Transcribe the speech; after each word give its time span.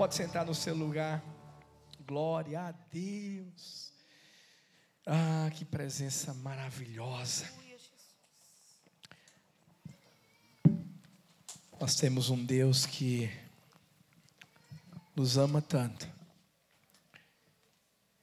Pode 0.00 0.14
sentar 0.14 0.46
no 0.46 0.54
seu 0.54 0.74
lugar. 0.74 1.22
Glória 2.06 2.58
a 2.58 2.72
Deus. 2.90 3.92
Ah, 5.04 5.50
que 5.52 5.62
presença 5.62 6.32
maravilhosa. 6.32 7.44
Nós 11.78 11.96
temos 11.96 12.30
um 12.30 12.42
Deus 12.42 12.86
que 12.86 13.30
nos 15.14 15.36
ama 15.36 15.60
tanto 15.60 16.08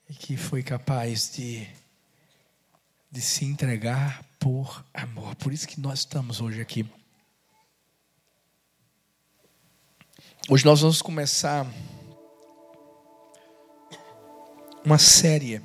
e 0.10 0.16
que 0.16 0.36
foi 0.36 0.64
capaz 0.64 1.30
de, 1.30 1.68
de 3.12 3.22
se 3.22 3.46
entregar 3.46 4.24
por 4.40 4.84
amor. 4.96 5.36
Por 5.36 5.54
isso 5.54 5.68
que 5.68 5.80
nós 5.80 6.00
estamos 6.00 6.42
hoje 6.42 6.60
aqui. 6.60 6.90
Hoje 10.50 10.64
nós 10.64 10.80
vamos 10.80 11.02
começar 11.02 11.68
uma 14.86 14.98
série 14.98 15.62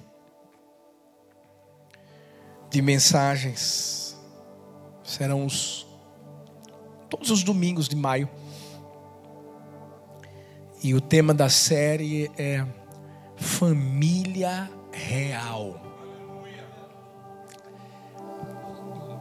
de 2.68 2.82
mensagens. 2.82 4.20
Serão 5.04 5.46
os, 5.46 5.86
todos 7.08 7.30
os 7.30 7.44
domingos 7.44 7.88
de 7.88 7.94
maio. 7.94 8.28
E 10.82 10.92
o 10.96 11.00
tema 11.00 11.32
da 11.32 11.48
série 11.48 12.28
é 12.36 12.66
Família 13.36 14.68
Real. 14.90 15.80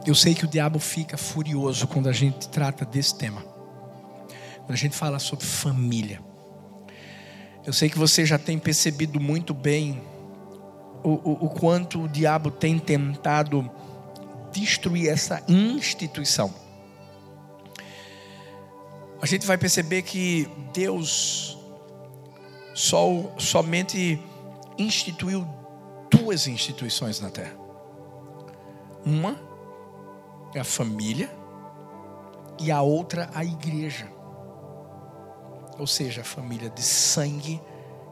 Eu 0.04 0.16
sei 0.16 0.34
que 0.34 0.44
o 0.44 0.48
diabo 0.48 0.80
fica 0.80 1.16
furioso 1.16 1.86
quando 1.86 2.08
a 2.08 2.12
gente 2.12 2.48
trata 2.48 2.84
desse 2.84 3.16
tema. 3.16 3.51
Quando 4.62 4.72
a 4.72 4.76
gente 4.76 4.96
fala 4.96 5.18
sobre 5.18 5.44
família. 5.44 6.22
Eu 7.64 7.72
sei 7.72 7.88
que 7.88 7.98
você 7.98 8.24
já 8.24 8.38
tem 8.38 8.58
percebido 8.58 9.20
muito 9.20 9.52
bem 9.52 10.02
o, 11.02 11.10
o, 11.10 11.46
o 11.46 11.50
quanto 11.50 12.02
o 12.02 12.08
diabo 12.08 12.50
tem 12.50 12.78
tentado 12.78 13.68
destruir 14.52 15.08
essa 15.08 15.42
instituição. 15.48 16.52
A 19.20 19.26
gente 19.26 19.46
vai 19.46 19.56
perceber 19.56 20.02
que 20.02 20.48
Deus 20.72 21.58
só, 22.74 23.06
somente 23.38 24.20
instituiu 24.78 25.46
duas 26.10 26.46
instituições 26.46 27.20
na 27.20 27.30
terra. 27.30 27.56
Uma 29.04 29.36
é 30.54 30.60
a 30.60 30.64
família 30.64 31.30
e 32.60 32.70
a 32.70 32.82
outra 32.82 33.30
a 33.34 33.44
igreja 33.44 34.21
ou 35.78 35.86
seja, 35.86 36.20
a 36.20 36.24
família 36.24 36.70
de 36.70 36.82
sangue 36.82 37.60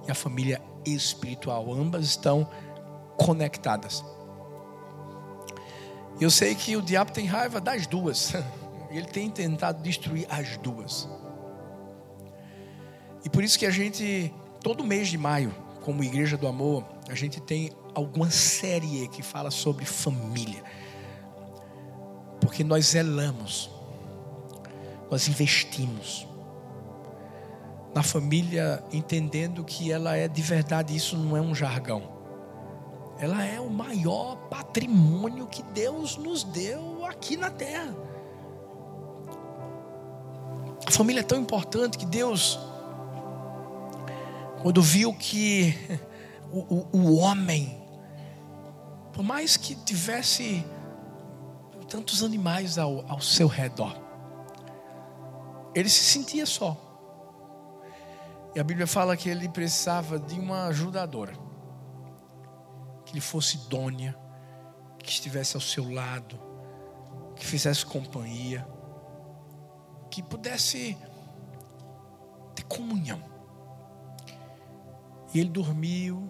e 0.06 0.10
a 0.10 0.14
família 0.14 0.60
espiritual. 0.84 1.72
Ambas 1.72 2.06
estão 2.06 2.48
conectadas. 3.16 4.04
Eu 6.20 6.30
sei 6.30 6.54
que 6.54 6.76
o 6.76 6.82
diabo 6.82 7.12
tem 7.12 7.26
raiva 7.26 7.60
das 7.60 7.86
duas. 7.86 8.32
Ele 8.90 9.06
tem 9.06 9.30
tentado 9.30 9.82
destruir 9.82 10.26
as 10.28 10.56
duas. 10.56 11.08
E 13.24 13.30
por 13.30 13.44
isso 13.44 13.58
que 13.58 13.66
a 13.66 13.70
gente, 13.70 14.32
todo 14.62 14.82
mês 14.82 15.08
de 15.08 15.18
maio, 15.18 15.54
como 15.82 16.02
Igreja 16.02 16.36
do 16.36 16.46
Amor, 16.46 16.84
a 17.08 17.14
gente 17.14 17.40
tem 17.40 17.70
alguma 17.94 18.30
série 18.30 19.08
que 19.08 19.22
fala 19.22 19.50
sobre 19.50 19.84
família. 19.84 20.62
Porque 22.40 22.64
nós 22.64 22.86
zelamos, 22.86 23.70
nós 25.10 25.28
investimos, 25.28 26.26
na 27.94 28.02
família, 28.02 28.82
entendendo 28.92 29.64
que 29.64 29.90
ela 29.90 30.16
é 30.16 30.28
de 30.28 30.42
verdade, 30.42 30.94
isso 30.94 31.16
não 31.16 31.36
é 31.36 31.40
um 31.40 31.54
jargão. 31.54 32.02
Ela 33.18 33.44
é 33.44 33.60
o 33.60 33.68
maior 33.68 34.36
patrimônio 34.48 35.46
que 35.46 35.62
Deus 35.62 36.16
nos 36.16 36.42
deu 36.44 37.04
aqui 37.04 37.36
na 37.36 37.50
terra. 37.50 37.94
A 40.86 40.90
família 40.90 41.20
é 41.20 41.24
tão 41.24 41.38
importante 41.38 41.98
que 41.98 42.06
Deus, 42.06 42.58
quando 44.62 44.80
viu 44.80 45.12
que 45.12 45.74
o, 46.50 46.58
o, 46.74 46.98
o 46.98 47.16
homem, 47.16 47.78
por 49.12 49.22
mais 49.22 49.56
que 49.56 49.74
tivesse 49.74 50.64
tantos 51.88 52.22
animais 52.22 52.78
ao, 52.78 53.04
ao 53.10 53.20
seu 53.20 53.48
redor, 53.48 53.94
ele 55.74 55.88
se 55.88 56.04
sentia 56.04 56.46
só. 56.46 56.89
E 58.54 58.58
a 58.58 58.64
Bíblia 58.64 58.86
fala 58.86 59.16
que 59.16 59.28
ele 59.28 59.48
precisava 59.48 60.18
de 60.18 60.38
uma 60.38 60.66
ajudadora, 60.66 61.32
que 63.04 63.14
lhe 63.14 63.20
fosse 63.20 63.56
idônea, 63.56 64.16
que 64.98 65.10
estivesse 65.10 65.56
ao 65.56 65.60
seu 65.60 65.92
lado, 65.92 66.38
que 67.36 67.46
fizesse 67.46 67.86
companhia, 67.86 68.66
que 70.10 70.22
pudesse 70.22 70.96
ter 72.54 72.64
comunhão. 72.64 73.22
E 75.32 75.38
ele 75.38 75.50
dormiu, 75.50 76.28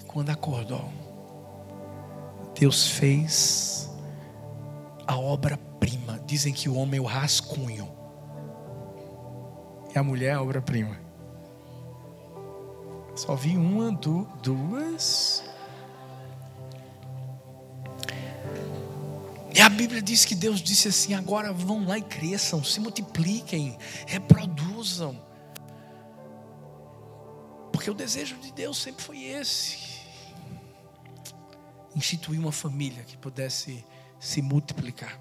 e 0.00 0.04
quando 0.04 0.30
acordou, 0.30 0.90
Deus 2.58 2.88
fez 2.88 3.90
a 5.06 5.14
obra-prima. 5.18 6.18
Dizem 6.24 6.54
que 6.54 6.70
o 6.70 6.76
homem 6.76 6.98
é 6.98 7.02
o 7.02 7.06
rascunho 7.06 7.95
a 9.98 10.02
mulher 10.02 10.34
é 10.34 10.38
obra-prima. 10.38 10.98
Só 13.14 13.34
vi 13.34 13.56
uma, 13.56 13.90
duas. 14.42 15.42
E 19.54 19.60
a 19.60 19.70
Bíblia 19.70 20.02
diz 20.02 20.26
que 20.26 20.34
Deus 20.34 20.60
disse 20.60 20.88
assim: 20.88 21.14
agora 21.14 21.50
vão 21.50 21.86
lá 21.86 21.96
e 21.96 22.02
cresçam, 22.02 22.62
se 22.62 22.78
multipliquem, 22.78 23.78
reproduzam. 24.06 25.18
Porque 27.72 27.90
o 27.90 27.94
desejo 27.94 28.36
de 28.36 28.52
Deus 28.52 28.76
sempre 28.76 29.02
foi 29.02 29.24
esse: 29.24 29.78
instituir 31.94 32.38
uma 32.38 32.52
família 32.52 33.02
que 33.02 33.16
pudesse 33.16 33.82
se 34.20 34.42
multiplicar 34.42 35.18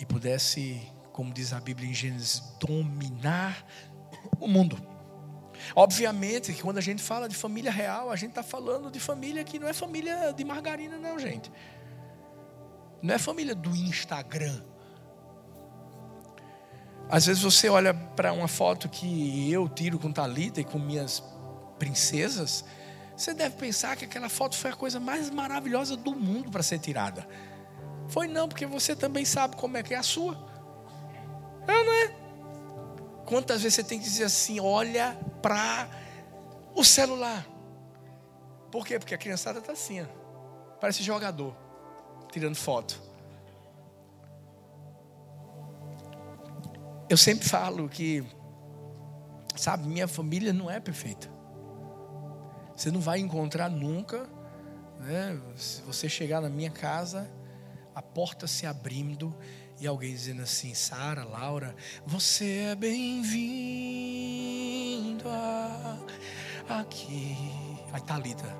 e 0.00 0.04
pudesse 0.04 0.82
como 1.18 1.34
diz 1.34 1.52
a 1.52 1.58
Bíblia 1.58 1.90
em 1.90 1.92
Gênesis, 1.92 2.40
dominar 2.60 3.66
o 4.38 4.46
mundo. 4.46 4.80
Obviamente 5.74 6.54
que 6.54 6.62
quando 6.62 6.78
a 6.78 6.80
gente 6.80 7.02
fala 7.02 7.28
de 7.28 7.34
família 7.34 7.72
real, 7.72 8.08
a 8.12 8.14
gente 8.14 8.28
está 8.28 8.42
falando 8.44 8.88
de 8.88 9.00
família 9.00 9.42
que 9.42 9.58
não 9.58 9.66
é 9.66 9.72
família 9.72 10.32
de 10.32 10.44
margarina, 10.44 10.96
não, 10.96 11.18
gente. 11.18 11.50
Não 13.02 13.16
é 13.16 13.18
família 13.18 13.52
do 13.52 13.70
Instagram. 13.70 14.62
Às 17.10 17.26
vezes 17.26 17.42
você 17.42 17.68
olha 17.68 17.92
para 17.92 18.32
uma 18.32 18.46
foto 18.46 18.88
que 18.88 19.50
eu 19.50 19.68
tiro 19.68 19.98
com 19.98 20.12
Talita 20.12 20.60
e 20.60 20.64
com 20.64 20.78
minhas 20.78 21.20
princesas, 21.80 22.64
você 23.16 23.34
deve 23.34 23.56
pensar 23.56 23.96
que 23.96 24.04
aquela 24.04 24.28
foto 24.28 24.54
foi 24.54 24.70
a 24.70 24.76
coisa 24.76 25.00
mais 25.00 25.30
maravilhosa 25.30 25.96
do 25.96 26.14
mundo 26.14 26.48
para 26.48 26.62
ser 26.62 26.78
tirada. 26.78 27.28
Foi 28.06 28.28
não, 28.28 28.48
porque 28.48 28.66
você 28.66 28.94
também 28.94 29.24
sabe 29.24 29.56
como 29.56 29.76
é 29.76 29.82
que 29.82 29.94
é 29.94 29.96
a 29.96 30.02
sua. 30.04 30.46
É, 31.68 31.84
não 31.84 31.92
é? 31.92 32.16
Quantas 33.26 33.62
vezes 33.62 33.76
você 33.76 33.84
tem 33.84 33.98
que 33.98 34.04
dizer 34.04 34.24
assim: 34.24 34.58
olha 34.58 35.14
para 35.42 35.88
o 36.74 36.82
celular. 36.82 37.46
Por 38.70 38.86
quê? 38.86 38.98
Porque 38.98 39.14
a 39.14 39.18
criançada 39.18 39.58
está 39.58 39.72
assim, 39.72 40.02
ó, 40.02 40.06
parece 40.80 41.02
jogador, 41.02 41.56
tirando 42.30 42.54
foto. 42.54 43.00
Eu 47.08 47.16
sempre 47.16 47.48
falo 47.48 47.88
que, 47.88 48.22
sabe, 49.56 49.88
minha 49.88 50.06
família 50.06 50.52
não 50.52 50.70
é 50.70 50.78
perfeita. 50.78 51.30
Você 52.76 52.90
não 52.90 53.00
vai 53.00 53.18
encontrar 53.18 53.70
nunca, 53.70 54.28
né? 55.00 55.40
Se 55.56 55.80
você 55.82 56.08
chegar 56.08 56.42
na 56.42 56.50
minha 56.50 56.70
casa, 56.70 57.30
a 57.94 58.02
porta 58.02 58.46
se 58.46 58.66
abrindo 58.66 59.34
e 59.80 59.86
alguém 59.86 60.12
dizendo 60.12 60.42
assim: 60.42 60.74
Sara, 60.74 61.24
Laura, 61.24 61.74
você 62.06 62.68
é 62.70 62.74
bem-vindo 62.74 63.38
aqui. 66.68 67.36
Aí 67.92 68.00
Thalita, 68.02 68.54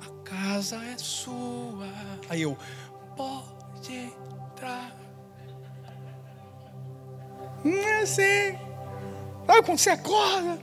a 0.00 0.08
casa 0.24 0.82
é 0.84 0.96
sua. 0.98 1.86
Aí 2.28 2.42
eu, 2.42 2.56
pode 3.16 3.92
entrar. 3.94 4.96
Não 7.64 7.78
é 7.78 8.02
assim. 8.02 8.58
Sabe 9.46 9.66
quando 9.66 9.78
você 9.78 9.90
acorda? 9.90 10.58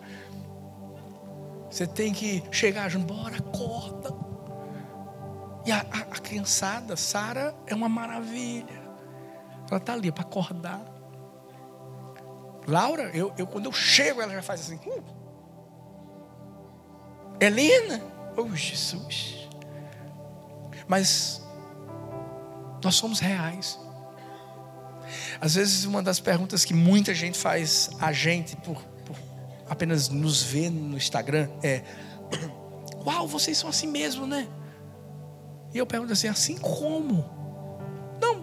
Você 1.70 1.86
tem 1.86 2.12
que 2.12 2.44
chegar 2.52 2.90
junto, 2.90 3.14
bora, 3.14 3.38
acorda. 3.38 4.10
E 5.66 5.72
a, 5.72 5.86
a, 5.92 6.00
a 6.00 6.20
criançada, 6.20 6.96
Sara, 6.96 7.56
é 7.68 7.76
uma 7.76 7.88
maravilha. 7.88 8.79
Ela 9.70 9.80
está 9.80 9.94
ali 9.94 10.12
para 10.12 10.24
acordar. 10.24 10.84
Laura, 12.68 13.10
eu, 13.14 13.34
eu, 13.38 13.48
quando 13.48 13.66
eu 13.66 13.72
chego, 13.72 14.22
ela 14.22 14.34
já 14.34 14.42
faz 14.42 14.62
assim. 14.62 14.80
Uh. 14.86 15.04
Helena, 17.40 18.02
oh 18.36 18.56
Jesus. 18.56 19.48
Mas 20.88 21.42
nós 22.84 22.96
somos 22.96 23.20
reais. 23.20 23.80
Às 25.42 25.56
vezes, 25.56 25.86
uma 25.86 26.04
das 26.04 26.20
perguntas 26.20 26.66
que 26.66 26.74
muita 26.74 27.14
gente 27.14 27.38
faz 27.38 27.90
a 28.00 28.12
gente 28.12 28.56
por, 28.58 28.82
por 29.06 29.16
apenas 29.70 30.10
nos 30.10 30.44
ver 30.44 30.70
no 30.70 30.98
Instagram 30.98 31.50
é: 31.64 31.84
Uau, 33.06 33.28
vocês 33.28 33.58
são 33.58 33.70
assim 33.70 33.88
mesmo, 33.88 34.28
né? 34.28 34.48
E 35.74 35.78
eu 35.78 35.86
pergunto 35.86 36.14
assim: 36.14 36.28
assim 36.28 36.58
como? 36.58 37.40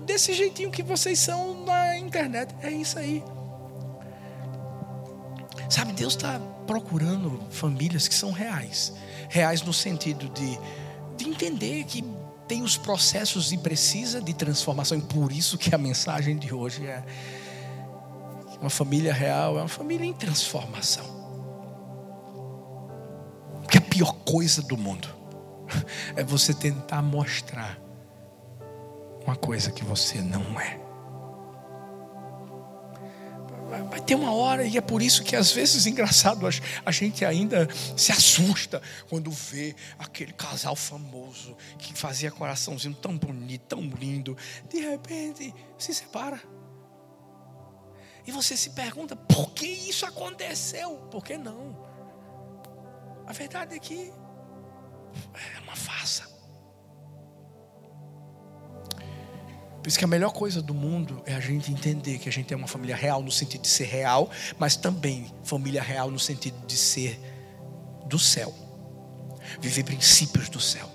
Desse 0.07 0.33
jeitinho 0.33 0.71
que 0.71 0.83
vocês 0.83 1.19
são 1.19 1.65
na 1.65 1.99
internet. 1.99 2.55
É 2.63 2.71
isso 2.71 2.99
aí. 2.99 3.23
Sabe, 5.69 5.93
Deus 5.93 6.15
está 6.15 6.39
procurando 6.67 7.41
famílias 7.51 8.07
que 8.07 8.15
são 8.15 8.31
reais. 8.31 8.93
Reais 9.29 9.63
no 9.63 9.73
sentido 9.73 10.29
de, 10.29 10.59
de 11.17 11.29
entender 11.29 11.85
que 11.85 12.05
tem 12.47 12.63
os 12.63 12.77
processos 12.77 13.53
e 13.53 13.59
precisa 13.59 14.23
de 14.23 14.33
transformação. 14.33 14.97
E 14.97 15.03
por 15.03 15.33
isso 15.33 15.59
que 15.59 15.75
a 15.75 15.79
mensagem 15.79 16.37
de 16.39 16.55
hoje 16.55 16.87
é 16.87 17.03
uma 18.61 18.71
família 18.71 19.13
real 19.13 19.59
é 19.59 19.63
uma 19.63 19.69
família 19.69 20.07
em 20.07 20.13
transformação. 20.13 21.05
Porque 23.63 23.79
a 23.79 23.83
pior 23.83 24.13
coisa 24.25 24.63
do 24.63 24.77
mundo 24.77 25.09
é 26.17 26.23
você 26.23 26.55
tentar 26.55 27.03
mostrar 27.03 27.79
uma 29.27 29.37
coisa 29.37 29.71
que 29.73 29.85
você 29.85 30.21
não 30.21 30.61
é. 30.61 30.87
Vai 33.91 34.01
ter 34.01 34.15
uma 34.15 34.33
hora, 34.33 34.65
e 34.65 34.77
é 34.77 34.81
por 34.81 35.03
isso 35.03 35.25
que 35.25 35.35
às 35.35 35.51
vezes, 35.51 35.87
engraçado, 35.87 36.47
a 36.85 36.91
gente 36.93 37.25
ainda 37.25 37.69
se 37.97 38.13
assusta 38.13 38.81
quando 39.09 39.31
vê 39.31 39.75
aquele 39.99 40.33
casal 40.33 40.77
famoso 40.77 41.57
que 41.77 41.93
fazia 41.93 42.31
coraçãozinho 42.31 42.95
tão 42.95 43.19
bonito, 43.19 43.63
tão 43.63 43.81
lindo, 43.83 44.37
de 44.71 44.79
repente 44.79 45.53
se 45.77 45.93
separa. 45.93 46.41
E 48.25 48.33
você 48.33 48.57
se 48.57 48.71
pergunta, 48.71 49.17
por 49.17 49.51
que 49.51 49.67
isso 49.67 50.07
aconteceu? 50.07 50.97
Por 51.11 51.25
que 51.25 51.37
não? 51.37 51.77
A 53.27 53.33
verdade 53.33 53.75
é 53.75 53.79
que 53.79 54.13
é 55.35 55.61
uma 55.61 55.77
farsa. 55.77 56.36
Por 59.87 59.91
isso 59.91 60.01
que 60.01 60.05
a 60.05 60.09
melhor 60.09 60.33
coisa 60.33 60.61
do 60.61 60.75
mundo 60.75 61.23
é 61.25 61.33
a 61.33 61.39
gente 61.39 61.71
entender 61.71 62.19
que 62.19 62.29
a 62.29 62.33
gente 62.33 62.53
é 62.53 62.57
uma 62.57 62.67
família 62.67 62.97
real 62.97 63.23
no 63.23 63.31
sentido 63.31 63.63
de 63.63 63.69
ser 63.69 63.85
real, 63.85 64.29
mas 64.59 64.75
também 64.75 65.33
família 65.45 65.81
real 65.81 66.11
no 66.11 66.19
sentido 66.19 66.57
de 66.67 66.77
ser 66.77 67.17
do 68.05 68.19
céu. 68.19 68.53
Viver 69.61 69.85
princípios 69.85 70.49
do 70.49 70.59
céu. 70.59 70.91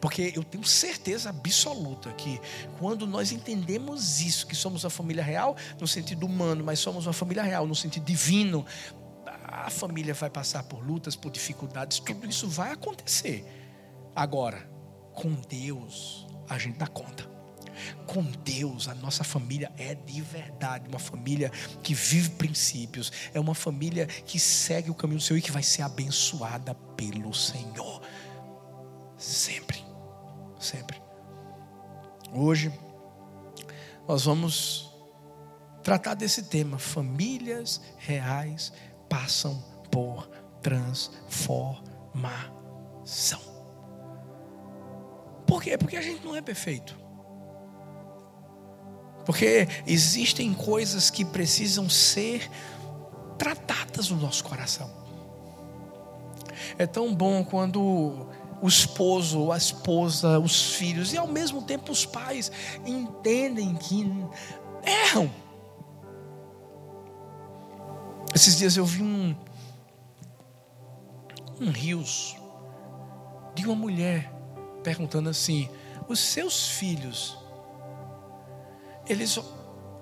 Porque 0.00 0.32
eu 0.34 0.42
tenho 0.42 0.64
certeza 0.64 1.30
absoluta 1.30 2.10
que 2.14 2.40
quando 2.80 3.06
nós 3.06 3.30
entendemos 3.30 4.20
isso, 4.20 4.48
que 4.48 4.56
somos 4.56 4.82
uma 4.82 4.90
família 4.90 5.22
real 5.22 5.54
no 5.78 5.86
sentido 5.86 6.26
humano, 6.26 6.64
mas 6.64 6.80
somos 6.80 7.06
uma 7.06 7.12
família 7.12 7.44
real 7.44 7.68
no 7.68 7.74
sentido 7.76 8.04
divino, 8.04 8.66
a 9.44 9.70
família 9.70 10.12
vai 10.12 10.28
passar 10.28 10.64
por 10.64 10.84
lutas, 10.84 11.14
por 11.14 11.30
dificuldades, 11.30 12.00
tudo 12.00 12.28
isso 12.28 12.48
vai 12.48 12.72
acontecer. 12.72 13.46
Agora, 14.12 14.68
com 15.14 15.32
Deus, 15.48 16.26
a 16.48 16.58
gente 16.58 16.78
dá 16.78 16.88
conta 16.88 17.35
com 18.06 18.22
Deus, 18.22 18.88
a 18.88 18.94
nossa 18.94 19.24
família 19.24 19.72
é 19.76 19.94
de 19.94 20.20
verdade, 20.20 20.88
uma 20.88 20.98
família 20.98 21.50
que 21.82 21.94
vive 21.94 22.30
princípios, 22.30 23.12
é 23.32 23.40
uma 23.40 23.54
família 23.54 24.06
que 24.06 24.38
segue 24.38 24.90
o 24.90 24.94
caminho 24.94 25.18
do 25.18 25.24
Senhor 25.24 25.38
e 25.38 25.42
que 25.42 25.52
vai 25.52 25.62
ser 25.62 25.82
abençoada 25.82 26.74
pelo 26.96 27.32
Senhor. 27.34 28.02
Sempre, 29.16 29.82
sempre. 30.58 31.00
Hoje, 32.32 32.72
nós 34.06 34.24
vamos 34.24 34.92
tratar 35.82 36.14
desse 36.14 36.44
tema: 36.44 36.78
famílias 36.78 37.80
reais 37.96 38.72
passam 39.08 39.62
por 39.90 40.28
transformação. 40.60 43.40
Por 45.46 45.62
quê? 45.62 45.78
Porque 45.78 45.96
a 45.96 46.02
gente 46.02 46.24
não 46.24 46.34
é 46.34 46.42
perfeito. 46.42 47.05
Porque 49.26 49.66
existem 49.84 50.54
coisas 50.54 51.10
que 51.10 51.24
precisam 51.24 51.90
ser 51.90 52.48
tratadas 53.36 54.08
no 54.08 54.16
nosso 54.16 54.44
coração. 54.44 54.88
É 56.78 56.86
tão 56.86 57.12
bom 57.12 57.44
quando 57.44 58.28
o 58.62 58.68
esposo, 58.68 59.50
a 59.50 59.56
esposa, 59.56 60.38
os 60.38 60.74
filhos 60.74 61.12
e 61.12 61.18
ao 61.18 61.26
mesmo 61.26 61.60
tempo 61.62 61.90
os 61.90 62.06
pais 62.06 62.52
entendem 62.86 63.74
que 63.74 64.06
erram. 64.84 65.30
Esses 68.32 68.56
dias 68.56 68.76
eu 68.76 68.86
vi 68.86 69.02
um, 69.02 69.34
um 71.60 71.70
rios 71.70 72.36
de 73.54 73.66
uma 73.66 73.74
mulher 73.74 74.32
perguntando 74.84 75.28
assim: 75.28 75.68
os 76.08 76.20
seus 76.20 76.68
filhos 76.68 77.36
eles, 79.08 79.38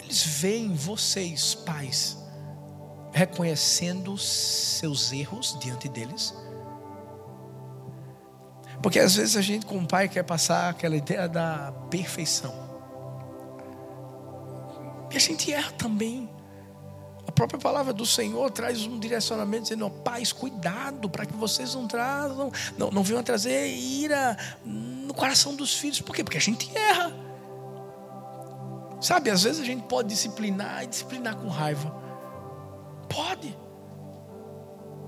eles 0.03 0.23
veem 0.25 0.75
vocês, 0.75 1.55
pais, 1.55 2.19
reconhecendo 3.13 4.17
seus 4.19 5.13
erros 5.13 5.57
diante 5.61 5.89
deles. 5.89 6.35
Porque 8.83 8.99
às 8.99 9.15
vezes 9.17 9.37
a 9.37 9.41
gente, 9.41 9.65
como 9.65 9.87
pai, 9.87 10.09
quer 10.09 10.25
passar 10.25 10.69
aquela 10.69 10.97
ideia 10.97 11.27
da 11.29 11.73
perfeição. 11.91 12.53
E 15.11 15.17
a 15.17 15.21
gente 15.21 15.51
erra 15.53 15.73
também. 15.73 16.29
A 17.27 17.33
própria 17.33 17.59
palavra 17.59 17.93
do 17.93 18.05
Senhor 18.05 18.51
traz 18.51 18.85
um 18.85 18.99
direcionamento 18.99 19.63
dizendo: 19.63 19.89
pais, 19.89 20.33
cuidado 20.33 21.09
para 21.09 21.25
que 21.25 21.33
vocês 21.33 21.75
não 21.75 21.87
trazam, 21.87 22.53
não, 22.77 22.91
não 22.91 23.03
venham 23.03 23.23
trazer 23.23 23.69
ira 23.69 24.37
no 24.65 25.15
coração 25.15 25.55
dos 25.57 25.75
filhos. 25.75 26.01
Por 26.01 26.15
quê? 26.15 26.23
Porque 26.23 26.37
a 26.37 26.41
gente 26.41 26.71
erra. 26.77 27.24
Sabe, 29.05 29.29
às 29.29 29.43
vezes 29.43 29.61
a 29.61 29.65
gente 29.67 29.83
pode 29.83 30.09
disciplinar 30.09 30.83
e 30.83 30.87
disciplinar 30.87 31.37
com 31.37 31.47
raiva. 31.47 31.95
Pode. 33.07 33.55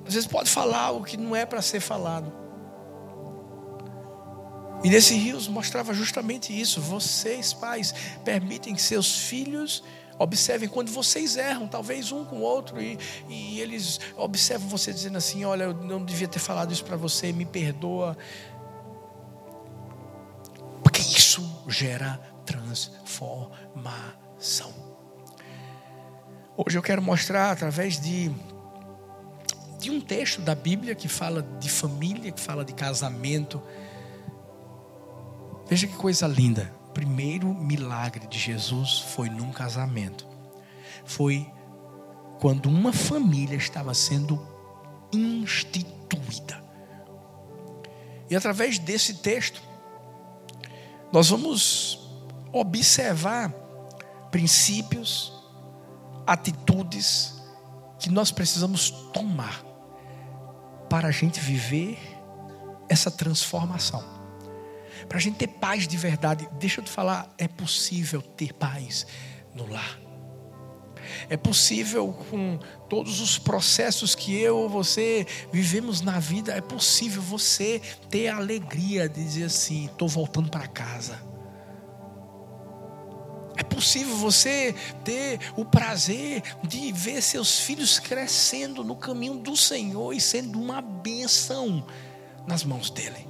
Às 0.06 0.12
vezes 0.12 0.28
pode 0.28 0.50
falar 0.50 0.80
algo 0.80 1.02
que 1.02 1.16
não 1.16 1.35
é 1.35 1.47
para 1.47 1.62
ser 1.62 1.80
falado. 1.80 2.30
E 4.85 4.90
nesse 4.90 5.14
rios 5.14 5.49
mostrava 5.49 5.94
justamente 5.94 6.52
isso. 6.52 6.78
Vocês, 6.78 7.54
pais, 7.54 7.94
permitem 8.23 8.75
que 8.75 8.82
seus 8.82 9.21
filhos 9.21 9.82
observem 10.18 10.68
quando 10.68 10.90
vocês 10.90 11.38
erram, 11.38 11.66
talvez 11.66 12.12
um 12.12 12.23
com 12.23 12.37
o 12.37 12.42
outro, 12.42 12.78
e, 12.82 12.99
e 13.30 13.61
eles 13.61 13.99
observam 14.14 14.68
você 14.68 14.92
dizendo 14.92 15.16
assim: 15.16 15.47
Olha, 15.47 15.64
eu 15.64 15.73
não 15.73 16.04
devia 16.04 16.28
ter 16.28 16.38
falado 16.38 16.71
isso 16.71 16.85
para 16.85 16.99
você, 16.99 17.32
me 17.32 17.47
perdoa. 17.47 18.14
Porque 20.82 21.00
isso 21.00 21.42
gera 21.66 22.36
transformação. 22.47 24.73
Hoje 26.57 26.79
eu 26.79 26.83
quero 26.83 27.03
mostrar 27.03 27.50
através 27.50 28.00
de 28.00 28.31
de 29.79 29.91
um 29.91 30.00
texto 30.00 30.41
da 30.41 30.55
Bíblia 30.55 30.95
que 30.95 31.07
fala 31.07 31.43
de 31.61 31.69
família, 31.69 32.33
que 32.33 32.41
fala 32.41 32.65
de 32.65 32.73
casamento. 32.73 33.62
Veja 35.69 35.87
que 35.87 35.95
coisa 35.95 36.26
linda. 36.26 36.75
O 36.88 36.93
primeiro 36.93 37.53
milagre 37.53 38.26
de 38.26 38.38
Jesus 38.38 38.99
foi 38.99 39.29
num 39.29 39.53
casamento. 39.53 40.26
Foi 41.05 41.47
quando 42.41 42.67
uma 42.67 42.93
família 42.93 43.57
estava 43.57 43.93
sendo 43.93 44.41
instituída. 45.12 46.65
E 48.29 48.35
através 48.35 48.79
desse 48.79 49.15
texto, 49.15 49.62
nós 51.12 51.29
vamos 51.29 52.05
observar 52.56 53.52
princípios, 54.30 55.32
atitudes 56.26 57.34
que 57.98 58.10
nós 58.10 58.30
precisamos 58.30 58.90
tomar 59.12 59.62
para 60.88 61.08
a 61.08 61.10
gente 61.10 61.40
viver 61.40 61.98
essa 62.88 63.10
transformação. 63.10 64.02
Para 65.08 65.18
a 65.18 65.20
gente 65.20 65.36
ter 65.36 65.48
paz 65.48 65.86
de 65.86 65.96
verdade. 65.96 66.48
Deixa 66.58 66.80
eu 66.80 66.84
te 66.84 66.90
falar, 66.90 67.32
é 67.38 67.46
possível 67.46 68.22
ter 68.22 68.52
paz 68.54 69.06
no 69.54 69.66
lar. 69.70 69.98
É 71.28 71.36
possível 71.36 72.12
com 72.30 72.58
todos 72.88 73.20
os 73.20 73.38
processos 73.38 74.14
que 74.14 74.34
eu 74.34 74.56
ou 74.56 74.68
você 74.68 75.26
vivemos 75.52 76.00
na 76.00 76.18
vida, 76.18 76.52
é 76.52 76.60
possível 76.60 77.22
você 77.22 77.80
ter 78.10 78.28
a 78.28 78.36
alegria 78.36 79.08
de 79.08 79.22
dizer 79.22 79.44
assim: 79.44 79.86
estou 79.86 80.08
voltando 80.08 80.50
para 80.50 80.66
casa 80.66 81.36
É 83.56 83.62
possível 83.62 84.16
você 84.16 84.75
ter 85.02 85.40
o 85.56 85.64
prazer 85.64 86.42
de 86.62 86.92
ver 86.92 87.22
seus 87.22 87.60
filhos 87.60 87.98
crescendo 87.98 88.84
no 88.84 88.94
caminho 88.96 89.38
do 89.38 89.56
Senhor 89.56 90.12
e 90.12 90.20
sendo 90.20 90.60
uma 90.60 90.80
bênção 90.80 91.86
nas 92.46 92.64
mãos 92.64 92.90
dele. 92.90 93.26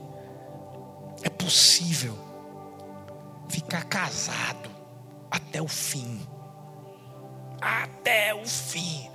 É 1.22 1.28
possível 1.28 2.18
ficar 3.48 3.84
casado 3.84 4.70
até 5.30 5.62
o 5.62 5.68
fim. 5.68 6.20
Até 7.60 8.34
o 8.34 8.44
fim. 8.44 9.08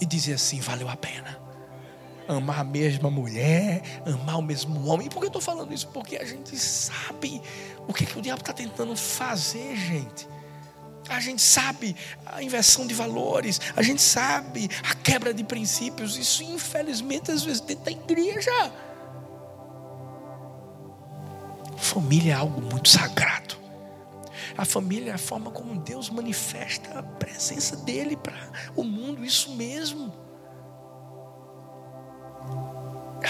E 0.00 0.06
dizer 0.06 0.34
assim: 0.34 0.60
valeu 0.60 0.88
a 0.88 0.96
pena. 0.96 1.41
Amar 2.28 2.60
a 2.60 2.64
mesma 2.64 3.10
mulher, 3.10 3.82
amar 4.06 4.38
o 4.38 4.42
mesmo 4.42 4.86
homem. 4.86 5.06
E 5.06 5.10
por 5.10 5.20
que 5.20 5.26
eu 5.26 5.28
estou 5.28 5.42
falando 5.42 5.72
isso? 5.72 5.88
Porque 5.88 6.16
a 6.16 6.24
gente 6.24 6.56
sabe 6.56 7.42
o 7.88 7.92
que, 7.92 8.06
que 8.06 8.18
o 8.18 8.22
diabo 8.22 8.40
está 8.40 8.52
tentando 8.52 8.96
fazer, 8.96 9.76
gente. 9.76 10.28
A 11.08 11.20
gente 11.20 11.42
sabe 11.42 11.96
a 12.24 12.42
inversão 12.42 12.86
de 12.86 12.94
valores, 12.94 13.60
a 13.74 13.82
gente 13.82 14.00
sabe 14.00 14.70
a 14.88 14.94
quebra 14.94 15.34
de 15.34 15.42
princípios. 15.42 16.16
Isso, 16.16 16.42
infelizmente, 16.44 17.30
às 17.30 17.42
vezes 17.42 17.60
dentro 17.60 17.84
da 17.84 17.90
igreja. 17.90 18.72
Família 21.76 22.32
é 22.32 22.36
algo 22.36 22.60
muito 22.60 22.88
sagrado. 22.88 23.56
A 24.56 24.64
família 24.64 25.12
é 25.12 25.14
a 25.14 25.18
forma 25.18 25.50
como 25.50 25.80
Deus 25.80 26.10
manifesta 26.10 26.98
a 26.98 27.02
presença 27.02 27.76
dele 27.76 28.16
para 28.16 28.50
o 28.76 28.84
mundo, 28.84 29.24
isso 29.24 29.50
mesmo. 29.56 30.12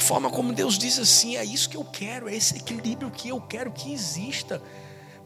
Forma 0.03 0.29
como 0.29 0.53
Deus 0.53 0.77
diz 0.77 0.99
assim: 0.99 1.37
é 1.37 1.45
isso 1.45 1.69
que 1.69 1.77
eu 1.77 1.85
quero, 1.85 2.29
é 2.29 2.35
esse 2.35 2.57
equilíbrio 2.57 3.11
que 3.11 3.29
eu 3.29 3.41
quero 3.41 3.73
que 3.73 3.93
exista. 3.93 4.63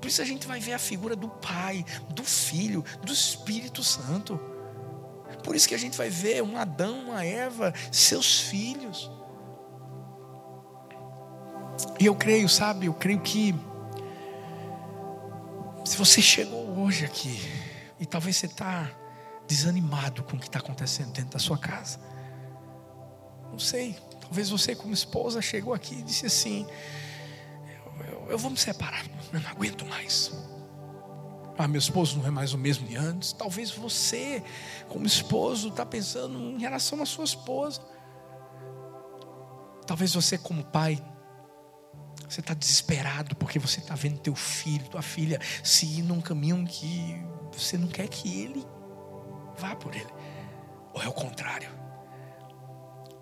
Por 0.00 0.08
isso 0.08 0.22
a 0.22 0.24
gente 0.24 0.46
vai 0.46 0.60
ver 0.60 0.74
a 0.74 0.78
figura 0.78 1.16
do 1.16 1.28
Pai, 1.28 1.84
do 2.10 2.22
Filho, 2.22 2.84
do 3.02 3.12
Espírito 3.12 3.82
Santo. 3.82 4.38
Por 5.42 5.56
isso 5.56 5.66
que 5.66 5.74
a 5.74 5.78
gente 5.78 5.96
vai 5.96 6.10
ver 6.10 6.42
um 6.42 6.56
Adão, 6.56 7.08
uma 7.08 7.24
Eva, 7.24 7.72
seus 7.90 8.40
filhos. 8.40 9.10
E 11.98 12.06
eu 12.06 12.14
creio, 12.14 12.48
sabe, 12.48 12.86
eu 12.86 12.94
creio 12.94 13.20
que 13.20 13.54
se 15.84 15.96
você 15.96 16.20
chegou 16.20 16.78
hoje 16.78 17.04
aqui 17.04 17.40
e 17.98 18.04
talvez 18.04 18.36
você 18.36 18.46
está 18.46 18.90
desanimado 19.46 20.22
com 20.24 20.36
o 20.36 20.40
que 20.40 20.46
está 20.46 20.58
acontecendo 20.58 21.12
dentro 21.12 21.30
da 21.30 21.38
sua 21.38 21.56
casa, 21.56 21.98
não 23.50 23.58
sei, 23.58 23.96
talvez 24.26 24.50
você 24.50 24.74
como 24.74 24.92
esposa 24.92 25.40
chegou 25.40 25.72
aqui 25.72 25.94
e 25.94 26.02
disse 26.02 26.26
assim: 26.26 26.66
eu, 27.84 28.06
eu, 28.06 28.26
eu 28.30 28.38
vou 28.38 28.50
me 28.50 28.56
separar, 28.56 29.06
eu 29.32 29.40
não 29.40 29.50
aguento 29.50 29.86
mais. 29.86 30.32
Ah, 31.58 31.66
meu 31.66 31.78
esposo 31.78 32.18
não 32.18 32.26
é 32.26 32.30
mais 32.30 32.52
o 32.52 32.58
mesmo 32.58 32.86
de 32.86 32.96
antes. 32.96 33.32
Talvez 33.32 33.70
você, 33.70 34.42
como 34.88 35.06
esposo, 35.06 35.68
está 35.68 35.86
pensando 35.86 36.38
em 36.38 36.58
relação 36.58 37.00
à 37.00 37.06
sua 37.06 37.24
esposa. 37.24 37.80
Talvez 39.86 40.12
você, 40.12 40.36
como 40.36 40.62
pai, 40.64 41.02
você 42.28 42.40
está 42.40 42.52
desesperado 42.52 43.34
porque 43.36 43.58
você 43.58 43.80
está 43.80 43.94
vendo 43.94 44.18
teu 44.18 44.34
filho, 44.34 44.86
tua 44.88 45.00
filha 45.00 45.40
se 45.62 45.86
ir 45.86 46.02
num 46.02 46.20
caminho 46.20 46.66
que 46.66 47.16
você 47.52 47.78
não 47.78 47.88
quer 47.88 48.08
que 48.08 48.42
ele 48.42 48.62
vá 49.56 49.74
por 49.74 49.94
ele. 49.94 50.12
Ou 50.92 51.02
é 51.02 51.08
o 51.08 51.12
contrário. 51.12 51.85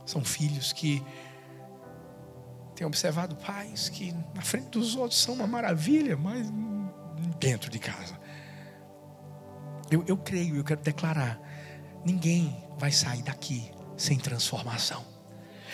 São 0.04 0.25
filhos 0.25 0.73
que 0.73 1.02
têm 2.75 2.87
observado 2.87 3.37
pais 3.37 3.88
que 3.88 4.12
na 4.34 4.42
frente 4.42 4.68
dos 4.70 4.96
outros 4.96 5.20
são 5.20 5.34
uma 5.34 5.46
maravilha, 5.46 6.16
mas 6.16 6.46
dentro 7.38 7.70
de 7.70 7.78
casa. 7.78 8.18
Eu, 9.90 10.04
eu 10.06 10.16
creio, 10.16 10.56
eu 10.56 10.64
quero 10.64 10.80
declarar: 10.80 11.40
ninguém 12.04 12.64
vai 12.76 12.90
sair 12.90 13.23
daqui 13.23 13.70
sem 13.96 14.18
transformação. 14.18 15.04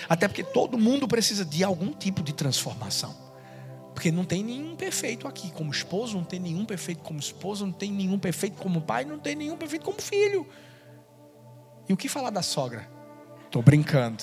Até 0.09 0.27
porque 0.27 0.43
todo 0.43 0.79
mundo 0.79 1.07
precisa 1.07 1.45
de 1.45 1.63
algum 1.63 1.93
tipo 1.93 2.23
de 2.23 2.33
transformação. 2.33 3.15
Porque 3.95 4.11
não 4.11 4.25
tem 4.25 4.43
nenhum 4.43 4.77
perfeito 4.77 5.27
aqui 5.27 5.51
como 5.51 5.71
esposo, 5.71 6.17
não 6.17 6.25
tem 6.25 6.41
nenhum 6.41 6.65
perfeito 6.65 7.03
como 7.03 7.19
esposa, 7.19 7.67
não 7.67 7.73
tem 7.73 7.91
nenhum 7.93 8.19
perfeito 8.19 8.57
como 8.57 8.81
pai, 8.81 9.05
não 9.05 9.19
tem 9.19 9.35
nenhum 9.35 9.57
perfeito 9.57 9.85
como 9.85 10.01
filho. 10.01 10.47
E 11.89 11.93
o 11.93 11.97
que 11.97 12.09
falar 12.09 12.31
da 12.31 12.41
sogra? 12.41 12.89
Estou 13.51 13.65
brincando. 13.65 14.23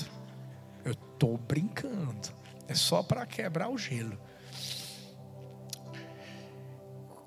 Eu 0.86 0.94
estou 0.94 1.38
brincando. 1.38 2.30
É 2.66 2.74
só 2.74 3.04
para 3.04 3.26
quebrar 3.26 3.68
o 3.68 3.78
gelo. 3.78 4.18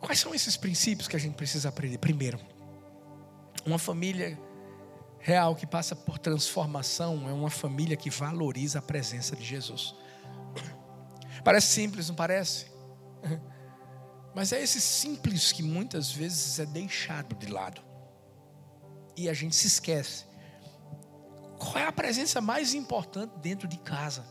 Quais 0.00 0.18
são 0.18 0.34
esses 0.34 0.56
princípios 0.56 1.06
que 1.06 1.14
a 1.14 1.18
gente 1.18 1.34
precisa 1.34 1.68
aprender? 1.68 1.98
Primeiro, 1.98 2.40
uma 3.66 3.78
família 3.78 4.40
real 5.18 5.54
que 5.54 5.66
passa 5.66 5.94
por 5.94 6.18
transformação 6.18 7.28
é 7.28 7.34
uma 7.34 7.50
família 7.50 7.98
que 7.98 8.08
valoriza 8.08 8.78
a 8.78 8.82
presença 8.82 9.36
de 9.36 9.44
Jesus. 9.44 9.94
Parece 11.44 11.66
simples, 11.66 12.08
não 12.08 12.16
parece? 12.16 12.72
Mas 14.34 14.54
é 14.54 14.62
esse 14.62 14.80
simples 14.80 15.52
que 15.52 15.62
muitas 15.62 16.10
vezes 16.10 16.58
é 16.58 16.64
deixado 16.64 17.36
de 17.36 17.52
lado. 17.52 17.82
E 19.14 19.28
a 19.28 19.34
gente 19.34 19.54
se 19.54 19.66
esquece. 19.66 20.29
Qual 21.60 21.76
é 21.76 21.86
a 21.86 21.92
presença 21.92 22.40
mais 22.40 22.72
importante 22.72 23.32
dentro 23.36 23.68
de 23.68 23.76
casa? 23.76 24.24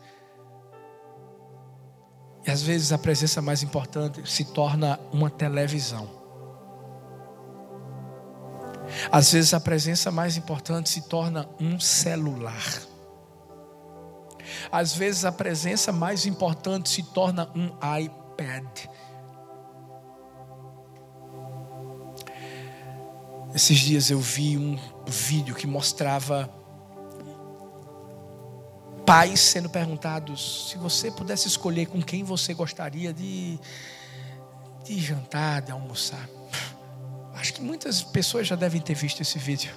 E 2.45 2.49
às 2.49 2.63
vezes 2.63 2.91
a 2.91 2.97
presença 2.97 3.39
mais 3.39 3.61
importante 3.61 4.27
se 4.27 4.45
torna 4.45 4.99
uma 5.13 5.29
televisão. 5.29 6.09
Às 9.11 9.31
vezes 9.31 9.53
a 9.53 9.59
presença 9.59 10.09
mais 10.09 10.37
importante 10.37 10.89
se 10.89 11.07
torna 11.07 11.47
um 11.61 11.79
celular. 11.79 12.81
Às 14.71 14.95
vezes 14.95 15.23
a 15.23 15.31
presença 15.31 15.91
mais 15.91 16.25
importante 16.25 16.89
se 16.89 17.03
torna 17.03 17.47
um 17.55 17.67
iPad. 17.95 18.89
Esses 23.53 23.77
dias 23.77 24.09
eu 24.09 24.19
vi 24.19 24.57
um 24.57 24.79
vídeo 25.07 25.53
que 25.53 25.67
mostrava 25.67 26.58
pais 29.09 29.39
sendo 29.39 29.67
perguntados 29.67 30.69
se 30.69 30.77
você 30.77 31.09
pudesse 31.09 31.47
escolher 31.47 31.87
com 31.87 31.99
quem 31.99 32.23
você 32.23 32.53
gostaria 32.53 33.11
de, 33.11 33.57
de 34.85 34.99
jantar, 34.99 35.63
de 35.63 35.71
almoçar. 35.71 36.29
Acho 37.33 37.55
que 37.55 37.59
muitas 37.59 38.03
pessoas 38.03 38.45
já 38.45 38.55
devem 38.55 38.79
ter 38.79 38.93
visto 38.93 39.19
esse 39.19 39.39
vídeo. 39.39 39.75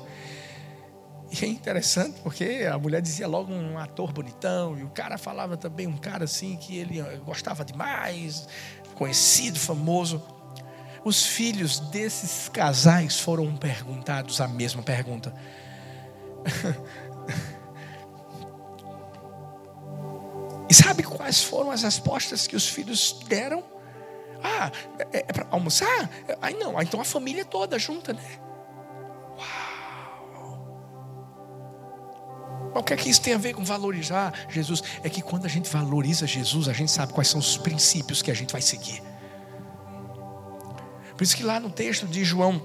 E 1.30 1.46
é 1.46 1.48
interessante 1.48 2.20
porque 2.20 2.68
a 2.70 2.76
mulher 2.76 3.00
dizia 3.00 3.26
logo 3.26 3.50
um 3.50 3.78
ator 3.78 4.12
bonitão, 4.12 4.78
e 4.78 4.82
o 4.82 4.90
cara 4.90 5.16
falava 5.16 5.56
também 5.56 5.86
um 5.86 5.96
cara 5.96 6.24
assim 6.24 6.54
que 6.56 6.76
ele 6.76 7.00
gostava 7.24 7.64
demais, 7.64 8.46
conhecido, 8.96 9.58
famoso. 9.58 10.22
Os 11.06 11.24
filhos 11.24 11.80
desses 11.80 12.50
casais 12.50 13.18
foram 13.18 13.56
perguntados 13.56 14.42
a 14.42 14.46
mesma 14.46 14.82
pergunta. 14.82 15.34
e 20.72 20.74
sabe 20.74 21.02
quais 21.02 21.44
foram 21.44 21.70
as 21.70 21.82
respostas 21.82 22.46
que 22.46 22.56
os 22.56 22.66
filhos 22.66 23.20
deram? 23.28 23.62
Ah, 24.42 24.72
é, 25.12 25.18
é 25.18 25.22
para 25.24 25.46
almoçar? 25.50 26.08
Aí 26.40 26.54
não, 26.54 26.80
então 26.80 26.98
a 26.98 27.04
família 27.04 27.44
toda 27.44 27.78
junta, 27.78 28.14
né? 28.14 28.24
Uau! 29.36 30.72
O 32.74 32.82
que 32.82 32.94
é 32.94 32.96
que 32.96 33.10
isso 33.10 33.20
tem 33.20 33.34
a 33.34 33.36
ver 33.36 33.52
com 33.52 33.62
valorizar 33.62 34.32
Jesus? 34.48 34.82
É 35.02 35.10
que 35.10 35.20
quando 35.20 35.44
a 35.44 35.48
gente 35.48 35.68
valoriza 35.68 36.26
Jesus, 36.26 36.68
a 36.68 36.72
gente 36.72 36.90
sabe 36.90 37.12
quais 37.12 37.28
são 37.28 37.38
os 37.38 37.58
princípios 37.58 38.22
que 38.22 38.30
a 38.30 38.34
gente 38.34 38.50
vai 38.50 38.62
seguir. 38.62 39.02
Por 41.14 41.22
isso 41.22 41.36
que 41.36 41.42
lá 41.42 41.60
no 41.60 41.68
texto 41.68 42.06
de 42.06 42.24
João, 42.24 42.62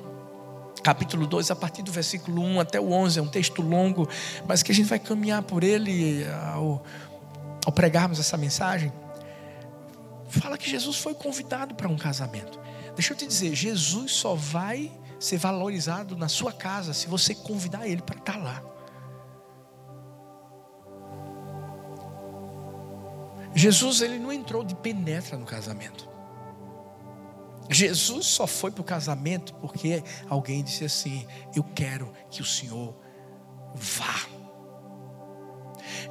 capítulo 0.82 1.28
2, 1.28 1.52
a 1.52 1.58
partir 1.58 1.82
do 1.82 1.92
versículo 1.92 2.42
1 2.42 2.62
até 2.62 2.80
o 2.80 2.90
11, 2.90 3.20
é 3.20 3.22
um 3.22 3.28
texto 3.28 3.62
longo, 3.62 4.08
mas 4.48 4.64
que 4.64 4.72
a 4.72 4.76
gente 4.76 4.88
vai 4.88 4.98
caminhar 4.98 5.44
por 5.44 5.62
ele 5.62 6.26
ao, 6.54 6.82
ao 7.68 7.74
pregarmos 7.74 8.18
essa 8.18 8.38
mensagem 8.38 8.94
fala 10.30 10.58
que 10.58 10.70
Jesus 10.70 10.96
foi 11.00 11.14
convidado 11.14 11.76
para 11.76 11.90
um 11.90 11.98
casamento. 11.98 12.58
Deixa 12.96 13.12
eu 13.12 13.18
te 13.18 13.28
dizer, 13.28 13.54
Jesus 13.54 14.14
só 14.14 14.36
vai 14.36 14.90
ser 15.20 15.38
valorizado 15.38 16.16
na 16.16 16.30
sua 16.30 16.54
casa 16.54 16.94
se 16.94 17.08
você 17.08 17.36
convidar 17.36 17.86
ele 17.86 18.02
para 18.02 18.18
estar 18.18 18.38
lá. 18.38 18.64
Jesus 23.54 24.00
ele 24.00 24.18
não 24.18 24.32
entrou 24.32 24.64
de 24.64 24.74
penetra 24.74 25.36
no 25.36 25.46
casamento. 25.46 26.08
Jesus 27.70 28.28
só 28.28 28.48
foi 28.48 28.72
para 28.72 28.82
o 28.82 28.86
casamento 28.86 29.54
porque 29.56 30.02
alguém 30.30 30.64
disse 30.64 30.86
assim: 30.86 31.28
Eu 31.54 31.66
quero 31.66 32.14
que 32.30 32.42
o 32.42 32.46
Senhor 32.46 32.96
vá. 33.76 34.37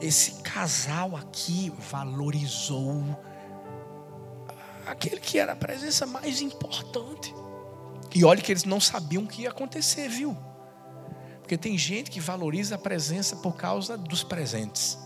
Esse 0.00 0.42
casal 0.42 1.16
aqui 1.16 1.72
valorizou 1.90 3.02
aquele 4.86 5.20
que 5.20 5.38
era 5.38 5.52
a 5.52 5.56
presença 5.56 6.06
mais 6.06 6.40
importante. 6.40 7.34
E 8.14 8.24
olhe 8.24 8.40
que 8.40 8.52
eles 8.52 8.64
não 8.64 8.80
sabiam 8.80 9.24
o 9.24 9.26
que 9.26 9.42
ia 9.42 9.50
acontecer, 9.50 10.08
viu? 10.08 10.36
Porque 11.40 11.56
tem 11.56 11.76
gente 11.76 12.10
que 12.10 12.20
valoriza 12.20 12.76
a 12.76 12.78
presença 12.78 13.36
por 13.36 13.56
causa 13.56 13.96
dos 13.96 14.24
presentes. 14.24 14.98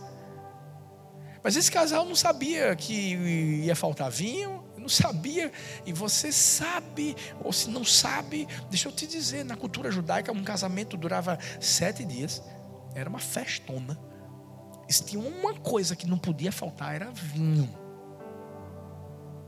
Mas 1.42 1.56
esse 1.56 1.70
casal 1.70 2.04
não 2.04 2.14
sabia 2.14 2.76
que 2.76 3.16
ia 3.64 3.74
faltar 3.74 4.10
vinho, 4.10 4.62
não 4.76 4.88
sabia, 4.88 5.50
e 5.84 5.92
você 5.92 6.32
sabe, 6.32 7.16
ou 7.42 7.52
se 7.52 7.68
não 7.70 7.84
sabe, 7.84 8.46
deixa 8.68 8.88
eu 8.88 8.92
te 8.92 9.06
dizer, 9.06 9.44
na 9.44 9.56
cultura 9.56 9.90
judaica, 9.90 10.32
um 10.32 10.42
casamento 10.42 10.96
durava 10.96 11.38
sete 11.60 12.04
dias, 12.04 12.42
era 12.94 13.08
uma 13.08 13.18
festona. 13.18 13.98
Tinha 14.98 15.22
uma 15.22 15.54
coisa 15.54 15.94
que 15.94 16.06
não 16.06 16.18
podia 16.18 16.50
faltar, 16.50 16.94
era 16.94 17.10
vinho. 17.12 17.68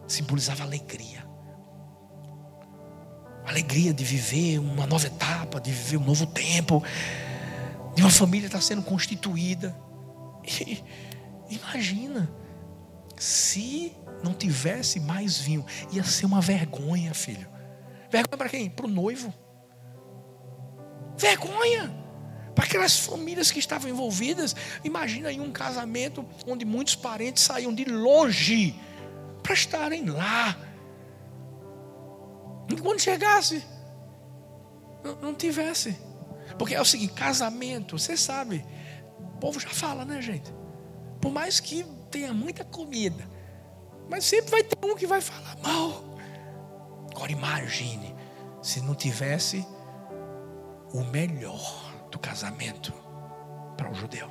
Simbolizava 0.06 0.62
alegria. 0.62 1.26
Alegria 3.44 3.92
de 3.92 4.04
viver 4.04 4.58
uma 4.58 4.86
nova 4.86 5.06
etapa, 5.06 5.60
de 5.60 5.72
viver 5.72 5.96
um 5.96 6.04
novo 6.04 6.26
tempo, 6.26 6.82
de 7.94 8.02
uma 8.02 8.10
família 8.10 8.46
estar 8.46 8.60
sendo 8.60 8.82
constituída. 8.82 9.76
E, 10.44 10.82
imagina, 11.50 12.30
se 13.18 13.96
não 14.22 14.32
tivesse 14.34 15.00
mais 15.00 15.38
vinho, 15.38 15.66
ia 15.90 16.04
ser 16.04 16.26
uma 16.26 16.40
vergonha, 16.40 17.12
filho. 17.12 17.48
Vergonha 18.10 18.38
para 18.38 18.48
quem? 18.48 18.70
Para 18.70 18.86
o 18.86 18.88
noivo. 18.88 19.34
Vergonha 21.16 22.01
para 22.54 22.64
aquelas 22.64 22.98
famílias 22.98 23.50
que 23.50 23.58
estavam 23.58 23.90
envolvidas. 23.90 24.54
Imagina 24.84 25.28
aí 25.28 25.40
um 25.40 25.52
casamento 25.52 26.24
onde 26.46 26.64
muitos 26.64 26.94
parentes 26.94 27.42
saíam 27.42 27.74
de 27.74 27.84
longe 27.84 28.74
para 29.42 29.54
estarem 29.54 30.06
lá. 30.06 30.56
E 32.68 32.76
quando 32.76 33.00
chegasse, 33.00 33.64
não, 35.02 35.16
não 35.16 35.34
tivesse. 35.34 35.96
Porque 36.58 36.74
é 36.74 36.80
o 36.80 36.84
seguinte: 36.84 37.12
casamento, 37.12 37.98
você 37.98 38.16
sabe, 38.16 38.64
o 39.18 39.38
povo 39.38 39.58
já 39.58 39.70
fala, 39.70 40.04
né, 40.04 40.20
gente? 40.20 40.52
Por 41.20 41.32
mais 41.32 41.60
que 41.60 41.84
tenha 42.10 42.32
muita 42.32 42.64
comida, 42.64 43.28
mas 44.08 44.24
sempre 44.24 44.50
vai 44.50 44.62
ter 44.62 44.76
um 44.84 44.94
que 44.94 45.06
vai 45.06 45.20
falar 45.20 45.56
mal. 45.62 46.04
Agora 47.10 47.32
imagine 47.32 48.14
se 48.62 48.80
não 48.80 48.94
tivesse 48.94 49.66
o 50.92 51.04
melhor 51.04 51.91
do 52.12 52.18
casamento 52.18 52.92
para 53.76 53.90
o 53.90 53.94
judeu. 53.94 54.30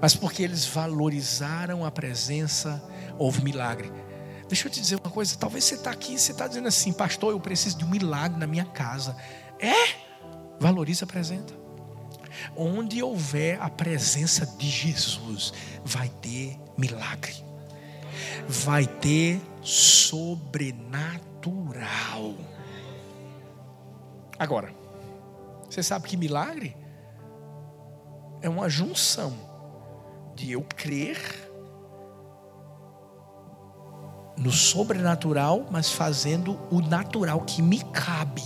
Mas 0.00 0.14
porque 0.14 0.42
eles 0.42 0.64
valorizaram 0.64 1.84
a 1.84 1.90
presença, 1.90 2.82
houve 3.18 3.42
milagre. 3.42 3.92
Deixa 4.46 4.68
eu 4.68 4.72
te 4.72 4.80
dizer 4.80 5.00
uma 5.00 5.10
coisa: 5.10 5.36
talvez 5.36 5.64
você 5.64 5.74
está 5.74 5.90
aqui 5.90 6.14
e 6.14 6.18
você 6.18 6.32
está 6.32 6.46
dizendo 6.46 6.68
assim, 6.68 6.92
pastor, 6.92 7.32
eu 7.32 7.40
preciso 7.40 7.76
de 7.76 7.84
um 7.84 7.90
milagre 7.90 8.38
na 8.38 8.46
minha 8.46 8.64
casa. 8.64 9.16
É? 9.58 9.74
Valorize 10.60 11.02
a 11.02 11.06
presença. 11.06 11.58
Onde 12.56 13.02
houver 13.02 13.60
a 13.60 13.68
presença 13.68 14.46
de 14.46 14.68
Jesus, 14.68 15.52
vai 15.84 16.08
ter 16.08 16.56
milagre, 16.78 17.34
vai 18.48 18.86
ter 18.86 19.40
sobrenatural. 19.60 22.34
Agora, 24.38 24.79
você 25.70 25.82
sabe 25.84 26.08
que 26.08 26.16
milagre 26.16 26.76
é 28.42 28.48
uma 28.48 28.68
junção 28.68 29.32
de 30.34 30.50
eu 30.52 30.62
crer 30.62 31.18
no 34.36 34.50
sobrenatural, 34.50 35.66
mas 35.70 35.92
fazendo 35.92 36.58
o 36.70 36.80
natural 36.80 37.42
que 37.42 37.62
me 37.62 37.84
cabe. 37.92 38.42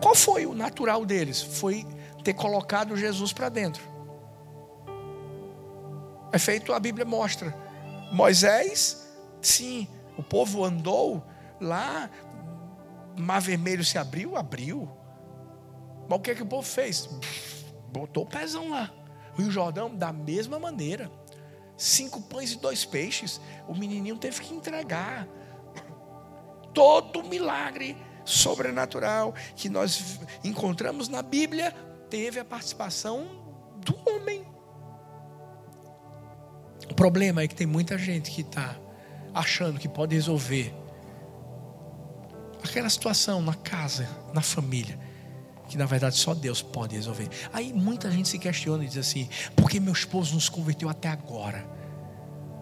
Qual 0.00 0.14
foi 0.14 0.46
o 0.46 0.54
natural 0.54 1.04
deles? 1.04 1.42
Foi 1.42 1.84
ter 2.24 2.32
colocado 2.34 2.96
Jesus 2.96 3.32
para 3.32 3.48
dentro. 3.48 3.82
É 6.32 6.38
feito, 6.38 6.72
a 6.72 6.78
Bíblia 6.78 7.04
mostra. 7.04 7.54
Moisés, 8.12 9.06
sim, 9.42 9.86
o 10.16 10.22
povo 10.22 10.64
andou 10.64 11.22
lá, 11.60 12.08
mar 13.16 13.40
vermelho 13.40 13.84
se 13.84 13.98
abriu, 13.98 14.36
abriu. 14.36 14.88
Mas 16.10 16.18
o 16.18 16.22
que, 16.22 16.32
é 16.32 16.34
que 16.34 16.42
o 16.42 16.46
povo 16.46 16.66
fez? 16.66 17.08
Botou 17.92 18.24
o 18.24 18.26
pezão 18.26 18.70
lá. 18.70 18.90
Rio 19.36 19.48
Jordão, 19.48 19.94
da 19.94 20.12
mesma 20.12 20.58
maneira. 20.58 21.08
Cinco 21.76 22.20
pães 22.22 22.50
e 22.50 22.58
dois 22.58 22.84
peixes. 22.84 23.40
O 23.68 23.76
menininho 23.76 24.18
teve 24.18 24.40
que 24.40 24.52
entregar. 24.52 25.28
Todo 26.74 27.22
milagre 27.22 27.96
sobrenatural 28.24 29.32
que 29.54 29.68
nós 29.68 30.18
encontramos 30.42 31.06
na 31.08 31.22
Bíblia 31.22 31.70
teve 32.10 32.40
a 32.40 32.44
participação 32.44 33.28
do 33.76 33.96
homem. 34.10 34.44
O 36.90 36.94
problema 36.94 37.42
é 37.42 37.46
que 37.46 37.54
tem 37.54 37.68
muita 37.68 37.96
gente 37.96 38.32
que 38.32 38.40
está 38.40 38.76
achando 39.32 39.78
que 39.78 39.88
pode 39.88 40.16
resolver 40.16 40.74
aquela 42.64 42.90
situação 42.90 43.40
na 43.40 43.54
casa, 43.54 44.08
na 44.34 44.40
família 44.40 45.09
que 45.70 45.78
na 45.78 45.86
verdade 45.86 46.16
só 46.16 46.34
Deus 46.34 46.60
pode 46.60 46.96
resolver. 46.96 47.28
Aí 47.52 47.72
muita 47.72 48.10
gente 48.10 48.28
se 48.28 48.40
questiona 48.40 48.84
e 48.84 48.88
diz 48.88 48.96
assim: 48.96 49.28
por 49.54 49.70
que 49.70 49.78
meu 49.78 49.92
esposo 49.92 50.32
não 50.32 50.40
se 50.40 50.50
converteu 50.50 50.88
até 50.88 51.08
agora? 51.08 51.64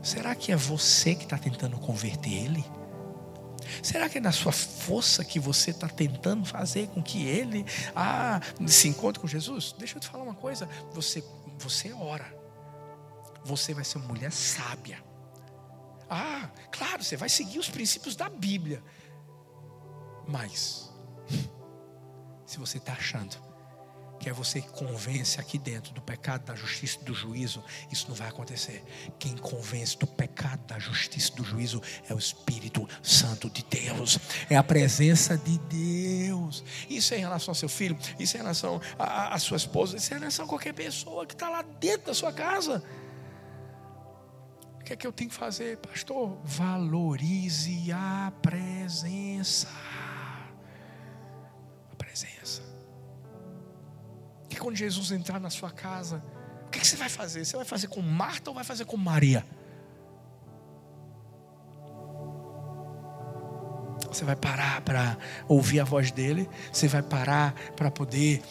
Será 0.02 0.34
que 0.34 0.52
é 0.52 0.56
você 0.56 1.14
que 1.14 1.24
está 1.24 1.38
tentando 1.38 1.78
converter 1.78 2.30
ele? 2.30 2.64
Será 3.82 4.08
que 4.10 4.18
é 4.18 4.20
na 4.20 4.30
sua 4.30 4.52
força 4.52 5.24
que 5.24 5.40
você 5.40 5.70
está 5.70 5.88
tentando 5.88 6.44
fazer 6.44 6.88
com 6.88 7.02
que 7.02 7.26
ele 7.26 7.64
ah, 7.96 8.40
se 8.66 8.88
encontre 8.88 9.20
com 9.20 9.26
Jesus? 9.26 9.74
Deixa 9.78 9.96
eu 9.96 10.00
te 10.00 10.08
falar 10.08 10.24
uma 10.24 10.34
coisa: 10.34 10.68
você, 10.92 11.24
você 11.58 11.90
ora, 11.94 12.26
você 13.42 13.72
vai 13.72 13.84
ser 13.84 13.96
uma 13.96 14.08
mulher 14.08 14.30
sábia. 14.30 15.02
Ah, 16.10 16.50
claro, 16.70 17.02
você 17.02 17.16
vai 17.16 17.30
seguir 17.30 17.58
os 17.58 17.70
princípios 17.70 18.14
da 18.14 18.28
Bíblia, 18.28 18.82
mas 20.26 20.90
se 22.48 22.58
você 22.58 22.78
está 22.78 22.94
achando 22.94 23.36
que 24.18 24.28
é 24.28 24.32
você 24.32 24.60
que 24.60 24.70
convence 24.70 25.38
aqui 25.38 25.58
dentro 25.58 25.92
do 25.92 26.00
pecado, 26.00 26.46
da 26.46 26.54
justiça 26.54 26.98
e 27.00 27.04
do 27.04 27.14
juízo, 27.14 27.62
isso 27.92 28.08
não 28.08 28.16
vai 28.16 28.26
acontecer. 28.26 28.82
Quem 29.16 29.36
convence 29.36 29.96
do 29.96 30.06
pecado, 30.06 30.66
da 30.66 30.78
justiça 30.78 31.30
e 31.30 31.36
do 31.36 31.44
juízo 31.44 31.80
é 32.08 32.14
o 32.14 32.18
Espírito 32.18 32.88
Santo 33.00 33.48
de 33.48 33.62
Deus, 33.62 34.18
é 34.50 34.56
a 34.56 34.62
presença 34.64 35.36
de 35.36 35.58
Deus. 35.58 36.64
Isso 36.90 37.14
é 37.14 37.18
em 37.18 37.20
relação 37.20 37.52
ao 37.52 37.54
seu 37.54 37.68
filho, 37.68 37.96
isso 38.18 38.36
é 38.36 38.40
em 38.40 38.42
relação 38.42 38.80
à 38.98 39.38
sua 39.38 39.58
esposa, 39.58 39.96
isso 39.96 40.12
é 40.12 40.16
em 40.16 40.20
relação 40.20 40.46
a 40.46 40.48
qualquer 40.48 40.72
pessoa 40.72 41.26
que 41.26 41.34
está 41.34 41.48
lá 41.48 41.62
dentro 41.62 42.06
da 42.06 42.14
sua 42.14 42.32
casa. 42.32 42.82
O 44.80 44.84
que 44.84 44.94
é 44.94 44.96
que 44.96 45.06
eu 45.06 45.12
tenho 45.12 45.28
que 45.28 45.36
fazer, 45.36 45.76
pastor? 45.76 46.40
Valorize 46.42 47.92
a 47.92 48.32
presença. 48.42 49.68
Quando 54.60 54.76
Jesus 54.76 55.10
entrar 55.12 55.40
na 55.40 55.50
sua 55.50 55.70
casa, 55.70 56.22
o 56.66 56.70
que, 56.70 56.86
você 56.86 56.96
vai 56.96 57.08
fazer? 57.08 57.44
Você 57.44 57.56
vai 57.56 57.64
fazer 57.64 57.88
com 57.88 58.02
Marta 58.02 58.50
ou 58.50 58.54
vai 58.54 58.64
fazer 58.64 58.84
com 58.84 58.96
Maria? 58.96 59.44
Você 64.10 64.24
vai 64.24 64.36
parar 64.36 64.80
para 64.82 65.16
ouvir 65.46 65.80
a 65.80 65.84
voz 65.84 66.10
dele, 66.10 66.48
você 66.72 66.88
vai 66.88 67.02
parar 67.02 67.54
para 67.76 67.90
poder 67.90 68.42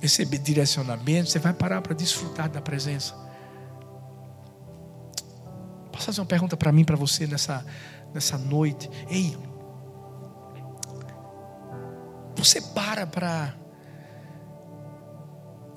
receber 0.00 0.38
direcionamento, 0.38 1.30
você 1.30 1.38
vai 1.38 1.52
parar 1.52 1.82
para 1.82 1.94
desfrutar 1.94 2.48
da 2.48 2.60
presença. 2.60 3.14
Posso 5.92 6.06
fazer 6.06 6.20
uma 6.20 6.26
pergunta 6.26 6.56
para 6.56 6.72
mim, 6.72 6.84
para 6.84 6.96
você 6.96 7.26
nessa, 7.26 7.64
nessa 8.12 8.38
noite? 8.38 8.90
Ei, 9.08 9.36
você 12.36 12.60
para 12.60 13.06
para 13.06 13.61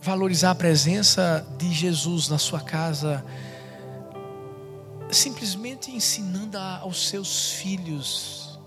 valorizar 0.05 0.51
a 0.51 0.55
presença 0.55 1.43
de 1.57 1.73
Jesus 1.73 2.29
na 2.29 2.37
sua 2.37 2.61
casa, 2.61 3.25
simplesmente 5.11 5.89
ensinando 5.89 6.59
aos 6.59 7.09
seus 7.09 7.53
filhos 7.53 8.59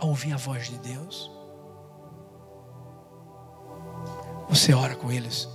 a 0.00 0.06
ouvir 0.06 0.32
a 0.32 0.38
voz 0.38 0.70
de 0.70 0.78
Deus. 0.78 1.30
Você 4.48 4.72
ora 4.72 4.94
com 4.96 5.12
eles. 5.12 5.46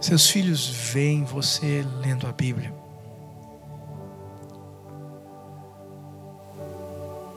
Seus 0.00 0.28
filhos 0.28 0.68
veem 0.68 1.22
você 1.24 1.86
lendo 2.00 2.26
a 2.26 2.32
Bíblia. 2.32 2.74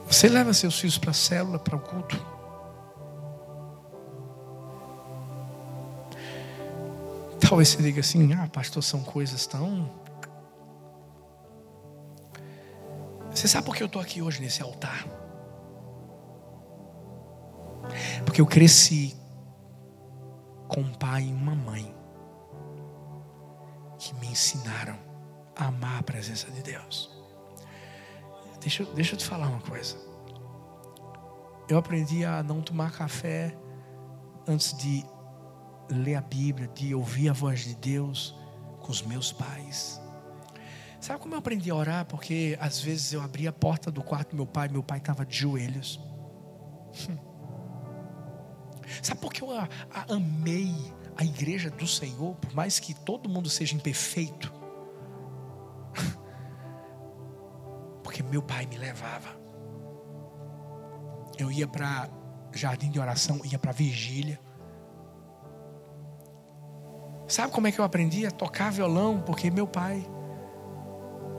Você 0.08 0.28
leva 0.28 0.52
seus 0.52 0.76
filhos 0.76 0.98
para 0.98 1.12
a 1.12 1.14
célula, 1.14 1.58
para 1.60 1.76
o 1.76 1.80
culto. 1.80 2.37
Talvez 7.40 7.68
você 7.68 7.82
diga 7.82 8.00
assim: 8.00 8.32
ah, 8.32 8.48
pastor, 8.52 8.82
são 8.82 9.02
coisas 9.02 9.46
tão. 9.46 9.90
Você 13.30 13.46
sabe 13.46 13.66
por 13.66 13.76
que 13.76 13.82
eu 13.82 13.86
estou 13.86 14.02
aqui 14.02 14.20
hoje 14.20 14.40
nesse 14.40 14.62
altar? 14.62 15.06
Porque 18.24 18.40
eu 18.40 18.46
cresci 18.46 19.16
com 20.66 20.80
um 20.80 20.92
pai 20.92 21.24
e 21.24 21.32
uma 21.32 21.54
mãe 21.54 21.94
que 23.98 24.14
me 24.16 24.28
ensinaram 24.28 24.96
a 25.56 25.66
amar 25.66 26.00
a 26.00 26.02
presença 26.02 26.50
de 26.50 26.62
Deus. 26.62 27.10
Deixa, 28.60 28.84
deixa 28.86 29.14
eu 29.14 29.18
te 29.18 29.24
falar 29.24 29.48
uma 29.48 29.60
coisa. 29.60 29.96
Eu 31.68 31.78
aprendi 31.78 32.24
a 32.24 32.42
não 32.42 32.60
tomar 32.60 32.92
café 32.92 33.56
antes 34.46 34.76
de 34.76 35.04
ler 35.90 36.16
a 36.16 36.20
Bíblia, 36.20 36.68
de 36.68 36.94
ouvir 36.94 37.28
a 37.28 37.32
voz 37.32 37.60
de 37.60 37.74
Deus 37.74 38.34
com 38.80 38.90
os 38.90 39.02
meus 39.02 39.32
pais. 39.32 40.00
Sabe 41.00 41.20
como 41.20 41.34
eu 41.34 41.38
aprendi 41.38 41.70
a 41.70 41.74
orar? 41.74 42.04
Porque 42.04 42.56
às 42.60 42.80
vezes 42.80 43.12
eu 43.12 43.22
abria 43.22 43.50
a 43.50 43.52
porta 43.52 43.90
do 43.90 44.02
quarto 44.02 44.30
do 44.30 44.36
meu 44.36 44.46
pai, 44.46 44.68
meu 44.68 44.82
pai 44.82 44.98
estava 44.98 45.24
de 45.24 45.36
joelhos. 45.36 46.00
Sabe 49.02 49.20
por 49.20 49.32
que 49.32 49.42
eu 49.42 49.50
a, 49.52 49.68
a 49.90 50.14
amei 50.14 50.74
a 51.16 51.24
igreja 51.24 51.70
do 51.70 51.86
Senhor, 51.86 52.34
por 52.36 52.54
mais 52.54 52.78
que 52.78 52.94
todo 52.94 53.28
mundo 53.28 53.48
seja 53.48 53.74
imperfeito? 53.74 54.52
Porque 58.02 58.22
meu 58.22 58.42
pai 58.42 58.66
me 58.66 58.76
levava. 58.76 59.36
Eu 61.38 61.52
ia 61.52 61.68
para 61.68 62.08
jardim 62.52 62.90
de 62.90 62.98
oração, 62.98 63.40
ia 63.44 63.58
para 63.58 63.72
vigília. 63.72 64.40
Sabe 67.28 67.52
como 67.52 67.66
é 67.66 67.72
que 67.72 67.78
eu 67.78 67.84
aprendi 67.84 68.24
a 68.24 68.30
tocar 68.30 68.72
violão? 68.72 69.20
Porque 69.20 69.50
meu 69.50 69.66
pai, 69.66 70.02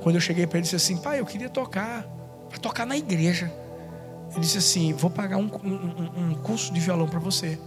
quando 0.04 0.16
eu 0.16 0.22
cheguei 0.22 0.46
para 0.46 0.60
ele, 0.60 0.64
disse 0.64 0.76
assim: 0.76 0.98
Pai, 0.98 1.20
eu 1.20 1.26
queria 1.26 1.50
tocar, 1.50 2.04
para 2.48 2.60
tocar 2.60 2.86
na 2.86 2.96
igreja. 2.96 3.52
Ele 4.32 4.42
disse 4.42 4.60
assim: 4.60 4.94
Vou 4.94 5.10
pagar 5.10 5.38
um, 5.38 5.50
um, 5.64 6.30
um 6.30 6.36
curso 6.36 6.72
de 6.72 6.80
violão 6.80 7.08
para 7.08 7.20
você. 7.20 7.60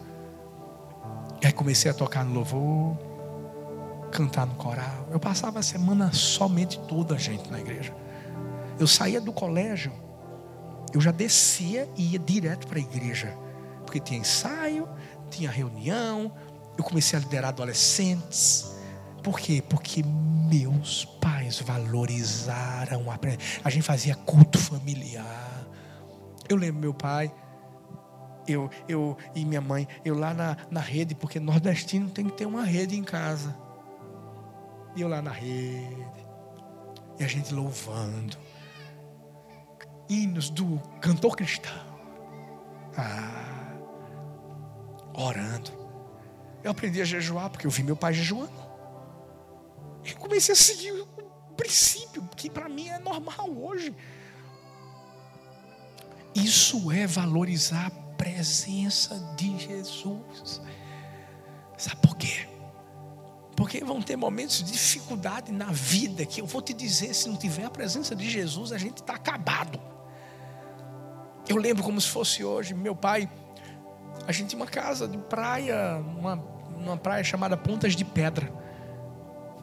E 1.43 1.47
aí 1.47 1.53
comecei 1.53 1.91
a 1.91 1.95
tocar 1.95 2.25
no 2.25 2.33
louvor, 2.33 2.97
cantar 4.13 4.47
no 4.47 4.55
coral. 4.55 5.09
Eu 5.11 5.19
passava 5.19 5.59
a 5.59 5.63
semana 5.63 6.13
somente 6.13 6.79
toda 6.87 7.17
a 7.17 7.19
gente 7.19 7.51
na 7.51 7.59
igreja. 7.59 7.93
Eu 8.79 8.87
saía 8.87 9.21
do 9.21 9.33
colégio, 9.33 9.93
eu 10.95 11.01
já 11.01 11.11
descia 11.11 11.89
e 11.97 12.13
ia 12.13 12.19
direto 12.21 12.69
para 12.69 12.79
a 12.79 12.81
igreja, 12.81 13.37
porque 13.85 13.99
tinha 13.99 14.21
ensaio, 14.21 14.89
tinha 15.29 15.51
reunião. 15.51 16.33
Eu 16.77 16.85
comecei 16.85 17.19
a 17.19 17.23
liderar 17.23 17.51
adolescentes. 17.51 18.73
Por 19.23 19.39
quê? 19.39 19.63
Porque 19.69 20.03
meus 20.03 21.05
pais 21.05 21.61
valorizaram 21.61 23.11
a 23.11 23.19
A 23.65 23.71
gente 23.71 23.83
fazia 23.83 24.15
culto 24.15 24.59
familiar. 24.59 25.67
Eu 26.49 26.57
lembro 26.57 26.81
meu 26.81 26.95
pai, 26.95 27.33
eu, 28.47 28.69
eu 28.89 29.17
e 29.35 29.45
minha 29.45 29.61
mãe, 29.61 29.87
eu 30.05 30.19
lá 30.19 30.35
na, 30.35 30.57
na 30.71 30.81
rede, 30.81 31.15
porque 31.15 31.39
nordestino 31.39 32.11
tem 32.11 32.27
que 32.27 32.33
ter 32.33 32.47
uma 32.47 32.65
rede 32.65 32.97
em 32.97 33.05
casa. 33.05 33.57
E 34.95 35.01
eu 35.01 35.09
lá 35.09 35.23
na 35.23 35.31
rede, 35.31 36.07
e 37.19 37.25
a 37.25 37.27
gente 37.27 37.55
louvando, 37.55 38.37
hinos 40.09 40.51
do 40.51 40.79
cantor 41.01 41.37
cristão, 41.37 41.73
ah, 42.97 43.75
orando. 45.15 45.82
Eu 46.63 46.71
aprendi 46.71 47.01
a 47.01 47.05
jejuar, 47.05 47.51
porque 47.51 47.67
eu 47.67 47.71
vi 47.71 47.83
meu 47.83 47.97
pai 47.97 48.15
jejuando. 48.15 48.53
E 50.05 50.13
comecei 50.15 50.53
a 50.53 50.57
seguir 50.57 50.93
o 50.93 51.07
princípio, 51.57 52.29
que 52.37 52.51
para 52.51 52.69
mim 52.69 52.89
é 52.89 52.99
normal 52.99 53.51
hoje. 53.51 53.95
Isso 56.35 56.91
é 56.91 57.07
valorizar 57.07 57.87
a 57.87 57.91
presença 58.17 59.15
de 59.37 59.59
Jesus. 59.59 60.61
Sabe 61.77 62.01
por 62.01 62.17
quê? 62.17 62.49
Porque 63.57 63.85
vão 63.85 64.01
ter 64.01 64.17
momentos 64.17 64.63
de 64.63 64.73
dificuldade 64.73 65.53
na 65.53 65.67
vida 65.67 66.25
que 66.25 66.41
eu 66.41 66.47
vou 66.47 66.63
te 66.63 66.73
dizer, 66.73 67.15
se 67.15 67.29
não 67.29 67.37
tiver 67.37 67.65
a 67.65 67.71
presença 67.71 68.15
de 68.15 68.29
Jesus, 68.29 68.73
a 68.73 68.79
gente 68.79 68.99
está 68.99 69.15
acabado. 69.15 69.81
Eu 71.49 71.57
lembro 71.57 71.83
como 71.83 72.01
se 72.01 72.09
fosse 72.09 72.43
hoje, 72.45 72.73
meu 72.73 72.95
pai, 72.95 73.29
a 74.27 74.33
gente 74.33 74.51
tinha 74.51 74.63
uma 74.63 74.71
casa 74.71 75.09
de 75.09 75.19
praia, 75.19 75.97
uma, 75.97 76.35
uma 76.77 76.97
praia 76.97 77.25
chamada 77.25 77.57
Pontas 77.57 77.97
de 77.97 78.05
Pedra. 78.05 78.53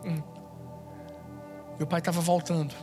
Hum. 0.05 0.21
Meu 1.77 1.87
pai 1.87 1.99
estava 1.99 2.19
voltando. 2.19 2.73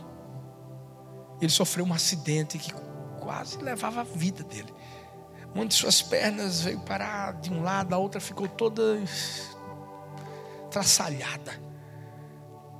Ele 1.39 1.51
sofreu 1.51 1.85
um 1.85 1.93
acidente 1.93 2.57
que 2.57 2.73
quase 3.19 3.57
levava 3.57 4.01
a 4.01 4.03
vida 4.03 4.43
dele. 4.43 4.73
Uma 5.53 5.65
de 5.65 5.73
suas 5.73 6.01
pernas 6.01 6.61
veio 6.61 6.79
parar 6.79 7.33
de 7.33 7.51
um 7.51 7.61
lado, 7.61 7.93
a 7.93 7.97
outra 7.97 8.19
ficou 8.19 8.47
toda 8.47 8.99
traçalhada. 10.71 11.51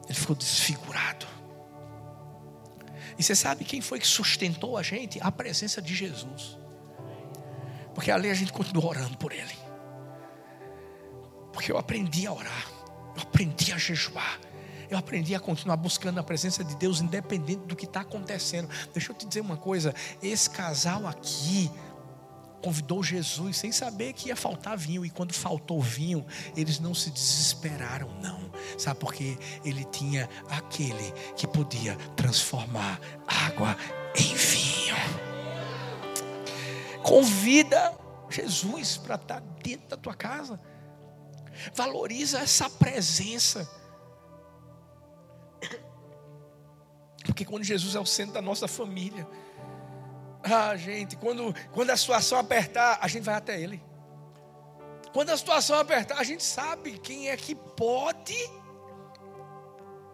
Ele 0.06 0.18
ficou 0.18 0.36
desfigurado. 0.36 1.26
E 3.18 3.24
você 3.24 3.36
sabe 3.36 3.64
quem 3.64 3.82
foi 3.82 4.00
que 4.00 4.08
sustentou 4.08 4.78
a 4.78 4.84
gente? 4.84 5.20
A 5.22 5.32
presença 5.32 5.82
de 5.82 5.94
Jesus. 5.94 6.58
Porque 7.98 8.12
ali 8.12 8.30
a 8.30 8.34
gente 8.36 8.54
continuou 8.54 8.92
orando 8.92 9.18
por 9.18 9.32
ele. 9.32 9.58
Porque 11.52 11.72
eu 11.72 11.80
aprendi 11.80 12.28
a 12.28 12.32
orar. 12.32 12.68
Eu 13.16 13.24
aprendi 13.24 13.74
a 13.74 13.78
jejuar 13.78 14.40
eu 14.90 14.98
aprendi 14.98 15.36
a 15.36 15.40
continuar 15.40 15.76
buscando 15.78 16.18
a 16.20 16.24
presença 16.24 16.64
de 16.64 16.76
Deus, 16.76 17.02
independente 17.02 17.66
do 17.66 17.76
que 17.76 17.86
está 17.86 18.02
acontecendo. 18.02 18.70
Deixa 18.94 19.12
eu 19.12 19.16
te 19.16 19.26
dizer 19.26 19.42
uma 19.42 19.58
coisa: 19.58 19.94
esse 20.22 20.50
casal 20.50 21.06
aqui 21.06 21.70
convidou 22.62 23.04
Jesus 23.04 23.58
sem 23.58 23.72
saber 23.72 24.14
que 24.14 24.30
ia 24.30 24.36
faltar 24.36 24.78
vinho, 24.78 25.06
e 25.06 25.10
quando 25.10 25.34
faltou 25.34 25.82
vinho, 25.82 26.26
eles 26.56 26.80
não 26.80 26.94
se 26.94 27.10
desesperaram, 27.12 28.10
não. 28.22 28.50
Sabe 28.78 29.00
por 29.00 29.14
quê? 29.14 29.38
Ele 29.64 29.84
tinha 29.86 30.30
aquele 30.50 31.12
que 31.36 31.46
podia 31.46 31.96
transformar 32.16 33.00
água 33.28 33.76
em 34.16 34.34
vinho. 34.36 35.27
Convida 37.08 37.98
Jesus 38.30 38.98
para 38.98 39.16
estar 39.16 39.40
tá 39.40 39.48
dentro 39.64 39.88
da 39.88 39.96
tua 39.96 40.14
casa. 40.14 40.60
Valoriza 41.74 42.40
essa 42.40 42.70
presença. 42.70 43.70
Porque 47.26 47.46
quando 47.46 47.64
Jesus 47.64 47.96
é 47.96 48.00
o 48.00 48.06
centro 48.06 48.34
da 48.34 48.42
nossa 48.42 48.68
família, 48.68 49.26
ah, 50.44 50.76
gente, 50.76 51.16
quando, 51.16 51.56
quando 51.72 51.92
a 51.92 51.98
situação 51.98 52.38
apertar, 52.38 53.00
a 53.02 53.08
gente 53.08 53.24
vai 53.24 53.36
até 53.36 53.60
Ele. 53.60 53.82
Quando 55.14 55.30
a 55.30 55.38
situação 55.38 55.80
apertar, 55.80 56.18
a 56.18 56.24
gente 56.24 56.44
sabe 56.44 57.00
quem 57.00 57.30
é 57.30 57.38
que 57.38 57.56
pode 57.56 58.38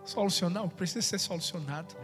solucionar 0.05 0.63
o 0.63 0.69
que 0.69 0.75
precisa 0.75 1.01
ser 1.01 1.19
solucionado. 1.19 1.95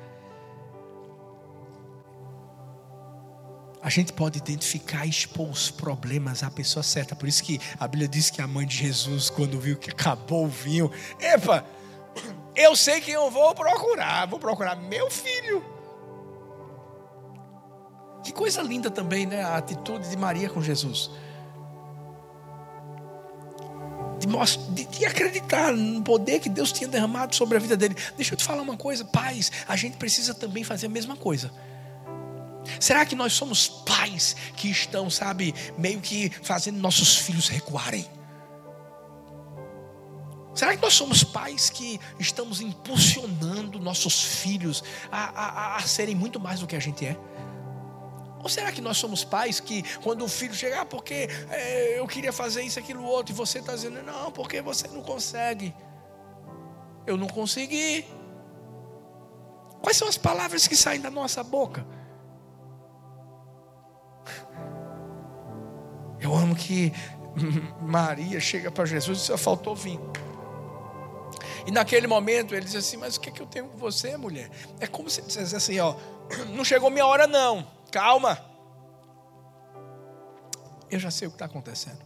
A 3.81 3.89
gente 3.89 4.11
pode 4.11 4.37
identificar 4.37 5.05
e 5.05 5.09
expor 5.09 5.49
os 5.49 5.71
problemas 5.71 6.43
à 6.43 6.51
pessoa 6.51 6.83
certa. 6.83 7.15
Por 7.15 7.29
isso 7.29 7.41
que 7.41 7.61
a 7.79 7.87
Bíblia 7.87 8.09
diz 8.09 8.29
que 8.29 8.41
a 8.41 8.47
mãe 8.47 8.65
de 8.65 8.75
Jesus, 8.75 9.29
quando 9.29 9.59
viu 9.59 9.77
que 9.77 9.89
acabou 9.89 10.45
o 10.45 10.49
vinho, 10.49 10.91
epa, 11.19 11.65
eu 12.55 12.75
sei 12.75 12.99
quem 12.99 13.13
eu 13.13 13.31
vou 13.31 13.55
procurar. 13.55 14.27
Vou 14.27 14.37
procurar 14.37 14.75
meu 14.75 15.09
filho. 15.09 15.63
Que 18.21 18.33
coisa 18.33 18.61
linda 18.61 18.91
também, 18.91 19.25
né? 19.25 19.41
A 19.43 19.57
atitude 19.57 20.09
de 20.09 20.17
Maria 20.17 20.49
com 20.49 20.61
Jesus. 20.61 21.09
De, 24.71 24.85
de, 24.85 25.05
acreditar 25.05 25.71
no 25.71 26.03
poder 26.03 26.41
que 26.41 26.49
Deus 26.49 26.73
tinha 26.73 26.89
derramado 26.89 27.33
sobre 27.33 27.55
a 27.55 27.59
vida 27.59 27.77
dele. 27.77 27.95
Deixa 28.17 28.33
eu 28.33 28.37
te 28.37 28.43
falar 28.43 28.61
uma 28.61 28.75
coisa, 28.75 29.05
pais, 29.05 29.49
a 29.65 29.77
gente 29.77 29.95
precisa 29.95 30.33
também 30.33 30.65
fazer 30.65 30.87
a 30.87 30.89
mesma 30.89 31.15
coisa. 31.15 31.49
Será 32.79 33.05
que 33.05 33.15
nós 33.15 33.33
somos 33.33 33.67
pais 33.67 34.35
que 34.55 34.69
estão, 34.69 35.09
sabe, 35.09 35.53
meio 35.77 36.01
que 36.01 36.29
fazendo 36.41 36.79
nossos 36.79 37.17
filhos 37.17 37.47
recuarem? 37.47 38.05
Será 40.53 40.75
que 40.75 40.81
nós 40.81 40.93
somos 40.93 41.23
pais 41.23 41.69
que 41.69 41.99
estamos 42.19 42.59
impulsionando 42.59 43.79
nossos 43.79 44.21
filhos 44.21 44.83
a, 45.11 45.29
a, 45.29 45.77
a 45.77 45.81
serem 45.81 46.15
muito 46.15 46.39
mais 46.39 46.59
do 46.59 46.67
que 46.67 46.75
a 46.75 46.79
gente 46.79 47.05
é? 47.05 47.17
Ou 48.41 48.49
será 48.49 48.71
que 48.71 48.81
nós 48.81 48.97
somos 48.97 49.23
pais 49.23 49.59
que, 49.59 49.83
quando 49.99 50.23
o 50.23 50.27
filho 50.27 50.53
chegar, 50.53 50.81
ah, 50.81 50.85
porque 50.85 51.29
é, 51.49 51.99
eu 51.99 52.07
queria 52.07 52.31
fazer 52.31 52.61
isso, 52.61 52.79
aquilo, 52.79 53.03
outro, 53.03 53.33
e 53.33 53.35
você 53.35 53.59
está 53.59 53.73
dizendo, 53.73 54.01
não, 54.01 54.31
porque 54.31 54.61
você 54.61 54.87
não 54.87 55.01
consegue? 55.01 55.73
Eu 57.05 57.17
não 57.17 57.27
consegui. 57.27 58.05
Quais 59.81 59.97
são 59.97 60.07
as 60.07 60.17
palavras 60.17 60.67
que 60.67 60.75
saem 60.75 61.01
da 61.01 61.11
nossa 61.11 61.43
boca? 61.43 61.85
Eu 66.29 66.35
amo 66.35 66.55
que 66.55 66.93
Maria 67.81 68.39
chega 68.39 68.69
para 68.69 68.85
Jesus 68.85 69.17
e 69.17 69.21
só 69.21 69.37
faltou 69.37 69.75
vinho. 69.75 70.13
E 71.65 71.71
naquele 71.71 72.05
momento 72.05 72.53
ele 72.53 72.65
diz 72.65 72.75
assim: 72.75 72.97
Mas 72.97 73.15
o 73.15 73.19
que, 73.19 73.29
é 73.29 73.31
que 73.31 73.41
eu 73.41 73.47
tenho 73.47 73.67
com 73.67 73.77
você, 73.77 74.15
mulher? 74.15 74.49
É 74.79 74.85
como 74.85 75.09
se 75.09 75.23
dissesse 75.23 75.55
assim: 75.55 75.79
Ó, 75.79 75.95
não 76.49 76.63
chegou 76.63 76.91
minha 76.91 77.05
hora, 77.05 77.25
não. 77.25 77.65
Calma. 77.91 78.39
Eu 80.91 80.99
já 80.99 81.09
sei 81.09 81.27
o 81.27 81.31
que 81.31 81.35
está 81.35 81.45
acontecendo. 81.45 81.99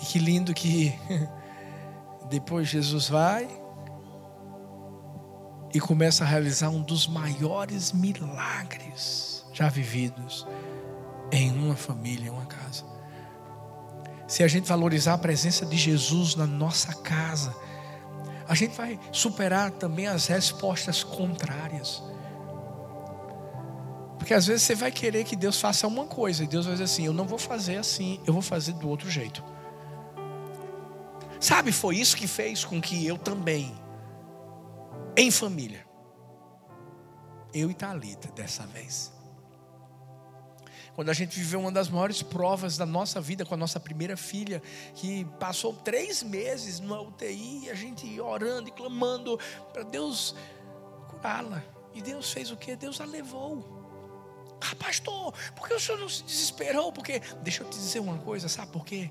E 0.00 0.06
que 0.06 0.20
lindo 0.20 0.54
que 0.54 0.96
depois 2.30 2.68
Jesus 2.68 3.08
vai 3.08 3.48
e 5.72 5.80
começa 5.80 6.22
a 6.22 6.26
realizar 6.26 6.68
um 6.68 6.82
dos 6.82 7.08
maiores 7.08 7.92
milagres 7.92 9.44
já 9.52 9.68
vividos 9.68 10.46
em 11.36 11.52
uma 11.52 11.76
família, 11.76 12.28
em 12.28 12.30
uma 12.30 12.46
casa. 12.46 12.84
Se 14.26 14.42
a 14.42 14.48
gente 14.48 14.68
valorizar 14.68 15.14
a 15.14 15.18
presença 15.18 15.66
de 15.66 15.76
Jesus 15.76 16.34
na 16.34 16.46
nossa 16.46 16.94
casa, 16.94 17.54
a 18.48 18.54
gente 18.54 18.76
vai 18.76 18.98
superar 19.12 19.70
também 19.70 20.06
as 20.06 20.26
respostas 20.26 21.02
contrárias. 21.02 22.02
Porque 24.18 24.32
às 24.32 24.46
vezes 24.46 24.62
você 24.62 24.74
vai 24.74 24.90
querer 24.90 25.24
que 25.24 25.36
Deus 25.36 25.60
faça 25.60 25.86
uma 25.86 26.06
coisa 26.06 26.44
e 26.44 26.46
Deus 26.46 26.64
vai 26.64 26.74
dizer 26.74 26.84
assim: 26.84 27.04
Eu 27.04 27.12
não 27.12 27.26
vou 27.26 27.38
fazer 27.38 27.76
assim, 27.76 28.20
eu 28.26 28.32
vou 28.32 28.42
fazer 28.42 28.72
do 28.72 28.88
outro 28.88 29.10
jeito. 29.10 29.44
Sabe, 31.38 31.72
foi 31.72 31.96
isso 31.96 32.16
que 32.16 32.26
fez 32.26 32.64
com 32.64 32.80
que 32.80 33.06
eu 33.06 33.18
também, 33.18 33.74
em 35.14 35.30
família, 35.30 35.86
eu 37.52 37.70
e 37.70 37.74
Thalita 37.74 38.32
dessa 38.32 38.66
vez, 38.66 39.12
quando 40.94 41.10
a 41.10 41.12
gente 41.12 41.36
viveu 41.36 41.60
uma 41.60 41.72
das 41.72 41.88
maiores 41.88 42.22
provas 42.22 42.76
da 42.76 42.86
nossa 42.86 43.20
vida 43.20 43.44
com 43.44 43.54
a 43.54 43.56
nossa 43.56 43.80
primeira 43.80 44.16
filha, 44.16 44.62
que 44.94 45.24
passou 45.40 45.72
três 45.72 46.22
meses 46.22 46.78
numa 46.78 47.00
UTI, 47.00 47.68
a 47.68 47.74
gente 47.74 48.20
orando 48.20 48.68
e 48.68 48.72
clamando 48.72 49.38
para 49.72 49.82
Deus 49.82 50.36
curá-la. 51.08 51.62
E 51.92 52.00
Deus 52.00 52.32
fez 52.32 52.50
o 52.50 52.56
que? 52.56 52.76
Deus 52.76 53.00
a 53.00 53.04
levou. 53.04 53.82
Ah, 54.60 54.74
pastor, 54.76 55.34
por 55.56 55.66
que 55.66 55.74
o 55.74 55.80
senhor 55.80 55.98
não 55.98 56.08
se 56.08 56.22
desesperou? 56.22 56.92
Porque, 56.92 57.20
deixa 57.42 57.62
eu 57.62 57.68
te 57.68 57.76
dizer 57.76 57.98
uma 57.98 58.18
coisa, 58.18 58.48
sabe 58.48 58.70
por 58.70 58.84
quê? 58.84 59.10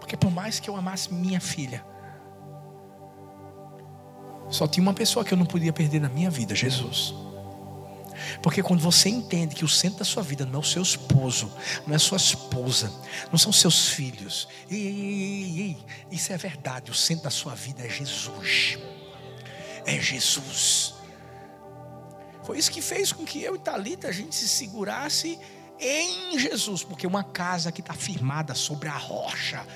Porque 0.00 0.16
por 0.16 0.30
mais 0.30 0.58
que 0.58 0.70
eu 0.70 0.76
amasse 0.76 1.12
minha 1.12 1.40
filha, 1.40 1.84
só 4.48 4.66
tinha 4.66 4.82
uma 4.82 4.94
pessoa 4.94 5.24
que 5.24 5.34
eu 5.34 5.38
não 5.38 5.46
podia 5.46 5.72
perder 5.72 6.00
na 6.00 6.08
minha 6.08 6.30
vida: 6.30 6.54
Jesus. 6.54 7.25
Porque 8.42 8.62
quando 8.62 8.80
você 8.80 9.08
entende 9.08 9.54
que 9.54 9.64
o 9.64 9.68
centro 9.68 9.98
da 9.98 10.04
sua 10.04 10.22
vida 10.22 10.44
não 10.44 10.56
é 10.56 10.62
o 10.62 10.64
seu 10.64 10.82
esposo, 10.82 11.52
não 11.86 11.92
é 11.92 11.96
a 11.96 12.00
sua 12.00 12.16
esposa, 12.16 12.92
não 13.30 13.38
são 13.38 13.52
seus 13.52 13.88
filhos, 13.88 14.48
ei, 14.70 14.78
ei, 14.78 15.60
ei, 15.60 15.76
isso 16.10 16.32
é 16.32 16.36
verdade. 16.36 16.90
O 16.90 16.94
centro 16.94 17.24
da 17.24 17.30
sua 17.30 17.54
vida 17.54 17.84
é 17.84 17.88
Jesus. 17.88 18.78
É 19.84 20.00
Jesus. 20.00 20.94
Foi 22.44 22.58
isso 22.58 22.70
que 22.70 22.80
fez 22.80 23.12
com 23.12 23.24
que 23.24 23.42
eu 23.42 23.56
e 23.56 23.58
Talita 23.58 24.08
a 24.08 24.12
gente 24.12 24.34
se 24.34 24.48
segurasse 24.48 25.38
em 25.80 26.38
Jesus, 26.38 26.82
porque 26.82 27.06
uma 27.06 27.24
casa 27.24 27.70
que 27.72 27.80
está 27.80 27.92
firmada 27.92 28.54
sobre 28.54 28.88
a 28.88 28.96
rocha, 28.96 29.66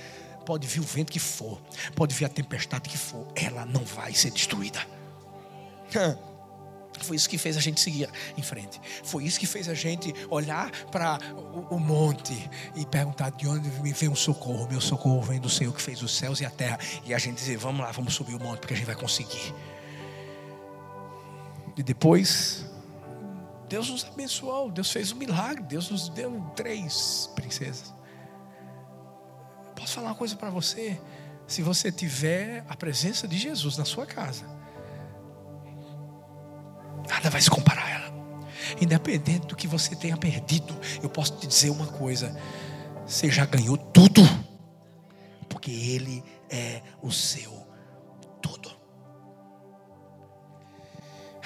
pode 0.46 0.66
vir 0.66 0.80
o 0.80 0.84
vento 0.84 1.12
que 1.12 1.18
for, 1.18 1.60
pode 1.94 2.14
vir 2.14 2.24
a 2.24 2.28
tempestade 2.28 2.88
que 2.88 2.96
for, 2.96 3.26
ela 3.34 3.64
não 3.66 3.84
vai 3.84 4.14
ser 4.14 4.30
destruída. 4.30 4.80
Foi 7.04 7.16
isso 7.16 7.28
que 7.28 7.38
fez 7.38 7.56
a 7.56 7.60
gente 7.60 7.80
seguir 7.80 8.08
em 8.36 8.42
frente. 8.42 8.80
Foi 9.02 9.24
isso 9.24 9.38
que 9.38 9.46
fez 9.46 9.68
a 9.68 9.74
gente 9.74 10.14
olhar 10.28 10.70
para 10.86 11.18
o, 11.34 11.76
o, 11.76 11.78
monte 11.78 12.50
e 12.74 12.84
perguntar 12.86 13.30
de 13.30 13.46
onde 13.46 13.68
me 13.80 13.92
vem 13.92 14.08
o 14.08 14.16
socorro. 14.16 14.68
Meu 14.68 14.80
socorro 14.80 15.22
vem 15.22 15.40
do 15.40 15.48
Senhor 15.48 15.72
que 15.74 15.82
fez 15.82 16.02
os 16.02 16.16
céus 16.16 16.40
e 16.40 16.44
a 16.44 16.50
terra. 16.50 16.78
E 17.04 17.14
a 17.14 17.18
gente 17.18 17.36
dizer: 17.36 17.56
vamos 17.56 17.80
lá, 17.80 17.90
vamos 17.90 18.14
subir 18.14 18.34
o 18.34 18.40
monte 18.40 18.60
porque 18.60 18.74
a 18.74 18.76
gente 18.76 18.86
vai 18.86 18.96
conseguir. 18.96 19.54
E 21.76 21.82
depois, 21.82 22.66
Deus 23.68 23.88
nos 23.88 24.04
abençoou, 24.04 24.70
Deus 24.70 24.90
fez 24.90 25.12
um 25.12 25.16
milagre, 25.16 25.62
Deus 25.62 25.88
nos 25.90 26.08
deu 26.08 26.40
três 26.54 27.30
princesas. 27.34 27.94
Posso 29.74 29.94
falar 29.94 30.08
uma 30.08 30.14
coisa 30.14 30.36
para 30.36 30.50
você? 30.50 31.00
Se 31.46 31.62
você 31.62 31.90
tiver 31.90 32.64
a 32.68 32.76
presença 32.76 33.26
de 33.26 33.38
Jesus 33.38 33.76
na 33.76 33.84
sua 33.84 34.04
casa, 34.04 34.44
nada 37.08 37.30
vai 37.30 37.40
se 37.40 37.50
comparar 37.50 37.84
a 37.84 37.90
ela. 37.90 38.10
Independente 38.80 39.46
do 39.46 39.56
que 39.56 39.66
você 39.66 39.94
tenha 39.94 40.16
perdido, 40.16 40.76
eu 41.02 41.08
posso 41.08 41.36
te 41.36 41.46
dizer 41.46 41.70
uma 41.70 41.86
coisa: 41.86 42.34
você 43.06 43.30
já 43.30 43.44
ganhou 43.44 43.76
tudo, 43.76 44.22
porque 45.48 45.70
Ele 45.70 46.22
é 46.48 46.82
o 47.02 47.10
seu 47.10 47.60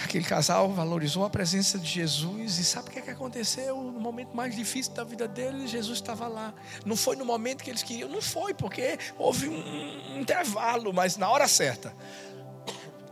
Aquele 0.05 0.27
casal 0.27 0.71
valorizou 0.71 1.25
a 1.25 1.31
presença 1.31 1.79
de 1.79 1.87
Jesus 1.87 2.59
e 2.59 2.65
sabe 2.65 2.89
o 2.89 2.93
que, 2.93 2.99
é 2.99 3.03
que 3.03 3.11
aconteceu? 3.11 3.77
No 3.83 3.99
momento 3.99 4.37
mais 4.37 4.55
difícil 4.55 4.93
da 4.93 5.03
vida 5.03 5.27
deles, 5.27 5.71
Jesus 5.71 5.99
estava 5.99 6.29
lá. 6.29 6.53
Não 6.85 6.95
foi 6.95 7.17
no 7.17 7.25
momento 7.25 7.65
que 7.65 7.71
eles 7.71 7.83
queriam, 7.83 8.09
não 8.09 8.21
foi, 8.21 8.53
porque 8.53 8.99
houve 9.19 9.49
um 9.49 10.21
intervalo, 10.21 10.93
mas 10.93 11.17
na 11.17 11.29
hora 11.29 11.49
certa, 11.49 11.97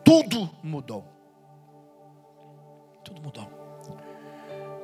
tudo 0.05 0.49
mudou. 0.63 1.05
Mudou. 3.23 3.63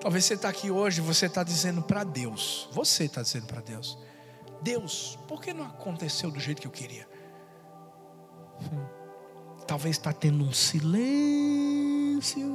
Talvez 0.01 0.25
você 0.25 0.35
está 0.35 0.49
aqui 0.49 0.71
hoje, 0.71 1.01
você 1.01 1.27
está 1.27 1.43
dizendo 1.43 1.83
para 1.83 2.05
Deus, 2.05 2.69
você 2.73 3.05
está 3.05 3.21
dizendo 3.21 3.47
para 3.47 3.61
Deus, 3.61 3.99
Deus, 4.63 5.19
por 5.27 5.41
que 5.41 5.53
não 5.53 5.65
aconteceu 5.65 6.31
do 6.31 6.39
jeito 6.39 6.61
que 6.61 6.67
eu 6.67 6.73
queria? 6.73 7.07
Hum. 8.63 8.99
Talvez 9.67 9.97
está 9.97 10.13
tendo 10.13 10.45
um 10.45 10.53
silêncio. 10.53 12.49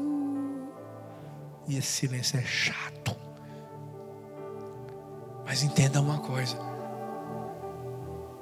E 1.68 1.78
esse 1.78 1.88
silêncio 1.88 2.40
é 2.40 2.44
chato. 2.44 3.16
Mas 5.46 5.64
entenda 5.64 6.02
uma 6.02 6.20
coisa: 6.20 6.58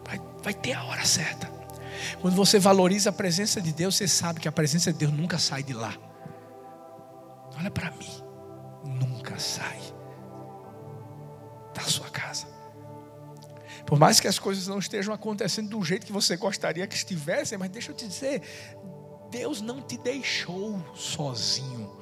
vai, 0.05 0.19
vai 0.41 0.53
ter 0.53 0.73
a 0.73 0.83
hora 0.85 1.05
certa. 1.05 1.51
Quando 2.19 2.35
você 2.35 2.57
valoriza 2.59 3.09
a 3.09 3.13
presença 3.13 3.61
de 3.61 3.73
Deus, 3.73 3.95
você 3.95 4.07
sabe 4.07 4.39
que 4.39 4.47
a 4.47 4.51
presença 4.51 4.91
de 4.93 4.99
Deus 4.99 5.11
nunca 5.11 5.37
sai 5.37 5.61
de 5.61 5.73
lá. 5.73 5.93
Olha 7.61 7.69
para 7.69 7.91
mim, 7.91 8.09
nunca 8.83 9.37
sai 9.37 9.79
da 11.75 11.83
sua 11.83 12.09
casa. 12.09 12.47
Por 13.85 13.99
mais 13.99 14.19
que 14.19 14.27
as 14.27 14.39
coisas 14.39 14.65
não 14.65 14.79
estejam 14.79 15.13
acontecendo 15.13 15.69
do 15.69 15.83
jeito 15.83 16.07
que 16.07 16.11
você 16.11 16.35
gostaria 16.35 16.87
que 16.87 16.95
estivessem, 16.95 17.59
mas 17.59 17.69
deixa 17.69 17.91
eu 17.91 17.95
te 17.95 18.07
dizer, 18.07 18.41
Deus 19.29 19.61
não 19.61 19.79
te 19.79 19.95
deixou 19.95 20.83
sozinho. 20.95 21.99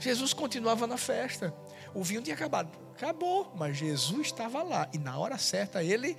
Jesus 0.00 0.32
continuava 0.32 0.84
na 0.84 0.96
festa. 0.96 1.54
O 1.94 2.02
vinho 2.02 2.20
tinha 2.20 2.34
acabado. 2.34 2.68
Acabou, 2.96 3.52
mas 3.56 3.76
Jesus 3.76 4.26
estava 4.26 4.64
lá. 4.64 4.88
E 4.92 4.98
na 4.98 5.16
hora 5.16 5.38
certa 5.38 5.80
ele 5.80 6.16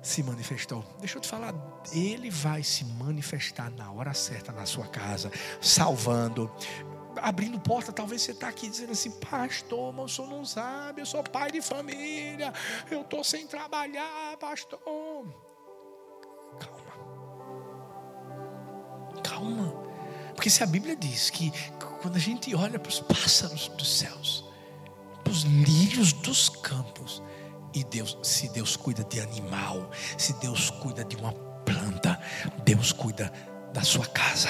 se 0.00 0.22
manifestou. 0.22 0.84
Deixa 1.00 1.18
eu 1.18 1.20
te 1.20 1.26
falar, 1.26 1.52
ele 1.92 2.30
vai 2.30 2.62
se 2.62 2.84
manifestar 2.84 3.68
na 3.72 3.90
hora 3.90 4.14
certa 4.14 4.52
na 4.52 4.64
sua 4.64 4.86
casa, 4.86 5.28
salvando, 5.60 6.48
abrindo 7.22 7.58
porta. 7.58 7.92
Talvez 7.92 8.22
você 8.22 8.32
está 8.32 8.48
aqui 8.48 8.68
dizendo 8.68 8.92
assim, 8.92 9.10
pastor, 9.10 9.92
mas 9.92 10.12
o 10.12 10.14
senhor 10.14 10.28
não 10.28 10.44
sabe, 10.44 11.02
eu 11.02 11.06
sou 11.06 11.22
pai 11.22 11.50
de 11.50 11.60
família, 11.60 12.52
eu 12.90 13.02
estou 13.02 13.22
sem 13.22 13.46
trabalhar, 13.46 14.36
pastor. 14.38 14.78
calma. 19.38 19.72
Porque 20.34 20.50
se 20.50 20.62
a 20.62 20.66
Bíblia 20.66 20.96
diz 20.96 21.30
que 21.30 21.52
quando 22.00 22.16
a 22.16 22.20
gente 22.20 22.54
olha 22.54 22.78
para 22.78 22.90
os 22.90 23.00
pássaros 23.00 23.68
dos 23.68 23.98
céus, 23.98 24.44
para 25.22 25.32
os 25.32 25.42
lírios 25.42 26.12
dos 26.12 26.48
campos, 26.48 27.22
e 27.74 27.84
Deus, 27.84 28.18
se 28.22 28.48
Deus 28.48 28.76
cuida 28.76 29.04
de 29.04 29.20
animal, 29.20 29.90
se 30.16 30.32
Deus 30.34 30.70
cuida 30.70 31.04
de 31.04 31.16
uma 31.16 31.32
planta, 31.64 32.20
Deus 32.64 32.92
cuida 32.92 33.32
da 33.72 33.82
sua 33.82 34.06
casa. 34.06 34.48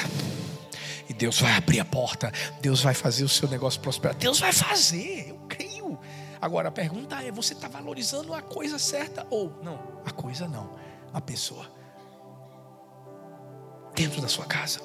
E 1.08 1.14
Deus 1.14 1.40
vai 1.40 1.52
abrir 1.52 1.80
a 1.80 1.84
porta, 1.84 2.32
Deus 2.60 2.82
vai 2.82 2.94
fazer 2.94 3.24
o 3.24 3.28
seu 3.28 3.48
negócio 3.48 3.80
prosperar. 3.80 4.16
Deus 4.16 4.40
vai 4.40 4.52
fazer, 4.52 5.30
eu 5.30 5.38
creio. 5.48 5.98
Agora 6.40 6.68
a 6.68 6.72
pergunta 6.72 7.22
é: 7.22 7.32
você 7.32 7.54
está 7.54 7.68
valorizando 7.68 8.34
a 8.34 8.42
coisa 8.42 8.78
certa 8.78 9.26
ou 9.30 9.52
não? 9.62 9.80
A 10.04 10.10
coisa 10.10 10.46
não, 10.46 10.76
a 11.12 11.20
pessoa 11.20 11.66
dentro 13.94 14.20
da 14.20 14.28
sua 14.28 14.44
casa. 14.44 14.80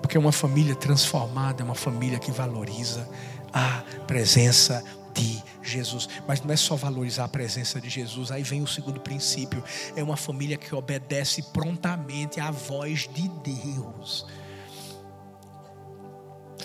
Porque 0.00 0.16
uma 0.16 0.30
família 0.30 0.76
transformada 0.76 1.62
é 1.62 1.64
uma 1.64 1.74
família 1.74 2.18
que 2.18 2.30
valoriza 2.30 3.08
a 3.52 3.82
presença 4.06 4.84
de 5.16 5.42
Jesus. 5.62 6.08
Mas 6.26 6.40
não 6.42 6.52
é 6.52 6.56
só 6.56 6.76
valorizar 6.76 7.24
a 7.24 7.28
presença 7.28 7.80
de 7.80 7.88
Jesus, 7.88 8.30
aí 8.30 8.42
vem 8.42 8.62
o 8.62 8.66
segundo 8.66 9.00
princípio: 9.00 9.62
é 9.96 10.02
uma 10.02 10.16
família 10.16 10.56
que 10.56 10.74
obedece 10.74 11.42
prontamente 11.52 12.38
à 12.38 12.50
voz 12.50 13.08
de 13.12 13.28
Deus. 13.28 14.26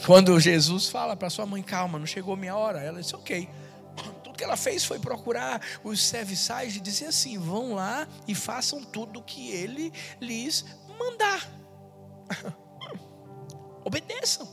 Quando 0.05 0.39
Jesus 0.39 0.89
fala 0.89 1.15
para 1.15 1.29
sua 1.29 1.45
mãe, 1.45 1.61
calma, 1.61 1.99
não 1.99 2.07
chegou 2.07 2.35
minha 2.35 2.55
hora, 2.55 2.81
ela 2.81 2.99
disse, 2.99 3.15
ok, 3.15 3.47
tudo 4.23 4.35
que 4.35 4.43
ela 4.43 4.57
fez 4.57 4.83
foi 4.83 4.99
procurar 4.99 5.61
os 5.83 6.03
serviçais 6.03 6.75
e 6.75 6.79
dizer 6.79 7.07
assim: 7.07 7.37
vão 7.37 7.73
lá 7.73 8.07
e 8.27 8.35
façam 8.35 8.83
tudo 8.83 9.19
o 9.19 9.23
que 9.23 9.51
ele 9.51 9.93
lhes 10.19 10.65
mandar. 10.99 11.47
Obedeçam. 13.85 14.47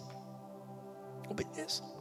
Obedeçam. 1.28 1.97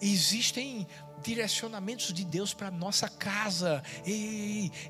Existem 0.00 0.86
direcionamentos 1.22 2.12
de 2.12 2.24
Deus 2.24 2.52
para 2.52 2.70
nossa 2.70 3.08
casa. 3.08 3.82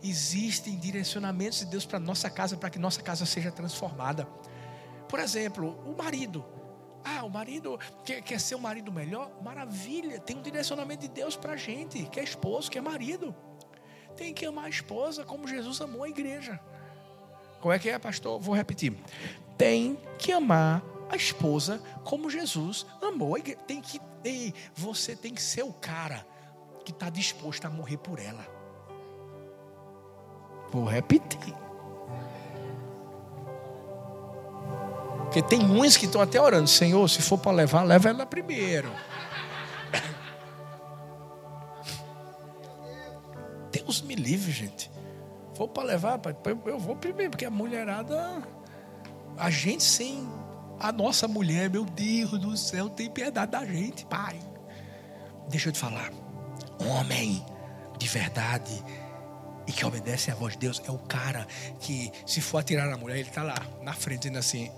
Existem 0.02 0.78
direcionamentos 0.78 1.60
de 1.60 1.66
Deus 1.66 1.84
para 1.84 1.98
nossa 1.98 2.30
casa 2.30 2.56
para 2.56 2.70
que 2.70 2.78
nossa 2.78 3.02
casa 3.02 3.26
seja 3.26 3.52
transformada. 3.52 4.26
Por 5.08 5.20
exemplo, 5.20 5.78
o 5.84 5.96
marido. 5.96 6.44
Ah, 7.04 7.24
o 7.24 7.28
marido 7.28 7.78
quer, 8.04 8.22
quer 8.22 8.40
ser 8.40 8.54
um 8.54 8.60
marido 8.60 8.92
melhor? 8.92 9.30
Maravilha, 9.42 10.20
tem 10.20 10.36
um 10.36 10.42
direcionamento 10.42 11.02
de 11.02 11.08
Deus 11.08 11.36
para 11.36 11.54
a 11.54 11.56
gente, 11.56 12.04
que 12.06 12.20
é 12.20 12.24
esposo, 12.24 12.70
que 12.70 12.78
é 12.78 12.80
marido. 12.80 13.34
Tem 14.16 14.32
que 14.32 14.46
amar 14.46 14.66
a 14.66 14.68
esposa 14.68 15.24
como 15.24 15.48
Jesus 15.48 15.80
amou 15.80 16.04
a 16.04 16.08
igreja. 16.08 16.60
Como 17.60 17.72
é 17.72 17.78
que 17.78 17.88
é, 17.88 17.98
pastor? 17.98 18.40
Vou 18.40 18.54
repetir. 18.54 18.96
Tem 19.58 19.98
que 20.18 20.32
amar 20.32 20.82
a 21.12 21.16
esposa 21.16 21.80
como 22.02 22.30
Jesus 22.30 22.86
amou. 23.00 23.36
Tem 23.66 23.80
que, 23.80 24.00
ei, 24.24 24.52
você 24.74 25.14
tem 25.14 25.34
que 25.34 25.42
ser 25.42 25.62
o 25.62 25.72
cara 25.72 26.26
que 26.84 26.90
está 26.90 27.10
disposto 27.10 27.66
a 27.66 27.70
morrer 27.70 27.98
por 27.98 28.18
ela. 28.18 28.46
Vou 30.72 30.86
repetir. 30.86 31.54
Porque 35.24 35.42
tem 35.42 35.62
uns 35.62 35.96
que 35.96 36.06
estão 36.06 36.20
até 36.20 36.40
orando, 36.40 36.68
Senhor, 36.68 37.08
se 37.08 37.22
for 37.22 37.38
para 37.38 37.52
levar, 37.52 37.82
leva 37.82 38.08
ela 38.08 38.26
primeiro. 38.26 38.90
Deus 43.70 44.02
me 44.02 44.14
livre, 44.14 44.50
gente. 44.50 44.90
For 45.54 45.68
para 45.68 45.84
levar, 45.84 46.20
eu 46.66 46.78
vou 46.78 46.96
primeiro, 46.96 47.30
porque 47.30 47.44
a 47.44 47.50
mulherada, 47.50 48.42
a 49.36 49.50
gente 49.50 49.82
sem 49.82 50.26
a 50.82 50.90
nossa 50.90 51.28
mulher, 51.28 51.70
meu 51.70 51.84
Deus 51.84 52.32
do 52.32 52.56
céu, 52.56 52.90
tem 52.90 53.08
piedade 53.08 53.52
da 53.52 53.64
gente, 53.64 54.04
pai. 54.04 54.36
Deixa 55.48 55.68
eu 55.68 55.72
te 55.72 55.78
falar, 55.78 56.10
homem 56.80 57.44
de 57.98 58.08
verdade 58.08 58.84
e 59.66 59.72
que 59.72 59.86
obedece 59.86 60.30
à 60.32 60.34
voz 60.34 60.54
de 60.54 60.58
Deus 60.58 60.82
é 60.84 60.90
o 60.90 60.98
cara 60.98 61.46
que, 61.78 62.10
se 62.26 62.40
for 62.40 62.58
atirar 62.58 62.88
na 62.88 62.96
mulher, 62.96 63.18
ele 63.18 63.28
está 63.28 63.44
lá 63.44 63.54
na 63.80 63.92
frente 63.92 64.22
dizendo 64.22 64.38
assim: 64.38 64.72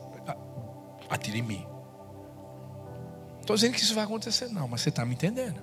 atire 1.08 1.38
em 1.38 1.42
mim. 1.42 1.66
Estou 3.40 3.56
dizendo 3.56 3.74
que 3.74 3.80
isso 3.80 3.94
vai 3.94 4.04
acontecer, 4.04 4.48
não, 4.48 4.68
mas 4.68 4.82
você 4.82 4.90
está 4.90 5.06
me 5.06 5.14
entendendo. 5.14 5.62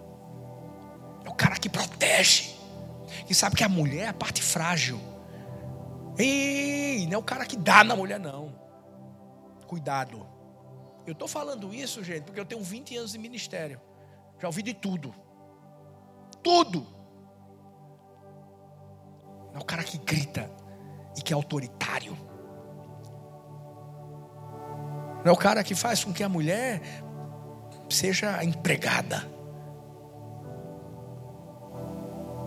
É 1.23 1.29
o 1.29 1.33
cara 1.33 1.55
que 1.57 1.69
protege, 1.69 2.55
que 3.27 3.35
sabe 3.35 3.55
que 3.55 3.63
a 3.63 3.69
mulher 3.69 4.05
é 4.05 4.07
a 4.07 4.13
parte 4.13 4.41
frágil. 4.41 4.99
Ei, 6.17 7.05
não 7.05 7.13
é 7.13 7.17
o 7.17 7.23
cara 7.23 7.45
que 7.45 7.55
dá 7.55 7.83
na 7.83 7.95
mulher, 7.95 8.19
não. 8.19 8.53
Cuidado. 9.67 10.30
Eu 11.05 11.13
estou 11.13 11.27
falando 11.27 11.73
isso, 11.73 12.03
gente, 12.03 12.23
porque 12.23 12.39
eu 12.39 12.45
tenho 12.45 12.61
20 12.61 12.97
anos 12.97 13.11
de 13.11 13.17
ministério. 13.17 13.79
Já 14.39 14.47
ouvi 14.47 14.61
de 14.61 14.73
tudo. 14.73 15.13
Tudo. 16.43 16.85
Não 19.51 19.59
é 19.59 19.59
o 19.59 19.65
cara 19.65 19.83
que 19.83 19.97
grita 19.97 20.49
e 21.17 21.21
que 21.21 21.33
é 21.33 21.35
autoritário. 21.35 22.17
Não 25.23 25.29
é 25.29 25.31
o 25.31 25.37
cara 25.37 25.63
que 25.63 25.75
faz 25.75 26.03
com 26.03 26.13
que 26.13 26.23
a 26.23 26.29
mulher 26.29 26.81
seja 27.89 28.43
empregada. 28.43 29.27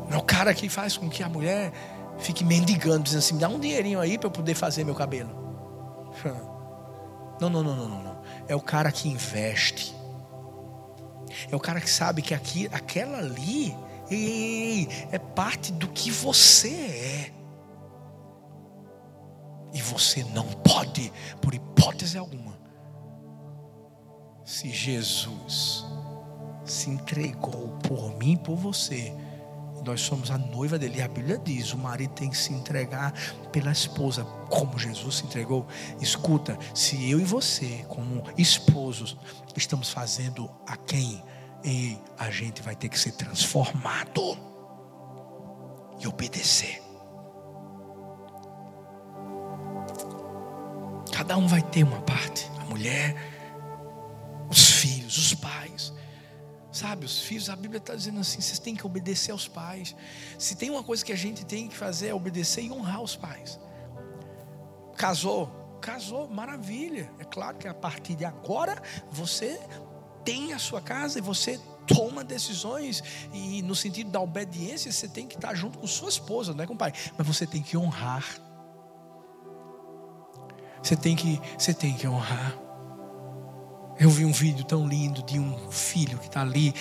Não 0.09 0.13
é 0.13 0.17
o 0.17 0.23
cara 0.25 0.53
que 0.55 0.69
faz 0.69 0.97
com 0.97 1.09
que 1.09 1.23
a 1.23 1.29
mulher 1.29 1.73
fique 2.19 2.45
mendigando, 2.45 3.05
dizendo 3.05 3.19
assim: 3.21 3.39
dá 3.39 3.49
um 3.49 3.59
dinheirinho 3.59 4.01
aí 4.01 4.19
para 4.19 4.27
eu 4.27 4.31
poder 4.31 4.55
fazer 4.55 4.85
meu 4.85 4.95
cabelo. 4.95 5.43
Não, 7.41 7.51
não, 7.51 7.65
não, 7.65 7.75
não, 7.75 7.89
não. 8.01 8.14
É 8.49 8.55
o 8.55 8.61
cara 8.61 8.93
que 8.93 9.09
investe. 9.09 9.95
É 11.51 11.57
o 11.57 11.61
cara 11.61 11.81
que 11.81 11.91
sabe 11.91 12.23
que 12.23 12.35
aqui, 12.35 12.69
aquela 12.73 13.19
ali 13.19 13.75
ei, 14.11 14.89
é 15.11 15.19
parte 15.19 15.73
do 15.73 15.89
que 15.89 16.11
você 16.11 16.71
é. 16.71 17.31
E 19.73 19.83
você 19.83 20.23
não 20.25 20.47
pode, 20.47 21.13
por 21.41 21.53
hipótese 21.53 22.17
alguma, 22.17 22.57
se 24.45 24.71
Jesus 24.71 25.85
se 26.65 26.91
entregou 26.91 27.69
por 27.79 28.17
mim 28.17 28.33
e 28.33 28.37
por 28.37 28.57
você, 28.57 29.13
nós 29.85 30.01
somos 30.01 30.31
a 30.31 30.39
noiva 30.39 30.79
dele. 30.79 30.99
E 30.99 31.03
a 31.03 31.09
Bíblia 31.09 31.39
diz: 31.39 31.73
o 31.73 31.79
marido 31.79 32.15
tem 32.15 32.31
que 32.31 32.37
se 32.37 32.53
entregar 32.53 33.13
pela 33.53 33.71
esposa, 33.71 34.25
como 34.49 34.79
Jesus 34.79 35.17
se 35.17 35.25
entregou. 35.25 35.67
Escuta, 36.01 36.59
se 36.75 37.11
eu 37.11 37.21
e 37.21 37.25
você, 37.25 37.85
como 37.89 38.23
esposos, 38.37 39.17
estamos 39.57 39.91
fazendo 39.91 40.51
a 40.67 40.77
quem? 40.77 41.23
E 41.63 41.99
a 42.19 42.31
gente 42.31 42.61
vai 42.63 42.75
ter 42.75 42.89
que 42.89 42.99
ser 42.99 43.13
transformado 43.13 44.37
e 46.01 46.07
obedecer. 46.07 46.83
Cada 51.13 51.37
um 51.37 51.47
vai 51.47 51.63
ter 51.63 51.85
uma 51.85 52.03
parte. 52.03 52.51
A 52.61 52.65
mulher 52.65 53.15
os 54.51 54.71
filhos, 54.71 55.17
os 55.17 55.35
pais. 55.35 55.93
Sabe, 56.75 57.07
os 57.07 57.21
filhos, 57.21 57.49
a 57.49 57.55
Bíblia 57.55 57.79
está 57.79 57.95
dizendo 57.95 58.19
assim: 58.19 58.41
vocês 58.41 58.59
têm 58.59 58.75
que 58.75 58.85
obedecer 58.85 59.31
aos 59.31 59.47
pais. 59.47 59.95
Se 60.37 60.57
tem 60.57 60.71
uma 60.71 60.83
coisa 60.83 61.05
que 61.05 61.13
a 61.13 61.17
gente 61.17 61.47
tem 61.47 61.69
que 61.69 61.77
fazer 61.77 62.09
é 62.09 62.15
obedecer 62.15 62.65
e 62.65 62.73
honrar 62.73 63.01
os 63.01 63.15
pais. 63.15 63.61
Casou? 64.97 65.79
Casou, 65.81 66.27
maravilha. 66.27 67.09
É 67.21 67.25
claro 67.25 67.59
que 67.59 67.69
a 67.69 67.75
partir 67.75 68.17
de 68.17 68.25
agora 68.25 68.83
você 69.09 69.57
tem 70.25 70.53
a 70.53 70.59
sua 70.59 70.81
casa 70.81 71.21
e 71.21 71.23
você 71.23 71.61
toma 71.87 72.25
decisões 72.25 73.05
e 73.33 73.63
no 73.63 73.77
sentido 73.77 74.11
da 74.11 74.21
obediência 74.21 74.91
você 74.91 75.07
tem 75.07 75.29
que 75.29 75.37
estar 75.37 75.55
junto 75.55 75.79
com 75.79 75.87
sua 75.87 76.09
esposa, 76.09 76.53
não 76.55 76.65
é 76.65 76.67
com 76.67 76.75
o 76.75 76.77
pai, 76.77 76.93
mas 77.17 77.25
você 77.25 77.47
tem 77.47 77.63
que 77.63 77.77
honrar. 77.77 78.27
Você 80.83 80.97
tem 80.97 81.15
que, 81.15 81.41
você 81.57 81.73
tem 81.73 81.95
que 81.95 82.09
honrar. 82.09 82.64
Eu 83.99 84.11
vi 84.11 84.25
um 84.25 84.33
vídeo 84.33 84.65
tão 84.65 84.87
lindo 84.87 85.23
de 85.23 85.39
um 85.39 85.71
filho 85.71 86.19
que 86.19 86.27
está 86.27 86.41
ali, 86.41 86.75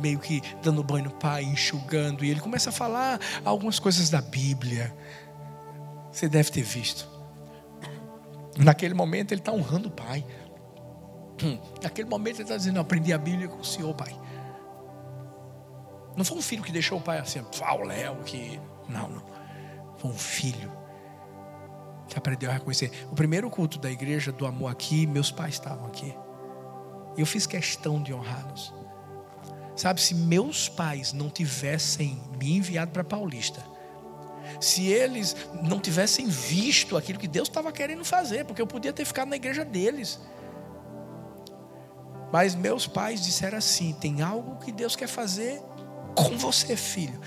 meio 0.00 0.18
que 0.18 0.42
dando 0.62 0.82
banho 0.82 1.04
no 1.04 1.10
pai, 1.10 1.44
enxugando, 1.44 2.24
e 2.24 2.30
ele 2.30 2.40
começa 2.40 2.70
a 2.70 2.72
falar 2.72 3.18
algumas 3.44 3.78
coisas 3.78 4.10
da 4.10 4.20
Bíblia. 4.20 4.94
Você 6.10 6.28
deve 6.28 6.50
ter 6.50 6.62
visto. 6.62 7.08
Naquele 8.58 8.92
momento 8.92 9.32
ele 9.32 9.40
está 9.40 9.52
honrando 9.52 9.88
o 9.88 9.90
pai. 9.90 10.24
Naquele 11.82 12.08
momento 12.08 12.36
ele 12.36 12.42
está 12.42 12.56
dizendo: 12.56 12.78
aprendi 12.80 13.12
a 13.12 13.18
Bíblia 13.18 13.48
com 13.48 13.60
o 13.60 13.64
Senhor, 13.64 13.94
pai. 13.94 14.14
Não 16.14 16.24
foi 16.24 16.36
um 16.36 16.42
filho 16.42 16.62
que 16.62 16.70
deixou 16.70 16.98
o 16.98 17.00
pai 17.00 17.18
assim, 17.18 17.40
o 17.40 17.82
Léo, 17.84 18.16
que. 18.24 18.60
Não, 18.88 19.08
não. 19.08 19.22
Foi 19.96 20.10
um 20.10 20.18
filho 20.18 20.70
que 22.06 22.18
aprendeu 22.18 22.50
a 22.50 22.52
reconhecer. 22.52 22.90
O 23.10 23.14
primeiro 23.14 23.48
culto 23.48 23.78
da 23.78 23.90
igreja 23.90 24.30
do 24.30 24.46
amor 24.46 24.70
aqui, 24.70 25.06
meus 25.06 25.30
pais 25.30 25.54
estavam 25.54 25.86
aqui. 25.86 26.14
E 27.16 27.20
eu 27.20 27.26
fiz 27.26 27.46
questão 27.46 28.02
de 28.02 28.12
honrá-los. 28.12 28.72
Sabe, 29.76 30.00
se 30.00 30.14
meus 30.14 30.68
pais 30.68 31.12
não 31.12 31.30
tivessem 31.30 32.20
me 32.38 32.56
enviado 32.56 32.90
para 32.90 33.02
Paulista, 33.02 33.62
se 34.60 34.86
eles 34.86 35.34
não 35.62 35.80
tivessem 35.80 36.26
visto 36.28 36.96
aquilo 36.96 37.18
que 37.18 37.28
Deus 37.28 37.48
estava 37.48 37.72
querendo 37.72 38.04
fazer, 38.04 38.44
porque 38.44 38.60
eu 38.60 38.66
podia 38.66 38.92
ter 38.92 39.04
ficado 39.04 39.28
na 39.28 39.36
igreja 39.36 39.64
deles. 39.64 40.20
Mas 42.32 42.54
meus 42.54 42.86
pais 42.86 43.22
disseram 43.22 43.58
assim: 43.58 43.92
tem 43.94 44.22
algo 44.22 44.56
que 44.56 44.72
Deus 44.72 44.94
quer 44.96 45.08
fazer 45.08 45.60
com 46.14 46.36
você, 46.36 46.76
filho. 46.76 47.20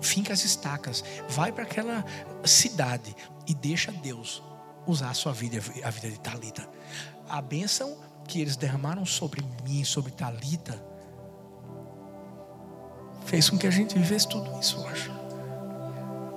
Finca 0.00 0.32
as 0.32 0.44
estacas, 0.44 1.04
vai 1.28 1.52
para 1.52 1.64
aquela 1.64 2.04
cidade 2.44 3.14
e 3.46 3.54
deixa 3.54 3.92
Deus 3.92 4.42
usar 4.86 5.10
a 5.10 5.14
sua 5.14 5.32
vida, 5.32 5.58
a 5.84 5.90
vida 5.90 6.10
de 6.10 6.18
Talita. 6.18 6.66
A 7.28 7.40
bênção 7.42 7.96
que 8.30 8.40
eles 8.40 8.56
derramaram 8.56 9.04
sobre 9.04 9.44
mim, 9.64 9.82
sobre 9.84 10.12
Talita, 10.12 10.80
fez 13.26 13.50
com 13.50 13.58
que 13.58 13.66
a 13.66 13.70
gente 13.70 13.98
vivesse 13.98 14.28
tudo 14.28 14.58
isso 14.60 14.80
hoje. 14.80 15.10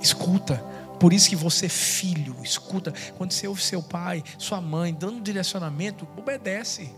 Escuta, 0.02 0.58
por 1.00 1.14
isso 1.14 1.30
que 1.30 1.36
você, 1.36 1.70
filho, 1.70 2.36
escuta, 2.42 2.92
quando 3.16 3.32
você 3.32 3.48
ouve 3.48 3.62
seu 3.62 3.84
pai, 3.84 4.24
sua 4.40 4.60
mãe 4.60 4.92
dando 4.92 5.22
direcionamento, 5.22 6.08
obedece. 6.18 6.92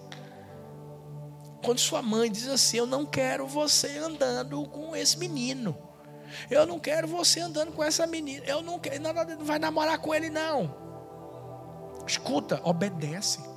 Quando 1.61 1.79
sua 1.79 2.01
mãe 2.01 2.31
diz 2.31 2.47
assim: 2.47 2.77
Eu 2.77 2.87
não 2.87 3.05
quero 3.05 3.45
você 3.45 3.97
andando 3.97 4.65
com 4.69 4.95
esse 4.95 5.17
menino. 5.17 5.77
Eu 6.49 6.65
não 6.65 6.79
quero 6.79 7.07
você 7.07 7.41
andando 7.41 7.71
com 7.73 7.83
essa 7.83 8.07
menina. 8.07 8.45
Eu 8.45 8.61
não 8.61 8.79
quero, 8.79 9.01
não 9.01 9.45
vai 9.45 9.59
namorar 9.59 9.97
com 9.99 10.13
ele, 10.13 10.29
não. 10.29 10.73
Escuta, 12.07 12.61
obedece. 12.63 13.54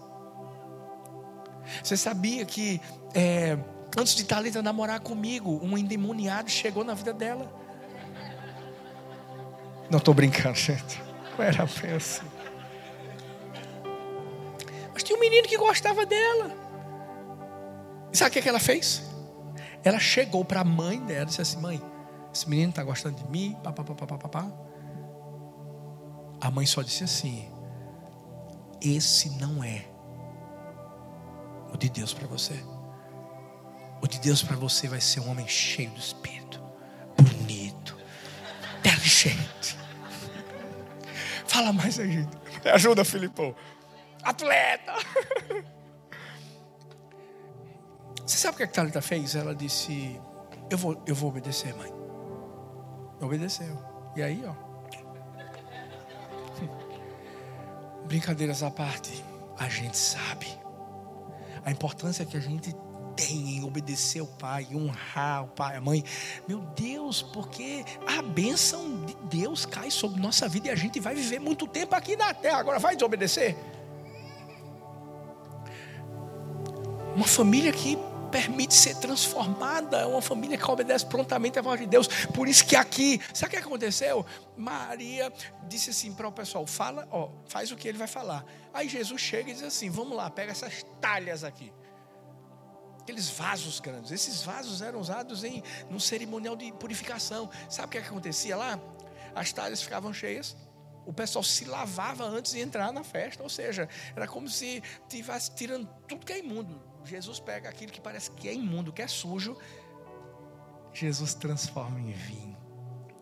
Você 1.82 1.96
sabia 1.96 2.44
que 2.44 2.80
é, 3.14 3.58
Antes 3.96 4.14
de 4.14 4.24
Talita 4.24 4.62
namorar 4.62 5.00
comigo, 5.00 5.58
um 5.62 5.76
endemoniado 5.76 6.50
chegou 6.50 6.84
na 6.84 6.94
vida 6.94 7.12
dela. 7.12 7.50
Não 9.90 9.98
estou 9.98 10.12
brincando, 10.12 10.54
gente. 10.58 11.02
Não 11.36 11.44
era 11.44 11.64
assim. 11.64 12.26
Mas 14.92 15.02
tinha 15.02 15.16
um 15.16 15.20
menino 15.20 15.48
que 15.48 15.56
gostava 15.56 16.04
dela. 16.04 16.52
E 18.12 18.16
sabe 18.16 18.30
o 18.30 18.32
que, 18.34 18.42
que 18.42 18.48
ela 18.48 18.60
fez? 18.60 19.02
Ela 19.82 19.98
chegou 19.98 20.44
para 20.44 20.60
a 20.60 20.64
mãe 20.64 21.00
dela 21.00 21.22
e 21.22 21.26
disse 21.26 21.40
assim: 21.40 21.60
Mãe, 21.60 21.80
esse 22.32 22.48
menino 22.48 22.70
está 22.70 22.82
gostando 22.82 23.16
de 23.16 23.28
mim. 23.30 23.56
Pá, 23.62 23.72
pá, 23.72 23.84
pá, 23.84 23.94
pá, 23.94 24.18
pá, 24.18 24.28
pá. 24.28 24.52
A 26.40 26.50
mãe 26.50 26.66
só 26.66 26.82
disse 26.82 27.04
assim: 27.04 27.48
Esse 28.80 29.30
não 29.38 29.64
é 29.64 29.86
o 31.72 31.76
de 31.76 31.88
Deus 31.88 32.12
para 32.12 32.26
você. 32.26 32.54
O 34.00 34.06
de 34.06 34.18
Deus 34.20 34.42
para 34.42 34.56
você 34.56 34.88
vai 34.88 35.00
ser 35.00 35.20
um 35.20 35.30
homem 35.30 35.46
cheio 35.48 35.90
do 35.90 35.98
Espírito, 35.98 36.62
bonito, 37.16 37.96
inteligente. 38.78 39.76
Fala 41.46 41.72
mais 41.72 41.98
aí, 41.98 42.12
gente. 42.12 42.36
Me 42.64 42.70
ajuda, 42.70 43.04
Filipão. 43.04 43.54
Atleta. 44.22 44.94
Você 48.24 48.36
sabe 48.36 48.54
o 48.54 48.56
que 48.58 48.64
a 48.64 48.68
Thalita 48.68 49.00
fez? 49.00 49.34
Ela 49.34 49.54
disse: 49.54 50.20
eu 50.70 50.76
vou, 50.76 51.02
eu 51.06 51.14
vou 51.14 51.30
obedecer, 51.30 51.74
mãe. 51.74 51.92
Obedeceu. 53.20 53.76
E 54.14 54.22
aí, 54.22 54.44
ó. 54.46 54.54
Brincadeiras 58.06 58.62
à 58.62 58.70
parte, 58.70 59.24
a 59.58 59.68
gente 59.68 59.96
sabe 59.96 60.46
a 61.68 61.70
importância 61.70 62.24
que 62.24 62.36
a 62.36 62.40
gente 62.40 62.74
tem 63.14 63.58
em 63.58 63.64
obedecer 63.64 64.22
o 64.22 64.26
pai, 64.26 64.66
honrar 64.72 65.44
o 65.44 65.48
pai, 65.48 65.76
a 65.76 65.80
mãe. 65.80 66.02
Meu 66.46 66.60
Deus, 66.60 67.20
porque 67.20 67.84
a 68.06 68.22
bênção 68.22 69.04
de 69.04 69.14
Deus 69.24 69.66
cai 69.66 69.90
sobre 69.90 70.20
nossa 70.20 70.48
vida 70.48 70.68
e 70.68 70.70
a 70.70 70.74
gente 70.74 70.98
vai 70.98 71.14
viver 71.14 71.38
muito 71.38 71.66
tempo 71.66 71.94
aqui 71.94 72.16
na 72.16 72.32
terra. 72.32 72.58
Agora 72.58 72.78
vai 72.78 72.94
desobedecer? 72.94 73.56
Uma 77.14 77.26
família 77.26 77.72
que 77.72 77.98
permite 78.30 78.74
ser 78.74 78.94
transformada, 78.96 79.98
é 79.98 80.06
uma 80.06 80.22
família 80.22 80.56
que 80.56 80.70
obedece 80.70 81.04
prontamente 81.06 81.58
à 81.58 81.62
voz 81.62 81.80
de 81.80 81.86
Deus. 81.86 82.06
Por 82.32 82.46
isso 82.46 82.64
que 82.64 82.76
aqui, 82.76 83.20
sabe 83.34 83.56
o 83.56 83.58
que 83.58 83.64
aconteceu? 83.66 84.24
Maria 84.56 85.32
disse 85.66 85.90
assim 85.90 86.12
para 86.12 86.28
o 86.28 86.32
pessoal: 86.32 86.66
fala, 86.66 87.08
ó, 87.10 87.30
faz 87.46 87.70
o 87.70 87.76
que 87.76 87.88
ele 87.88 87.98
vai 87.98 88.08
falar. 88.08 88.44
Aí 88.78 88.88
Jesus 88.88 89.20
chega 89.20 89.50
e 89.50 89.54
diz 89.54 89.64
assim: 89.64 89.90
vamos 89.90 90.16
lá, 90.16 90.30
pega 90.30 90.52
essas 90.52 90.84
talhas 91.00 91.42
aqui 91.42 91.72
aqueles 93.00 93.30
vasos 93.30 93.80
grandes. 93.80 94.12
Esses 94.12 94.42
vasos 94.42 94.82
eram 94.82 95.00
usados 95.00 95.42
em 95.42 95.62
num 95.88 95.98
cerimonial 95.98 96.54
de 96.54 96.70
purificação. 96.72 97.48
Sabe 97.68 97.88
o 97.88 97.90
que, 97.92 97.98
é 97.98 98.02
que 98.02 98.08
acontecia 98.08 98.54
lá? 98.54 98.78
As 99.34 99.50
talhas 99.50 99.82
ficavam 99.82 100.12
cheias. 100.12 100.54
O 101.06 101.12
pessoal 101.12 101.42
se 101.42 101.64
lavava 101.64 102.24
antes 102.24 102.52
de 102.52 102.60
entrar 102.60 102.92
na 102.92 103.02
festa, 103.02 103.42
ou 103.42 103.48
seja, 103.48 103.88
era 104.14 104.28
como 104.28 104.46
se 104.46 104.82
estivesse 105.04 105.54
tirando 105.54 105.88
tudo 106.06 106.26
que 106.26 106.34
é 106.34 106.38
imundo. 106.38 106.82
Jesus 107.02 107.40
pega 107.40 107.66
aquilo 107.66 107.90
que 107.90 108.00
parece 108.00 108.30
que 108.32 108.46
é 108.46 108.52
imundo, 108.52 108.92
que 108.92 109.00
é 109.00 109.08
sujo, 109.08 109.56
Jesus 110.92 111.32
transforma 111.32 111.98
em 111.98 112.12
vinho. 112.12 112.58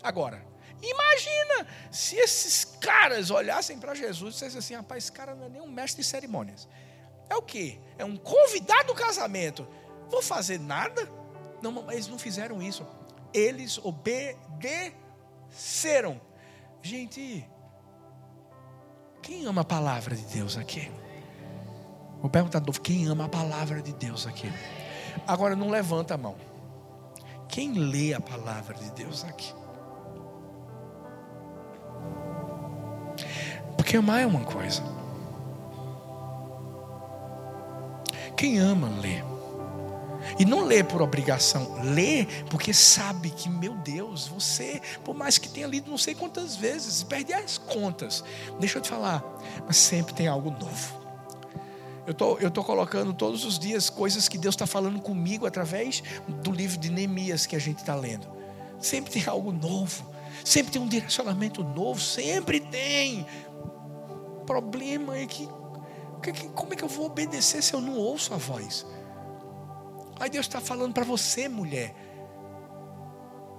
Agora, 0.02 0.44
imagina 0.82 1.66
se 1.90 2.16
esses 2.16 2.64
caras 2.64 3.30
olhassem 3.30 3.78
para 3.78 3.94
Jesus 3.94 4.30
e 4.30 4.32
dissessem 4.34 4.58
assim: 4.58 4.74
rapaz, 4.74 5.04
esse 5.04 5.12
cara 5.12 5.34
não 5.34 5.46
é 5.46 5.48
nem 5.48 5.62
um 5.62 5.70
mestre 5.70 6.02
de 6.02 6.08
cerimônias. 6.08 6.68
É 7.28 7.36
o 7.36 7.42
que? 7.42 7.80
É 7.98 8.04
um 8.04 8.16
convidado 8.16 8.88
do 8.88 8.94
casamento. 8.94 9.66
Vou 10.08 10.22
fazer 10.22 10.60
nada? 10.60 11.10
Não, 11.62 11.90
eles 11.90 12.06
não 12.08 12.18
fizeram 12.18 12.62
isso. 12.62 12.86
Eles 13.32 13.78
obedeceram. 13.78 15.00
Gente, 16.82 17.48
quem 19.22 19.46
ama 19.46 19.62
a 19.62 19.64
palavra 19.64 20.14
de 20.14 20.22
Deus 20.26 20.56
aqui? 20.56 20.90
Vou 22.20 22.30
perguntar 22.30 22.60
de 22.60 22.66
novo: 22.66 22.80
quem 22.80 23.06
ama 23.06 23.24
a 23.24 23.28
palavra 23.28 23.82
de 23.82 23.92
Deus 23.92 24.26
aqui? 24.26 24.52
Agora 25.26 25.56
não 25.56 25.68
levanta 25.68 26.14
a 26.14 26.18
mão. 26.18 26.36
Quem 27.48 27.72
lê 27.72 28.14
a 28.14 28.20
palavra 28.20 28.74
de 28.74 28.90
Deus 28.92 29.24
aqui? 29.24 29.52
Amar 33.96 34.20
é 34.20 34.26
uma 34.26 34.44
coisa. 34.44 34.82
Quem 38.36 38.58
ama, 38.58 38.88
lê. 39.00 39.22
E 40.38 40.44
não 40.44 40.64
lê 40.64 40.82
por 40.82 41.00
obrigação, 41.00 41.80
lê 41.82 42.26
porque 42.50 42.74
sabe 42.74 43.30
que, 43.30 43.48
meu 43.48 43.74
Deus, 43.76 44.26
você, 44.26 44.80
por 45.04 45.14
mais 45.14 45.38
que 45.38 45.48
tenha 45.48 45.66
lido 45.66 45.90
não 45.90 45.96
sei 45.96 46.14
quantas 46.14 46.56
vezes, 46.56 47.02
perde 47.02 47.32
as 47.32 47.58
contas. 47.58 48.24
Deixa 48.58 48.78
eu 48.78 48.82
te 48.82 48.90
falar, 48.90 49.24
mas 49.66 49.76
sempre 49.76 50.12
tem 50.14 50.26
algo 50.26 50.50
novo. 50.50 51.06
Eu 52.06 52.14
tô, 52.14 52.34
estou 52.34 52.50
tô 52.50 52.64
colocando 52.64 53.12
todos 53.12 53.44
os 53.44 53.58
dias 53.58 53.90
coisas 53.90 54.28
que 54.28 54.38
Deus 54.38 54.54
está 54.54 54.66
falando 54.66 55.00
comigo 55.00 55.46
através 55.46 56.02
do 56.28 56.52
livro 56.52 56.78
de 56.78 56.90
Neemias 56.90 57.46
que 57.46 57.56
a 57.56 57.58
gente 57.58 57.78
está 57.78 57.94
lendo. 57.94 58.28
Sempre 58.78 59.10
tem 59.10 59.24
algo 59.26 59.50
novo, 59.52 60.06
sempre 60.44 60.72
tem 60.72 60.80
um 60.80 60.86
direcionamento 60.86 61.64
novo, 61.64 62.00
sempre 62.00 62.60
tem. 62.60 63.26
Problema 64.46 65.16
é 65.18 65.26
que 65.26 65.48
como 66.54 66.72
é 66.72 66.76
que 66.76 66.82
eu 66.82 66.88
vou 66.88 67.06
obedecer 67.06 67.62
se 67.62 67.74
eu 67.74 67.80
não 67.80 67.96
ouço 67.96 68.32
a 68.32 68.36
voz? 68.36 68.86
Aí 70.18 70.30
Deus 70.30 70.46
está 70.46 70.60
falando 70.60 70.94
para 70.94 71.04
você, 71.04 71.48
mulher. 71.48 71.94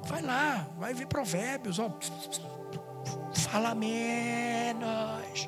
Vai 0.03 0.21
lá, 0.21 0.67
vai 0.77 0.93
ver 0.93 1.05
provérbios, 1.05 1.79
ó. 1.79 1.91
Fala 3.33 3.75
menos. 3.75 5.47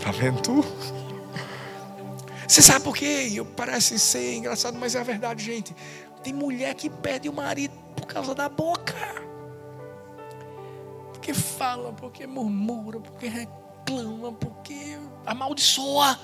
Tá 0.00 0.10
vendo 0.12 0.40
tu? 0.40 0.64
Você 2.46 2.62
sabe 2.62 2.84
por 2.84 2.96
quê? 2.96 3.28
Parece 3.56 3.98
ser 3.98 4.36
engraçado, 4.36 4.78
mas 4.78 4.94
é 4.94 5.00
a 5.00 5.04
verdade, 5.04 5.44
gente. 5.44 5.74
Tem 6.22 6.32
mulher 6.32 6.74
que 6.74 6.88
perde 6.88 7.28
o 7.28 7.32
marido 7.32 7.74
por 7.96 8.06
causa 8.06 8.34
da 8.34 8.48
boca 8.48 9.28
porque 11.28 11.34
fala, 11.34 11.92
porque 11.92 12.26
murmura, 12.26 12.98
porque 13.00 13.28
reclama, 13.28 14.32
porque 14.32 14.98
amaldiçoa. 15.26 16.18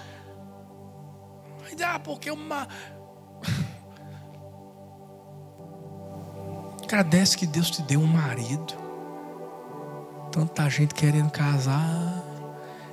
Ah, 1.85 1.99
porque 1.99 2.31
uma. 2.31 2.67
Agradece 6.83 7.37
que 7.37 7.47
Deus 7.47 7.71
te 7.71 7.83
deu 7.83 8.01
um 8.01 8.07
marido. 8.07 8.73
Tanta 10.33 10.71
gente 10.71 10.95
querendo 10.95 11.31
casar. 11.31 12.25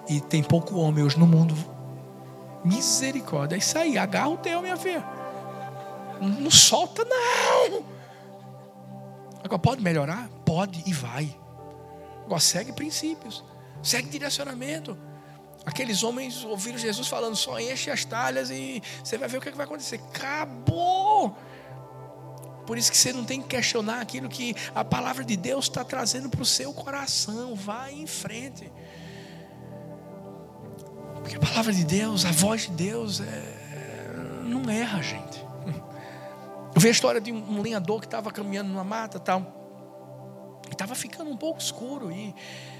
E 0.09 0.19
tem 0.19 0.43
pouco 0.43 0.79
homem 0.79 1.05
hoje 1.05 1.17
no 1.17 1.27
mundo. 1.27 1.55
Misericórdia. 2.65 3.55
É 3.55 3.59
isso 3.59 3.77
aí. 3.77 3.97
Agarra 3.97 4.29
o 4.29 4.37
teu, 4.37 4.61
minha 4.61 4.75
filha. 4.75 5.05
Não 6.19 6.51
solta, 6.51 7.05
não. 7.05 7.85
Agora, 9.43 9.59
pode 9.59 9.81
melhorar? 9.81 10.29
Pode 10.45 10.83
e 10.85 10.93
vai. 10.93 11.35
Agora 12.25 12.39
segue 12.39 12.71
princípios, 12.71 13.43
segue 13.81 14.09
direcionamento. 14.09 14.97
Aqueles 15.65 16.03
homens 16.03 16.43
ouviram 16.43 16.77
Jesus 16.77 17.07
falando, 17.07 17.35
só 17.35 17.59
enche 17.59 17.91
as 17.91 18.03
talhas 18.03 18.49
e 18.49 18.81
você 19.03 19.17
vai 19.17 19.27
ver 19.27 19.37
o 19.37 19.41
que, 19.41 19.49
é 19.49 19.51
vai 19.51 19.65
acontecer. 19.65 20.01
Acabou! 20.13 21.37
Por 22.65 22.77
isso 22.77 22.91
que 22.91 22.97
você 22.97 23.11
não 23.11 23.25
tem 23.25 23.41
que 23.41 23.49
questionar 23.49 24.01
aquilo 24.01 24.29
que 24.29 24.55
a 24.73 24.83
palavra 24.83 25.23
de 25.23 25.35
Deus 25.35 25.65
está 25.65 25.83
trazendo 25.83 26.29
para 26.29 26.41
o 26.41 26.45
seu 26.45 26.73
coração. 26.73 27.55
Vai 27.55 27.93
em 27.93 28.07
frente. 28.07 28.71
Porque 31.15 31.35
a 31.35 31.39
palavra 31.39 31.73
de 31.73 31.83
Deus, 31.83 32.25
a 32.25 32.31
voz 32.31 32.61
de 32.61 32.71
Deus, 32.71 33.19
é... 33.19 34.43
não 34.43 34.69
erra, 34.69 35.01
gente. 35.01 35.50
Eu 36.73 36.79
vi 36.79 36.87
a 36.87 36.91
história 36.91 37.19
de 37.19 37.31
um 37.31 37.61
lenhador 37.61 37.99
que 37.99 38.07
estava 38.07 38.31
caminhando 38.31 38.69
numa 38.69 38.83
mata 38.83 39.19
tal. 39.19 39.59
Estava 40.71 40.95
ficando 40.95 41.29
um 41.29 41.37
pouco 41.37 41.59
escuro 41.59 42.11
e 42.11 42.33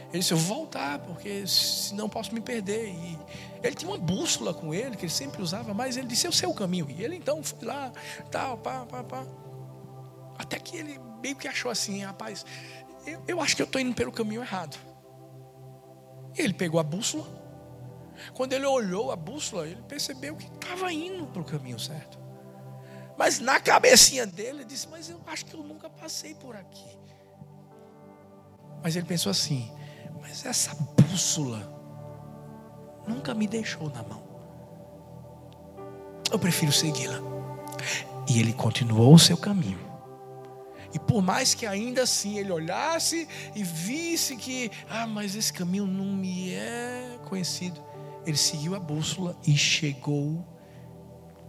ele 0.10 0.20
disse: 0.20 0.34
Eu 0.34 0.38
vou 0.38 0.58
voltar, 0.58 1.00
porque 1.00 1.46
senão 1.46 2.08
posso 2.08 2.34
me 2.34 2.42
perder. 2.42 2.88
E 2.88 3.20
ele 3.62 3.76
tinha 3.76 3.92
uma 3.92 3.98
bússola 3.98 4.54
com 4.54 4.74
ele, 4.74 4.96
que 4.96 5.06
ele 5.06 5.12
sempre 5.12 5.42
usava, 5.42 5.74
mas 5.74 5.98
ele 5.98 6.08
disse: 6.08 6.26
Eu 6.26 6.32
sei 6.32 6.48
o 6.48 6.54
caminho. 6.54 6.89
E 6.89 7.04
ele 7.04 7.16
então 7.16 7.44
foi 7.44 7.66
lá, 7.66 7.92
tal, 8.30 8.58
pá, 8.58 8.86
pá, 8.86 9.04
pá. 9.04 9.26
Até 10.38 10.58
que 10.58 10.78
ele 10.78 11.00
meio 11.22 11.36
que 11.36 11.48
achou 11.48 11.70
assim: 11.70 12.04
Rapaz, 12.04 12.46
eu, 13.06 13.22
eu 13.28 13.42
acho 13.42 13.56
que 13.56 13.62
eu 13.62 13.66
estou 13.66 13.82
indo 13.82 13.94
pelo 13.94 14.12
caminho 14.12 14.42
errado. 14.42 14.78
E 16.38 16.42
ele 16.42 16.54
pegou 16.54 16.80
a 16.80 16.84
bússola. 16.84 17.26
Quando 18.34 18.54
ele 18.54 18.66
olhou 18.66 19.12
a 19.12 19.16
bússola, 19.16 19.68
ele 19.68 19.82
percebeu 19.84 20.36
que 20.36 20.46
estava 20.46 20.92
indo 20.94 21.26
para 21.28 21.42
o 21.42 21.46
caminho 21.46 21.80
certo. 21.80 22.20
Mas 23.22 23.39
na 23.39 23.59
cabecinha 23.59 24.26
dele, 24.26 24.49
ele 24.49 24.65
disse: 24.65 24.88
Mas 24.89 25.07
eu 25.07 25.22
acho 25.28 25.45
que 25.45 25.53
eu 25.53 25.61
nunca 25.61 25.88
passei 25.88 26.34
por 26.34 26.55
aqui. 26.55 26.97
Mas 28.82 28.95
ele 28.95 29.05
pensou 29.05 29.30
assim: 29.30 29.72
mas 30.19 30.43
essa 30.43 30.74
bússola 30.74 31.72
nunca 33.07 33.36
me 33.36 33.45
deixou 33.45 33.91
na 33.91 34.01
mão. 34.01 34.24
Eu 36.32 36.39
prefiro 36.39 36.72
segui-la. 36.72 37.19
E 38.28 38.39
ele 38.39 38.53
continuou 38.53 39.13
o 39.13 39.19
seu 39.19 39.38
caminho. 39.38 39.91
E 40.91 40.97
por 40.97 41.22
mais 41.22 41.53
que 41.53 41.67
ainda 41.67 42.01
assim 42.01 42.39
ele 42.39 42.51
olhasse 42.51 43.28
e 43.53 43.63
visse 43.63 44.36
que, 44.36 44.72
ah, 44.89 45.05
mas 45.05 45.36
esse 45.36 45.53
caminho 45.53 45.86
não 45.86 46.05
me 46.05 46.55
é 46.55 47.19
conhecido, 47.30 47.84
ele 48.26 48.36
seguiu 48.36 48.74
a 48.74 48.80
bússola 48.80 49.38
e 49.45 49.55
chegou 49.55 50.43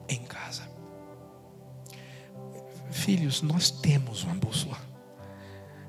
em 0.07 0.23
casa. 0.23 0.72
Filhos, 2.93 3.41
nós 3.41 3.71
temos 3.71 4.23
uma 4.23 4.35
bússola. 4.35 4.77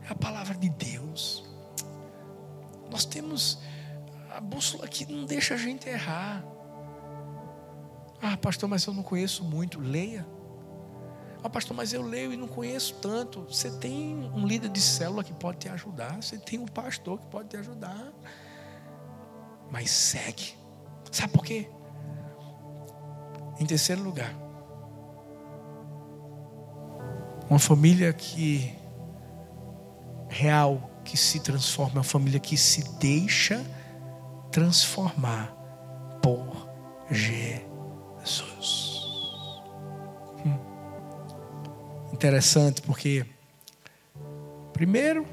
É 0.08 0.12
a 0.12 0.16
palavra 0.16 0.56
de 0.56 0.70
Deus. 0.70 1.44
Nós 2.90 3.06
temos 3.06 3.60
a 4.32 4.40
bússola 4.40 4.88
que 4.88 5.06
não 5.12 5.26
deixa 5.26 5.54
a 5.54 5.58
gente 5.58 5.88
errar. 5.88 6.44
Ah, 8.22 8.38
pastor, 8.38 8.70
mas 8.70 8.86
eu 8.86 8.94
não 8.94 9.04
conheço 9.04 9.44
muito. 9.44 9.80
Leia. 9.80 10.26
Ah, 11.44 11.50
pastor, 11.50 11.76
mas 11.76 11.92
eu 11.92 12.02
leio 12.02 12.32
e 12.32 12.38
não 12.38 12.48
conheço 12.48 12.96
tanto. 13.02 13.42
Você 13.42 13.70
tem 13.70 14.32
um 14.34 14.48
líder 14.48 14.70
de 14.70 14.80
célula 14.80 15.26
que 15.26 15.34
pode 15.34 15.60
te 15.60 15.70
ajudar. 15.70 16.22
Você 16.22 16.38
tem 16.38 16.58
um 16.58 16.66
pastor 16.66 17.20
que 17.20 17.28
pode 17.28 17.50
te 17.50 17.58
ajudar. 17.58 18.14
Mas 19.70 19.92
segue. 19.92 20.56
Sabe 21.12 21.34
por 21.34 21.44
quê? 21.44 21.70
Em 23.60 23.66
terceiro 23.66 24.02
lugar, 24.02 24.34
uma 27.50 27.60
família 27.60 28.12
que 28.14 28.74
real, 30.30 30.90
que 31.04 31.18
se 31.18 31.40
transforma, 31.40 31.96
uma 31.96 32.04
família 32.04 32.40
que 32.40 32.58
se 32.58 32.84
deixa 32.98 33.64
transformar 34.52 35.56
por 36.22 36.70
Jesus. 37.12 39.02
Hum. 40.46 40.58
Interessante 42.14 42.82
porque, 42.82 43.26
primeiro, 44.72 45.26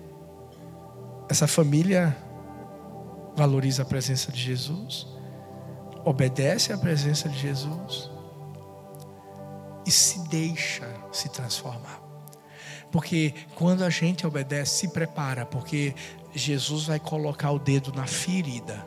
essa 1.28 1.46
família 1.46 2.16
valoriza 3.36 3.82
a 3.82 3.86
presença 3.86 4.32
de 4.32 4.40
Jesus, 4.40 5.06
obedece 6.04 6.72
à 6.72 6.78
presença 6.78 7.28
de 7.28 7.38
Jesus 7.38 8.10
se 9.90 10.20
deixa 10.28 10.88
se 11.12 11.28
transformar. 11.28 12.00
Porque 12.90 13.34
quando 13.54 13.84
a 13.84 13.90
gente 13.90 14.26
obedece, 14.26 14.78
se 14.78 14.88
prepara, 14.88 15.46
porque 15.46 15.94
Jesus 16.34 16.86
vai 16.86 16.98
colocar 16.98 17.50
o 17.52 17.58
dedo 17.58 17.92
na 17.92 18.06
ferida. 18.06 18.86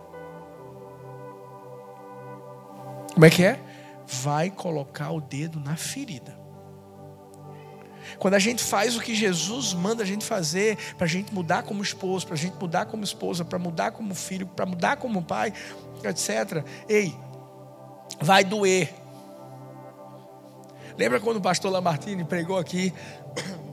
Como 3.14 3.26
é 3.26 3.30
que 3.30 3.44
é? 3.44 3.60
Vai 4.06 4.50
colocar 4.50 5.12
o 5.12 5.22
dedo 5.22 5.60
na 5.60 5.76
ferida. 5.76 6.44
Quando 8.20 8.34
a 8.34 8.40
gente 8.40 8.64
faz 8.64 8.98
o 8.98 9.02
que 9.02 9.16
Jesus 9.16 9.74
manda 9.74 10.04
a 10.04 10.06
gente 10.06 10.26
fazer, 10.26 10.78
para 10.98 11.06
a 11.06 11.10
gente 11.10 11.34
mudar 11.34 11.64
como 11.64 11.82
esposo, 11.82 12.26
para 12.26 12.36
a 12.36 12.38
gente 12.38 12.56
mudar 12.60 12.86
como 12.86 13.04
esposa, 13.04 13.46
para 13.46 13.58
mudar 13.58 13.92
como 13.92 14.14
filho, 14.14 14.46
para 14.46 14.66
mudar 14.66 14.98
como 14.98 15.24
pai, 15.24 15.54
etc. 16.04 16.66
Ei, 16.88 17.16
vai 18.20 18.44
doer. 18.44 19.03
Lembra 20.98 21.20
quando 21.20 21.38
o 21.38 21.42
pastor 21.42 21.72
Lamartine 21.72 22.24
pregou 22.24 22.58
aqui 22.58 22.94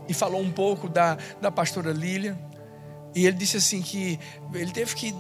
e 0.09 0.15
falou 0.15 0.41
um 0.41 0.51
pouco 0.51 0.89
da, 0.89 1.17
da 1.41 1.51
pastora 1.51 1.93
Lília? 1.93 2.39
E 3.15 3.27
ele 3.27 3.37
disse 3.37 3.57
assim 3.57 3.83
que 3.83 4.19
ele 4.55 4.71
teve 4.71 4.95
que 4.95 5.15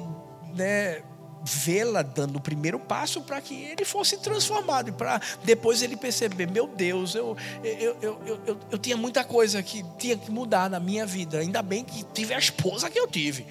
né, 0.54 1.02
vê-la 1.42 2.02
dando 2.02 2.36
o 2.36 2.40
primeiro 2.40 2.78
passo 2.78 3.22
para 3.22 3.40
que 3.40 3.54
ele 3.54 3.84
fosse 3.84 4.18
transformado 4.18 4.88
e 4.88 4.92
para 4.92 5.20
depois 5.44 5.82
ele 5.82 5.96
perceber, 5.96 6.50
meu 6.50 6.66
Deus, 6.66 7.14
eu, 7.14 7.36
eu, 7.64 7.96
eu, 8.00 8.20
eu, 8.26 8.58
eu, 8.70 8.78
tinha 8.78 8.96
muita 8.96 9.24
coisa 9.24 9.62
que 9.62 9.84
tinha 9.98 10.16
que 10.16 10.30
mudar 10.30 10.68
na 10.68 10.78
minha 10.78 11.06
vida. 11.06 11.38
Ainda 11.38 11.62
bem 11.62 11.84
que 11.84 12.04
tive 12.04 12.34
a 12.34 12.38
esposa 12.38 12.90
que 12.90 12.98
eu 12.98 13.06
tive. 13.06 13.46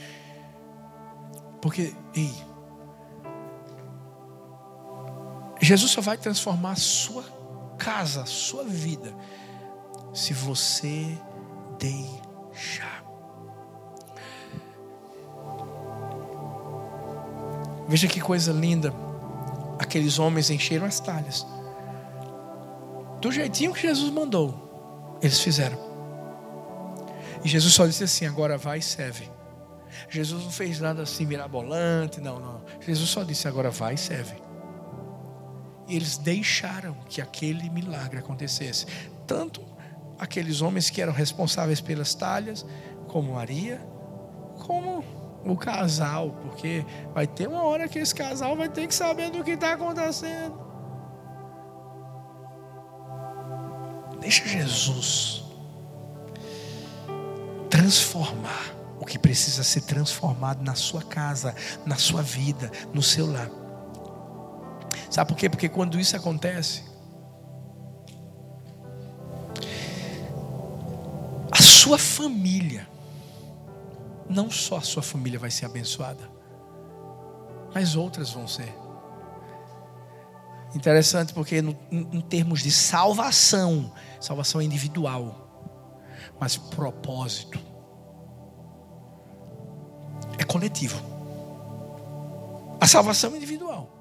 Porque, 1.61 1.93
ei, 2.15 2.33
Jesus 5.61 5.91
só 5.91 6.01
vai 6.01 6.17
transformar 6.17 6.71
a 6.71 6.75
sua 6.75 7.38
casa, 7.79 8.23
a 8.23 8.25
sua 8.25 8.63
vida, 8.63 9.15
se 10.13 10.33
você 10.33 11.17
deixar. 11.79 13.03
Veja 17.87 18.07
que 18.07 18.21
coisa 18.21 18.51
linda. 18.51 18.93
Aqueles 19.79 20.19
homens 20.19 20.49
encheram 20.49 20.85
as 20.85 20.99
talhas. 20.99 21.47
Do 23.21 23.31
jeitinho 23.31 23.73
que 23.73 23.81
Jesus 23.81 24.11
mandou, 24.11 25.17
eles 25.21 25.39
fizeram. 25.39 25.77
E 27.43 27.47
Jesus 27.47 27.73
só 27.73 27.87
disse 27.87 28.03
assim: 28.03 28.25
agora 28.25 28.57
vai 28.57 28.79
e 28.79 28.81
serve. 28.81 29.29
Jesus 30.09 30.43
não 30.43 30.51
fez 30.51 30.79
nada 30.79 31.01
assim 31.01 31.25
mirabolante, 31.25 32.21
não, 32.21 32.39
não. 32.39 32.61
Jesus 32.81 33.09
só 33.09 33.23
disse: 33.23 33.47
agora 33.47 33.71
vai 33.71 33.95
e 33.95 33.97
serve. 33.97 34.48
E 35.89 35.95
eles 35.95 36.17
deixaram 36.17 36.93
que 37.09 37.19
aquele 37.19 37.69
milagre 37.69 38.19
acontecesse. 38.19 38.85
Tanto 39.25 39.61
aqueles 40.19 40.61
homens 40.61 40.89
que 40.89 41.01
eram 41.01 41.11
responsáveis 41.11 41.81
pelas 41.81 42.13
talhas, 42.13 42.65
como 43.07 43.33
Maria, 43.33 43.81
como 44.59 45.03
o 45.43 45.57
casal, 45.57 46.37
porque 46.43 46.85
vai 47.13 47.25
ter 47.25 47.47
uma 47.47 47.63
hora 47.63 47.87
que 47.87 47.97
esse 47.97 48.13
casal 48.13 48.55
vai 48.55 48.69
ter 48.69 48.85
que 48.85 48.93
saber 48.93 49.31
do 49.31 49.43
que 49.43 49.51
está 49.51 49.73
acontecendo. 49.73 50.69
Deixa 54.19 54.45
Jesus 54.47 55.43
transformar 57.69 58.75
o 58.99 59.05
que 59.05 59.17
precisa 59.17 59.63
ser 59.63 59.81
transformado 59.81 60.61
na 60.61 60.75
sua 60.75 61.01
casa, 61.01 61.55
na 61.85 61.95
sua 61.95 62.21
vida, 62.21 62.69
no 62.93 63.01
seu 63.01 63.31
lar. 63.31 63.49
Sabe 65.09 65.29
por 65.29 65.37
quê? 65.37 65.49
Porque 65.49 65.67
quando 65.67 65.99
isso 65.99 66.15
acontece, 66.15 66.83
a 71.51 71.61
sua 71.61 71.97
família 71.97 72.87
não 74.29 74.51
só 74.51 74.77
a 74.77 74.81
sua 74.81 75.01
família 75.01 75.39
vai 75.39 75.49
ser 75.49 75.65
abençoada, 75.65 76.29
mas 77.73 77.95
outras 77.95 78.29
vão 78.29 78.47
ser. 78.47 78.71
Interessante 80.75 81.33
porque 81.33 81.63
no, 81.63 81.75
em, 81.91 82.21
termos 82.21 82.61
de 82.61 82.69
salvação, 82.69 83.91
salvação 84.21 84.61
é 84.61 84.63
individual, 84.63 85.47
mas 86.39 86.57
propósito 86.57 87.59
é 90.37 90.43
coletivo. 90.43 91.01
A 92.79 92.85
salvação 92.85 93.33
é 93.33 93.37
individual. 93.37 93.98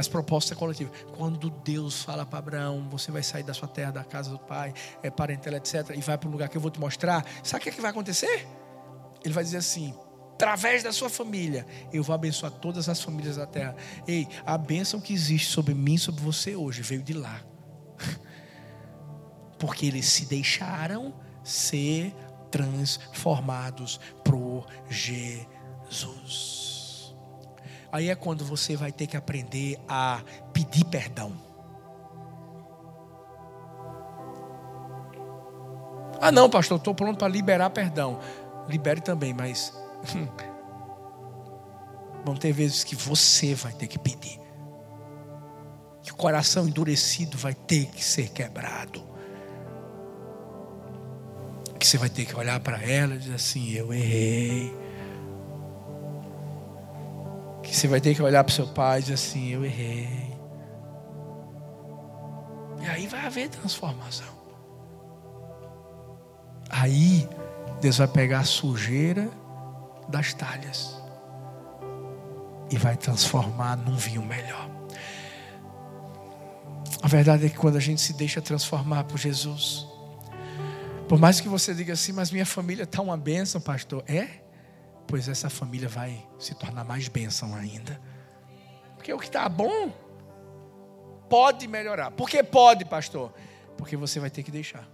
Mas 0.00 0.08
propósito 0.08 0.54
é 0.54 0.56
coletivo. 0.56 0.90
Quando 1.14 1.50
Deus 1.50 2.02
fala 2.02 2.24
para 2.24 2.38
Abraão, 2.38 2.88
você 2.88 3.10
vai 3.12 3.22
sair 3.22 3.42
da 3.42 3.52
sua 3.52 3.68
terra, 3.68 3.90
da 3.90 4.02
casa 4.02 4.30
do 4.30 4.38
pai, 4.38 4.72
é 5.02 5.10
parentela, 5.10 5.58
etc., 5.58 5.90
e 5.94 6.00
vai 6.00 6.16
para 6.16 6.26
um 6.26 6.32
lugar 6.32 6.48
que 6.48 6.56
eu 6.56 6.60
vou 6.60 6.70
te 6.70 6.80
mostrar, 6.80 7.22
sabe 7.42 7.60
o 7.60 7.64
que, 7.64 7.68
é 7.68 7.72
que 7.72 7.82
vai 7.82 7.90
acontecer? 7.90 8.48
Ele 9.22 9.34
vai 9.34 9.44
dizer 9.44 9.58
assim: 9.58 9.94
através 10.32 10.82
da 10.82 10.90
sua 10.90 11.10
família, 11.10 11.66
eu 11.92 12.02
vou 12.02 12.14
abençoar 12.14 12.50
todas 12.50 12.88
as 12.88 13.02
famílias 13.02 13.36
da 13.36 13.44
terra. 13.44 13.76
Ei, 14.08 14.26
a 14.46 14.56
bênção 14.56 15.02
que 15.02 15.12
existe 15.12 15.52
sobre 15.52 15.74
mim, 15.74 15.98
sobre 15.98 16.22
você 16.22 16.56
hoje, 16.56 16.80
veio 16.80 17.02
de 17.02 17.12
lá. 17.12 17.38
Porque 19.60 19.84
eles 19.84 20.06
se 20.06 20.24
deixaram 20.24 21.12
ser 21.44 22.14
transformados 22.50 24.00
por 24.24 24.66
Jesus. 24.88 26.69
Aí 27.92 28.08
é 28.08 28.14
quando 28.14 28.44
você 28.44 28.76
vai 28.76 28.92
ter 28.92 29.06
que 29.06 29.16
aprender 29.16 29.78
a 29.88 30.20
pedir 30.52 30.84
perdão. 30.84 31.32
Ah, 36.20 36.30
não, 36.30 36.50
pastor, 36.50 36.78
estou 36.78 36.94
pronto 36.94 37.18
para 37.18 37.28
liberar 37.28 37.70
perdão 37.70 38.20
libere 38.70 39.00
também, 39.00 39.34
mas 39.34 39.74
vão 42.24 42.36
ter 42.36 42.52
vezes 42.52 42.84
que 42.84 42.94
você 42.94 43.54
vai 43.54 43.72
ter 43.72 43.86
que 43.86 43.98
pedir. 43.98 44.40
Que 46.02 46.12
o 46.12 46.16
coração 46.16 46.66
endurecido 46.66 47.36
vai 47.36 47.52
ter 47.52 47.86
que 47.86 48.02
ser 48.02 48.30
quebrado. 48.30 49.02
Que 51.78 51.86
você 51.86 51.98
vai 51.98 52.08
ter 52.08 52.24
que 52.24 52.36
olhar 52.36 52.60
para 52.60 52.82
ela 52.82 53.14
e 53.14 53.18
dizer 53.18 53.34
assim: 53.34 53.70
Eu 53.72 53.92
errei. 53.92 54.79
Que 57.70 57.76
você 57.76 57.86
vai 57.86 58.00
ter 58.00 58.16
que 58.16 58.20
olhar 58.20 58.42
para 58.42 58.50
o 58.50 58.54
seu 58.54 58.66
pai 58.66 58.98
e 58.98 59.02
dizer 59.02 59.14
assim: 59.14 59.50
Eu 59.50 59.64
errei. 59.64 60.36
E 62.82 62.86
aí 62.86 63.06
vai 63.06 63.24
haver 63.24 63.48
transformação. 63.48 64.26
Aí 66.68 67.28
Deus 67.80 67.98
vai 67.98 68.08
pegar 68.08 68.40
a 68.40 68.44
sujeira 68.44 69.30
das 70.08 70.34
talhas 70.34 71.00
e 72.72 72.76
vai 72.76 72.96
transformar 72.96 73.76
num 73.76 73.96
vinho 73.96 74.22
melhor. 74.22 74.68
A 77.00 77.06
verdade 77.06 77.46
é 77.46 77.48
que 77.48 77.56
quando 77.56 77.76
a 77.76 77.80
gente 77.80 78.00
se 78.00 78.12
deixa 78.14 78.42
transformar 78.42 79.04
por 79.04 79.16
Jesus, 79.16 79.86
por 81.08 81.20
mais 81.20 81.40
que 81.40 81.48
você 81.48 81.72
diga 81.72 81.92
assim, 81.92 82.10
mas 82.10 82.32
minha 82.32 82.46
família 82.46 82.82
está 82.82 83.00
uma 83.00 83.16
bênção, 83.16 83.60
pastor. 83.60 84.02
É? 84.08 84.49
Pois 85.10 85.28
essa 85.28 85.50
família 85.50 85.88
vai 85.88 86.24
se 86.38 86.54
tornar 86.54 86.84
mais 86.84 87.08
bênção 87.08 87.52
ainda. 87.52 88.00
Porque 88.94 89.12
o 89.12 89.18
que 89.18 89.26
está 89.26 89.48
bom 89.48 89.92
pode 91.28 91.66
melhorar. 91.66 92.12
Por 92.12 92.30
que 92.30 92.40
pode, 92.44 92.84
pastor? 92.84 93.34
Porque 93.76 93.96
você 93.96 94.20
vai 94.20 94.30
ter 94.30 94.44
que 94.44 94.52
deixar. 94.52 94.88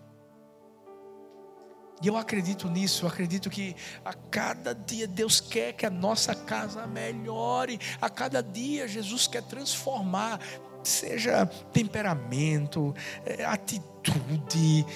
E 2.00 2.06
eu 2.06 2.16
acredito 2.16 2.66
nisso, 2.70 3.04
eu 3.04 3.10
acredito 3.10 3.50
que 3.50 3.76
a 4.02 4.14
cada 4.14 4.74
dia 4.74 5.06
Deus 5.06 5.38
quer 5.38 5.74
que 5.74 5.84
a 5.84 5.90
nossa 5.90 6.34
casa 6.34 6.86
melhore, 6.86 7.78
a 8.00 8.08
cada 8.08 8.42
dia 8.42 8.88
Jesus 8.88 9.26
quer 9.26 9.42
transformar, 9.42 10.40
seja 10.82 11.44
temperamento, 11.44 12.94
é, 13.26 13.44
atitude, 13.44 14.86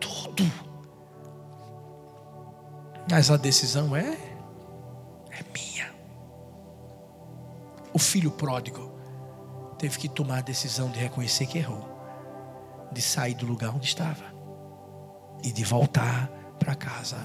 tudo. 0.00 0.50
Mas 3.10 3.30
a 3.30 3.36
decisão 3.36 3.94
é 3.94 4.29
é 5.40 5.44
minha. 5.52 5.92
O 7.92 7.98
filho 7.98 8.30
pródigo 8.30 8.90
teve 9.78 9.98
que 9.98 10.08
tomar 10.08 10.38
a 10.38 10.42
decisão 10.42 10.90
de 10.90 10.98
reconhecer 10.98 11.46
que 11.46 11.58
errou, 11.58 11.88
de 12.92 13.00
sair 13.00 13.34
do 13.34 13.46
lugar 13.46 13.74
onde 13.74 13.86
estava 13.86 14.24
e 15.42 15.50
de 15.50 15.64
voltar 15.64 16.28
para 16.58 16.72
a 16.72 16.76
casa 16.76 17.16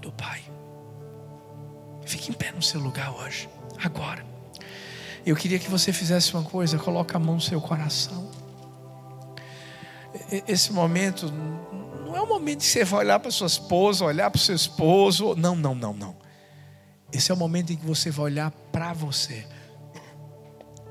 do 0.00 0.10
Pai. 0.12 0.42
Fique 2.04 2.30
em 2.30 2.34
pé 2.34 2.50
no 2.52 2.62
seu 2.62 2.80
lugar 2.80 3.12
hoje, 3.14 3.48
agora. 3.82 4.24
Eu 5.26 5.36
queria 5.36 5.58
que 5.58 5.70
você 5.70 5.92
fizesse 5.92 6.32
uma 6.34 6.42
coisa, 6.42 6.78
coloque 6.78 7.14
a 7.14 7.18
mão 7.18 7.34
no 7.34 7.40
seu 7.40 7.60
coração. 7.60 8.30
Esse 10.46 10.72
momento 10.72 11.30
não 12.06 12.16
é 12.16 12.22
o 12.22 12.26
momento 12.26 12.60
que 12.60 12.66
você 12.66 12.84
vai 12.84 13.00
olhar 13.00 13.20
para 13.20 13.30
sua 13.30 13.46
esposa, 13.46 14.06
olhar 14.06 14.30
para 14.30 14.38
o 14.38 14.40
seu 14.40 14.56
esposo. 14.56 15.34
Não, 15.36 15.54
não, 15.54 15.74
não, 15.74 15.92
não. 15.92 16.16
Esse 17.12 17.30
é 17.30 17.34
o 17.34 17.36
momento 17.36 17.72
em 17.72 17.76
que 17.76 17.86
você 17.86 18.10
vai 18.10 18.26
olhar 18.26 18.50
para 18.72 18.92
você. 18.92 19.46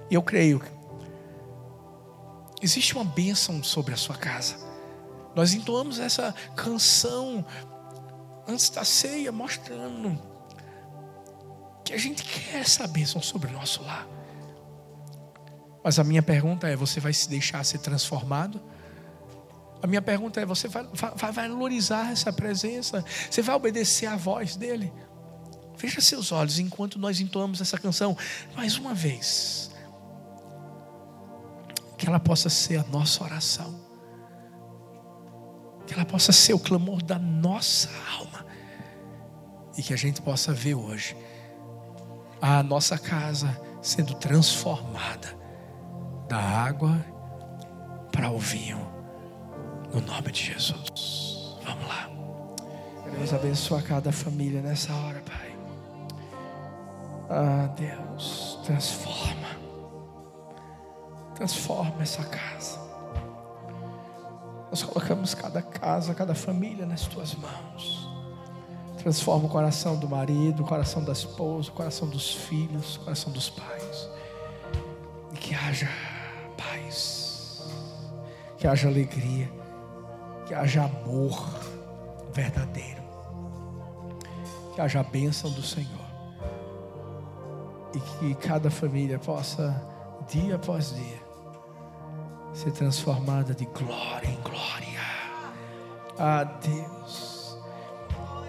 E 0.10 0.16
eu 0.16 0.24
creio 0.24 0.60
que 0.60 0.72
existe 2.62 2.96
uma 2.96 3.06
bênção 3.06 3.64
sobre 3.64 3.94
a 3.94 3.98
sua 3.98 4.16
casa. 4.16 4.56
Nós 5.36 5.54
entoamos 5.54 6.00
essa 6.00 6.34
canção 6.56 7.46
antes 8.48 8.70
da 8.70 8.84
ceia, 8.84 9.32
mostrando 9.32 10.20
que 11.84 11.94
a 11.94 11.98
gente 11.98 12.24
quer 12.24 12.62
essa 12.62 12.88
bênção 12.88 13.22
sobre 13.22 13.50
o 13.50 13.54
nosso 13.54 13.84
lar. 13.84 14.08
Mas 15.84 16.00
a 16.00 16.04
minha 16.04 16.24
pergunta 16.24 16.68
é: 16.68 16.76
você 16.76 17.00
vai 17.00 17.14
se 17.14 17.30
deixar 17.30 17.64
ser 17.64 17.78
transformado? 17.78 18.60
A 19.82 19.88
minha 19.88 20.02
pergunta 20.02 20.42
é: 20.42 20.46
você 20.46 20.68
vai, 20.68 20.88
vai, 20.92 21.14
vai 21.16 21.32
valorizar 21.32 22.12
essa 22.12 22.34
presença? 22.34 23.06
Você 23.30 23.42
vai 23.42 23.56
obedecer 23.56 24.08
à 24.08 24.16
voz 24.16 24.56
dele? 24.56 24.92
Feche 25.78 26.02
seus 26.02 26.32
olhos 26.32 26.58
enquanto 26.58 26.98
nós 26.98 27.22
entoamos 27.22 27.62
essa 27.62 27.78
canção 27.78 28.18
mais 28.56 28.78
uma 28.78 28.94
vez. 28.94 29.72
Que 31.98 32.08
ela 32.08 32.20
possa 32.20 32.50
ser 32.50 32.78
a 32.78 32.84
nossa 32.84 33.24
oração. 33.24 33.80
Que 35.86 35.94
ela 35.94 36.06
possa 36.06 36.32
ser 36.32 36.54
o 36.54 36.60
clamor 36.60 37.02
da 37.02 37.20
nossa 37.20 37.90
alma. 38.18 38.46
E 39.78 39.84
que 39.84 39.94
a 39.94 39.98
gente 39.98 40.22
possa 40.22 40.52
ver 40.52 40.74
hoje 40.74 41.16
a 42.42 42.62
nossa 42.64 42.98
casa 42.98 43.60
sendo 43.82 44.16
transformada 44.16 45.38
da 46.28 46.38
água 46.38 47.06
para 48.12 48.32
o 48.32 48.40
vinho. 48.40 48.80
No 49.94 50.02
nome 50.02 50.32
de 50.32 50.44
Jesus. 50.44 51.56
Vamos 51.64 51.88
lá. 51.88 52.10
Deus 53.18 53.34
abençoe 53.34 53.82
cada 53.84 54.12
família 54.12 54.62
nessa 54.62 54.94
hora, 54.94 55.22
Pai. 55.22 55.57
Ah, 57.30 57.70
Deus, 57.76 58.58
transforma. 58.64 59.58
Transforma 61.36 62.02
essa 62.02 62.24
casa. 62.24 62.80
Nós 64.70 64.82
colocamos 64.82 65.34
cada 65.34 65.62
casa, 65.62 66.14
cada 66.14 66.34
família 66.34 66.86
nas 66.86 67.06
tuas 67.06 67.36
mãos. 67.36 68.08
Transforma 68.98 69.46
o 69.46 69.50
coração 69.50 69.98
do 69.98 70.08
marido, 70.08 70.64
o 70.64 70.66
coração 70.66 71.04
da 71.04 71.12
esposa, 71.12 71.70
o 71.70 71.74
coração 71.74 72.08
dos 72.08 72.34
filhos, 72.34 72.96
o 72.96 73.02
coração 73.02 73.32
dos 73.32 73.50
pais. 73.50 74.10
E 75.34 75.38
que 75.38 75.54
haja 75.54 75.90
paz, 76.58 77.62
que 78.58 78.66
haja 78.66 78.88
alegria, 78.88 79.52
que 80.46 80.54
haja 80.54 80.84
amor 80.84 81.60
verdadeiro, 82.32 83.04
que 84.74 84.80
haja 84.80 85.02
a 85.02 85.04
bênção 85.04 85.52
do 85.52 85.62
Senhor 85.62 86.07
e 87.94 88.00
que 88.00 88.36
cada 88.36 88.70
família 88.70 89.20
possa, 89.20 89.82
dia 90.28 90.56
após 90.56 90.94
dia, 90.96 91.28
ser 92.54 92.72
transformada 92.72 93.54
de 93.54 93.66
glória 93.66 94.28
em 94.28 94.42
glória. 94.42 94.88
Ah, 96.20 96.44
Deus, 96.44 97.58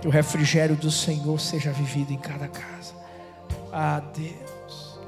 que 0.01 0.09
o 0.09 0.11
refrigério 0.11 0.77
do 0.77 0.91
Senhor 0.91 1.39
seja 1.39 1.71
vivido 1.71 2.13
em 2.13 2.19
cada 2.19 2.49
casa. 2.49 2.95
Ah, 3.71 4.01
Deus, 4.15 4.99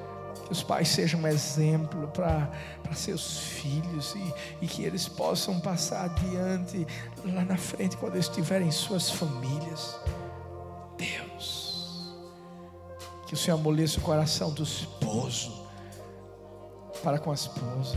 que 0.45 0.53
os 0.53 0.63
pais 0.63 0.89
sejam 0.89 1.21
um 1.21 1.27
exemplo 1.27 2.09
para 2.09 2.51
seus 2.95 3.39
filhos 3.39 4.15
e, 4.15 4.35
e 4.65 4.67
que 4.67 4.85
eles 4.85 5.09
possam 5.09 5.59
passar 5.61 6.05
adiante 6.05 6.87
lá 7.25 7.45
na 7.45 7.57
frente 7.57 7.97
quando 7.97 8.17
estiverem 8.17 8.69
em 8.69 8.73
suas 8.73 9.11
famílias. 9.11 9.99
Que 13.31 13.35
o 13.35 13.37
Senhor 13.37 13.57
amoleça 13.57 14.01
o 14.01 14.03
coração 14.03 14.51
do 14.51 14.65
esposo 14.65 15.65
para 17.01 17.17
com 17.17 17.31
a 17.31 17.35
esposa. 17.35 17.97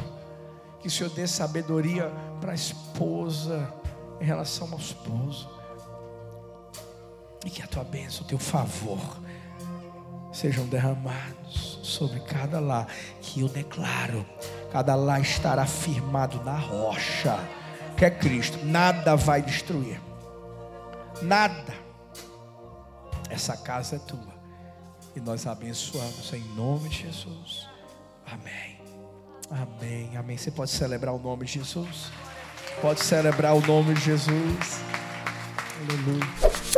Que 0.79 0.87
o 0.87 0.91
Senhor 0.91 1.09
dê 1.09 1.25
sabedoria 1.25 2.07
para 2.39 2.51
a 2.51 2.53
esposa 2.53 3.73
em 4.21 4.25
relação 4.25 4.71
ao 4.71 4.77
esposo. 4.77 5.49
E 7.43 7.49
que 7.49 7.63
a 7.63 7.67
tua 7.67 7.83
bênção, 7.83 8.23
o 8.23 8.27
teu 8.27 8.37
favor 8.37 8.99
sejam 10.31 10.67
derramados 10.67 11.79
sobre 11.81 12.19
cada 12.19 12.59
lar. 12.59 12.85
Que 13.19 13.41
eu 13.41 13.49
declaro, 13.49 14.23
cada 14.71 14.93
lar 14.93 15.19
estará 15.19 15.65
firmado 15.65 16.43
na 16.43 16.59
rocha, 16.59 17.39
que 17.97 18.05
é 18.05 18.11
Cristo. 18.11 18.63
Nada 18.63 19.15
vai 19.15 19.41
destruir. 19.41 19.99
Nada. 21.23 21.73
Essa 23.31 23.57
casa 23.57 23.95
é 23.95 23.99
tua. 23.99 24.32
E 25.15 25.19
nós 25.19 25.45
abençoamos 25.45 26.33
em 26.33 26.43
nome 26.55 26.89
de 26.89 27.03
Jesus. 27.03 27.67
Amém. 28.25 28.79
Amém. 29.49 30.17
Amém. 30.17 30.37
Você 30.37 30.49
pode 30.49 30.71
celebrar 30.71 31.13
o 31.13 31.19
nome 31.19 31.45
de 31.45 31.53
Jesus? 31.53 32.11
Pode 32.81 33.01
celebrar 33.01 33.55
o 33.55 33.61
nome 33.61 33.93
de 33.93 34.01
Jesus. 34.01 34.81
Aleluia. 35.81 36.72